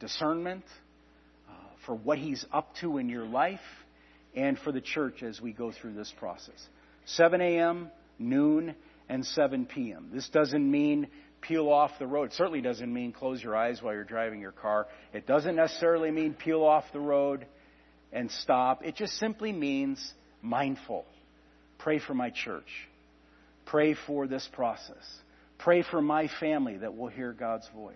discernment, 0.00 0.64
uh, 1.48 1.52
for 1.86 1.94
what 1.94 2.18
He's 2.18 2.44
up 2.52 2.74
to 2.80 2.98
in 2.98 3.08
your 3.08 3.26
life, 3.26 3.60
and 4.34 4.58
for 4.58 4.72
the 4.72 4.80
church 4.80 5.22
as 5.22 5.40
we 5.40 5.52
go 5.52 5.72
through 5.72 5.94
this 5.94 6.12
process. 6.18 6.66
7 7.06 7.40
a.m., 7.40 7.90
noon, 8.18 8.74
and 9.08 9.24
7 9.24 9.66
p.m. 9.66 10.10
This 10.12 10.28
doesn't 10.28 10.70
mean 10.70 11.08
peel 11.40 11.68
off 11.68 11.92
the 11.98 12.06
road. 12.06 12.24
It 12.24 12.32
certainly 12.34 12.60
doesn't 12.60 12.92
mean 12.92 13.12
close 13.12 13.42
your 13.42 13.56
eyes 13.56 13.80
while 13.82 13.94
you're 13.94 14.04
driving 14.04 14.40
your 14.40 14.52
car. 14.52 14.86
It 15.12 15.26
doesn't 15.26 15.56
necessarily 15.56 16.10
mean 16.10 16.34
peel 16.34 16.62
off 16.62 16.84
the 16.92 17.00
road 17.00 17.46
and 18.12 18.30
stop. 18.30 18.84
It 18.84 18.96
just 18.96 19.14
simply 19.14 19.52
means 19.52 20.12
mindful. 20.42 21.04
Pray 21.78 21.98
for 21.98 22.14
my 22.14 22.30
church. 22.30 22.88
Pray 23.66 23.94
for 24.06 24.26
this 24.26 24.48
process. 24.52 25.04
Pray 25.58 25.82
for 25.82 26.00
my 26.00 26.28
family 26.40 26.76
that 26.78 26.96
will 26.96 27.08
hear 27.08 27.32
God's 27.32 27.68
voice. 27.74 27.94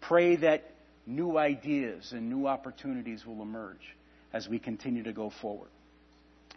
Pray 0.00 0.36
that 0.36 0.64
new 1.06 1.38
ideas 1.38 2.12
and 2.12 2.28
new 2.28 2.46
opportunities 2.46 3.24
will 3.24 3.42
emerge 3.42 3.80
as 4.32 4.48
we 4.48 4.58
continue 4.58 5.02
to 5.04 5.12
go 5.12 5.30
forward. 5.40 5.70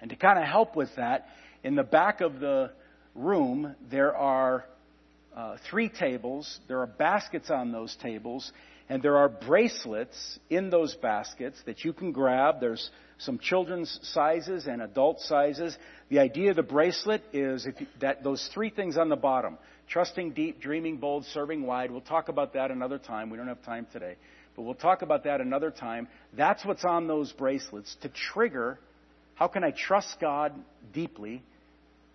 And 0.01 0.09
to 0.09 0.15
kind 0.15 0.39
of 0.39 0.45
help 0.45 0.75
with 0.75 0.89
that, 0.95 1.27
in 1.63 1.75
the 1.75 1.83
back 1.83 2.21
of 2.21 2.39
the 2.39 2.71
room, 3.15 3.75
there 3.91 4.15
are 4.15 4.65
uh, 5.35 5.57
three 5.69 5.89
tables. 5.89 6.59
There 6.67 6.79
are 6.79 6.87
baskets 6.87 7.49
on 7.49 7.71
those 7.71 7.95
tables, 8.01 8.51
and 8.89 9.01
there 9.01 9.17
are 9.17 9.29
bracelets 9.29 10.39
in 10.49 10.69
those 10.69 10.95
baskets 10.95 11.61
that 11.65 11.83
you 11.83 11.93
can 11.93 12.11
grab. 12.11 12.59
There's 12.59 12.89
some 13.19 13.39
children's 13.39 13.99
sizes 14.03 14.67
and 14.67 14.81
adult 14.81 15.19
sizes. 15.21 15.77
The 16.09 16.19
idea 16.19 16.51
of 16.51 16.55
the 16.55 16.63
bracelet 16.63 17.23
is 17.33 17.65
you, 17.65 17.87
that 18.01 18.23
those 18.23 18.49
three 18.53 18.69
things 18.69 18.97
on 18.97 19.09
the 19.09 19.15
bottom 19.15 19.57
trusting 19.89 20.31
deep, 20.31 20.61
dreaming 20.61 20.97
bold, 20.97 21.25
serving 21.25 21.65
wide. 21.65 21.89
We'll 21.89 22.01
talk 22.01 22.29
about 22.29 22.53
that 22.53 22.69
another 22.69 22.99
time. 22.99 23.31
We 23.31 23.37
don't 23.37 23.47
have 23.47 23.63
time 23.63 23.87
today. 23.91 24.15
But 24.55 24.61
we'll 24.61 24.75
talk 24.75 25.01
about 25.01 25.23
that 25.23 25.41
another 25.41 25.71
time. 25.71 26.07
That's 26.37 26.63
what's 26.63 26.85
on 26.85 27.07
those 27.07 27.31
bracelets 27.31 27.95
to 28.01 28.09
trigger 28.09 28.77
how 29.39 29.47
can 29.47 29.63
I 29.63 29.71
trust 29.71 30.17
God 30.19 30.51
deeply? 30.91 31.41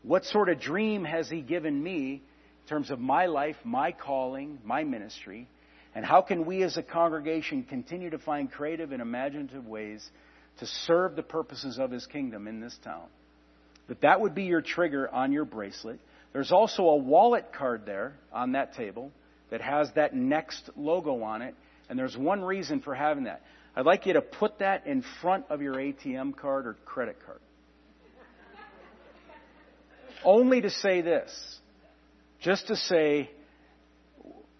What 0.03 0.27
sort 0.27 0.51
of 0.51 0.61
dream 0.61 1.05
has 1.05 1.31
He 1.31 1.41
given 1.41 1.83
me 1.83 2.23
in 2.65 2.69
terms 2.69 2.91
of 2.91 2.99
my 2.99 3.27
life, 3.27 3.57
my 3.62 3.93
calling, 3.93 4.59
my 4.65 4.85
ministry, 4.85 5.47
and 5.95 6.05
how 6.05 6.23
can 6.23 6.47
we 6.47 6.62
as 6.62 6.79
a 6.79 6.83
congregation 6.83 7.62
continue 7.62 8.09
to 8.09 8.19
find 8.19 8.51
creative 8.51 8.91
and 8.91 9.03
imaginative 9.03 9.67
ways 9.67 10.05
to 10.61 10.67
serve 10.67 11.15
the 11.15 11.23
purposes 11.23 11.79
of 11.79 11.91
His 11.91 12.07
kingdom 12.07 12.49
in 12.49 12.61
this 12.61 12.77
town? 12.83 13.05
That 13.89 14.01
that 14.01 14.21
would 14.23 14.35
be 14.35 14.45
your 14.45 14.62
trigger 14.62 15.09
on 15.12 15.31
your 15.31 15.45
bracelet. 15.45 16.01
There's 16.33 16.53
also 16.53 16.85
a 16.85 16.97
wallet 16.97 17.53
card 17.53 17.83
there 17.85 18.15
on 18.33 18.53
that 18.53 18.75
table 18.75 19.12
that 19.51 19.61
has 19.61 19.91
that 19.95 20.15
next 20.15 20.71
logo 20.75 21.23
on 21.23 21.43
it, 21.43 21.55
and 21.91 21.99
there's 21.99 22.17
one 22.17 22.43
reason 22.43 22.81
for 22.81 22.95
having 22.95 23.25
that. 23.25 23.43
I'd 23.77 23.85
like 23.85 24.07
you 24.07 24.15
to 24.15 24.23
put 24.23 24.61
that 24.61 24.87
in 24.87 25.05
front 25.21 25.45
of 25.51 25.61
your 25.61 25.75
ATM 25.75 26.35
card 26.35 26.67
or 26.67 26.79
credit 26.87 27.19
card. 27.27 27.41
Only 30.25 30.62
to 30.62 30.71
say 30.71 31.03
this 31.03 31.59
just 32.45 32.67
to 32.67 32.77
say, 32.77 33.31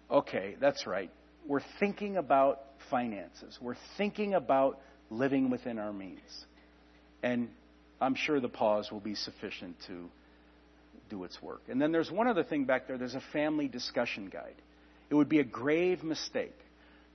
okay, 0.09 0.55
that's 0.59 0.87
right. 0.87 1.11
We're 1.47 1.61
thinking 1.79 2.17
about 2.17 2.61
finances. 2.89 3.57
We're 3.61 3.77
thinking 3.97 4.33
about 4.33 4.79
living 5.11 5.51
within 5.51 5.77
our 5.77 5.93
means. 5.93 6.19
And 7.21 7.49
I'm 8.01 8.15
sure 8.15 8.39
the 8.39 8.49
pause 8.49 8.89
will 8.91 8.99
be 8.99 9.13
sufficient 9.13 9.75
to 9.87 10.09
do 11.11 11.23
its 11.23 11.39
work. 11.43 11.61
And 11.69 11.79
then 11.79 11.91
there's 11.91 12.09
one 12.09 12.27
other 12.27 12.43
thing 12.43 12.65
back 12.65 12.87
there 12.87 12.97
there's 12.97 13.13
a 13.13 13.23
family 13.31 13.67
discussion 13.67 14.29
guide. 14.29 14.55
It 15.11 15.15
would 15.15 15.29
be 15.29 15.39
a 15.39 15.43
grave 15.43 16.03
mistake 16.03 16.57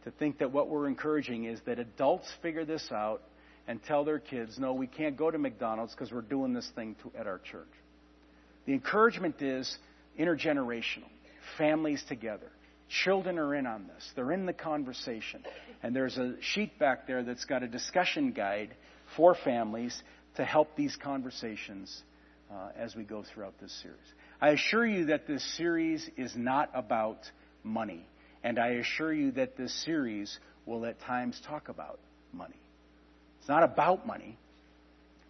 to 0.04 0.12
think 0.12 0.38
that 0.38 0.52
what 0.52 0.68
we're 0.68 0.86
encouraging 0.86 1.44
is 1.46 1.58
that 1.66 1.80
adults 1.80 2.30
figure 2.42 2.64
this 2.64 2.86
out 2.92 3.22
and 3.66 3.82
tell 3.82 4.04
their 4.04 4.20
kids, 4.20 4.56
no, 4.58 4.72
we 4.72 4.86
can't 4.86 5.16
go 5.16 5.32
to 5.32 5.38
McDonald's 5.38 5.92
because 5.92 6.12
we're 6.12 6.22
doing 6.22 6.54
this 6.54 6.70
thing 6.76 6.94
to, 7.02 7.18
at 7.18 7.26
our 7.26 7.38
church. 7.38 7.66
The 8.66 8.72
encouragement 8.72 9.42
is 9.42 9.76
intergenerational, 10.18 11.08
families 11.58 12.02
together. 12.08 12.50
Children 12.88 13.38
are 13.38 13.54
in 13.54 13.66
on 13.66 13.86
this. 13.86 14.10
They're 14.16 14.32
in 14.32 14.46
the 14.46 14.52
conversation. 14.52 15.44
And 15.82 15.94
there's 15.94 16.18
a 16.18 16.34
sheet 16.40 16.78
back 16.78 17.06
there 17.06 17.22
that's 17.22 17.44
got 17.44 17.62
a 17.62 17.68
discussion 17.68 18.32
guide 18.32 18.74
for 19.16 19.34
families 19.34 20.02
to 20.36 20.44
help 20.44 20.74
these 20.76 20.96
conversations 20.96 22.02
uh, 22.50 22.70
as 22.76 22.96
we 22.96 23.04
go 23.04 23.22
throughout 23.22 23.54
this 23.60 23.72
series. 23.80 23.98
I 24.40 24.50
assure 24.50 24.84
you 24.84 25.06
that 25.06 25.26
this 25.26 25.44
series 25.56 26.08
is 26.16 26.32
not 26.34 26.70
about 26.74 27.18
money. 27.62 28.04
And 28.42 28.58
I 28.58 28.70
assure 28.70 29.12
you 29.12 29.32
that 29.32 29.56
this 29.56 29.72
series 29.84 30.38
will 30.66 30.84
at 30.86 31.00
times 31.00 31.40
talk 31.46 31.68
about 31.68 32.00
money. 32.32 32.56
It's 33.38 33.48
not 33.48 33.62
about 33.62 34.06
money, 34.06 34.36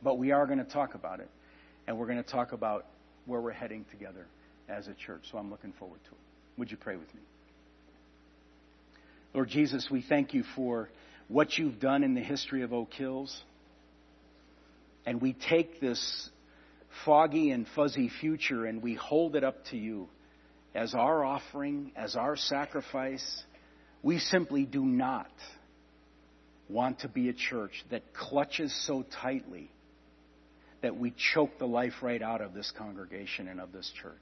but 0.02 0.16
we 0.16 0.32
are 0.32 0.46
going 0.46 0.58
to 0.58 0.64
talk 0.64 0.94
about 0.94 1.20
it. 1.20 1.28
And 1.86 1.98
we're 1.98 2.06
going 2.06 2.22
to 2.22 2.30
talk 2.30 2.52
about 2.52 2.86
where 3.26 3.40
we're 3.40 3.52
heading 3.52 3.84
together 3.90 4.26
as 4.70 4.88
a 4.88 4.94
church. 4.94 5.22
So 5.30 5.38
I'm 5.38 5.50
looking 5.50 5.72
forward 5.78 6.00
to 6.04 6.10
it. 6.10 6.58
Would 6.58 6.70
you 6.70 6.76
pray 6.76 6.96
with 6.96 7.12
me? 7.14 7.20
Lord 9.34 9.48
Jesus, 9.48 9.88
we 9.90 10.02
thank 10.02 10.34
you 10.34 10.44
for 10.56 10.88
what 11.28 11.56
you've 11.56 11.78
done 11.78 12.02
in 12.02 12.14
the 12.14 12.20
history 12.20 12.62
of 12.62 12.72
Oak 12.72 12.92
Hills. 12.92 13.42
And 15.06 15.20
we 15.20 15.32
take 15.32 15.80
this 15.80 16.28
foggy 17.04 17.50
and 17.50 17.66
fuzzy 17.74 18.10
future 18.20 18.66
and 18.66 18.82
we 18.82 18.94
hold 18.94 19.36
it 19.36 19.44
up 19.44 19.64
to 19.66 19.76
you 19.76 20.08
as 20.74 20.94
our 20.94 21.24
offering, 21.24 21.92
as 21.96 22.16
our 22.16 22.36
sacrifice. 22.36 23.42
We 24.02 24.18
simply 24.18 24.64
do 24.64 24.84
not 24.84 25.30
want 26.68 27.00
to 27.00 27.08
be 27.08 27.28
a 27.28 27.32
church 27.32 27.84
that 27.90 28.14
clutches 28.14 28.74
so 28.86 29.04
tightly 29.22 29.70
that 30.82 30.96
we 30.96 31.12
choke 31.34 31.58
the 31.58 31.66
life 31.66 31.94
right 32.02 32.22
out 32.22 32.40
of 32.40 32.54
this 32.54 32.72
congregation 32.76 33.48
and 33.48 33.60
of 33.60 33.72
this 33.72 33.90
church. 34.02 34.14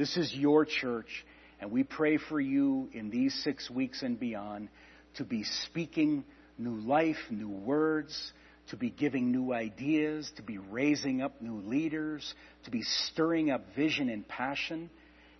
This 0.00 0.16
is 0.16 0.34
your 0.34 0.64
church, 0.64 1.26
and 1.60 1.70
we 1.70 1.82
pray 1.82 2.16
for 2.16 2.40
you 2.40 2.88
in 2.94 3.10
these 3.10 3.34
six 3.44 3.68
weeks 3.68 4.00
and 4.00 4.18
beyond 4.18 4.70
to 5.16 5.24
be 5.24 5.44
speaking 5.44 6.24
new 6.56 6.76
life, 6.76 7.18
new 7.28 7.50
words, 7.50 8.32
to 8.70 8.78
be 8.78 8.88
giving 8.88 9.30
new 9.30 9.52
ideas, 9.52 10.32
to 10.36 10.42
be 10.42 10.56
raising 10.56 11.20
up 11.20 11.42
new 11.42 11.60
leaders, 11.68 12.32
to 12.64 12.70
be 12.70 12.80
stirring 12.80 13.50
up 13.50 13.60
vision 13.76 14.08
and 14.08 14.26
passion, 14.26 14.88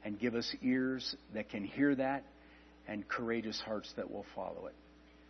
and 0.05 0.21
give 0.21 0.35
us 0.35 0.55
ears 0.61 1.17
that 1.33 1.49
can 1.49 1.65
hear 1.65 1.95
that 1.95 2.23
and 2.87 3.09
courageous 3.09 3.59
hearts 3.65 3.91
that 3.97 4.11
will 4.11 4.27
follow 4.35 4.67
it. 4.67 4.75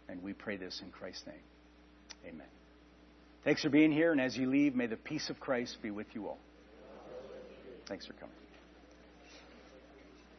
And 0.09 0.25
we 0.25 0.33
pray 0.33 0.57
this 0.57 0.83
in 0.85 0.91
Christ's 0.91 1.29
name. 1.29 2.35
Amen. 2.35 2.49
Thanks 3.45 3.63
for 3.63 3.71
being 3.71 3.93
here, 3.93 4.11
and 4.11 4.21
as 4.21 4.37
you 4.37 4.51
leave, 4.51 4.75
may 4.75 4.89
the 4.89 4.97
peace 4.97 5.31
of 5.31 5.39
Christ 5.39 5.77
be 5.81 5.93
with 5.93 6.09
you 6.15 6.27
all. 6.27 6.39
Thanks 7.87 8.07
for 8.07 8.15
coming. 8.15 8.35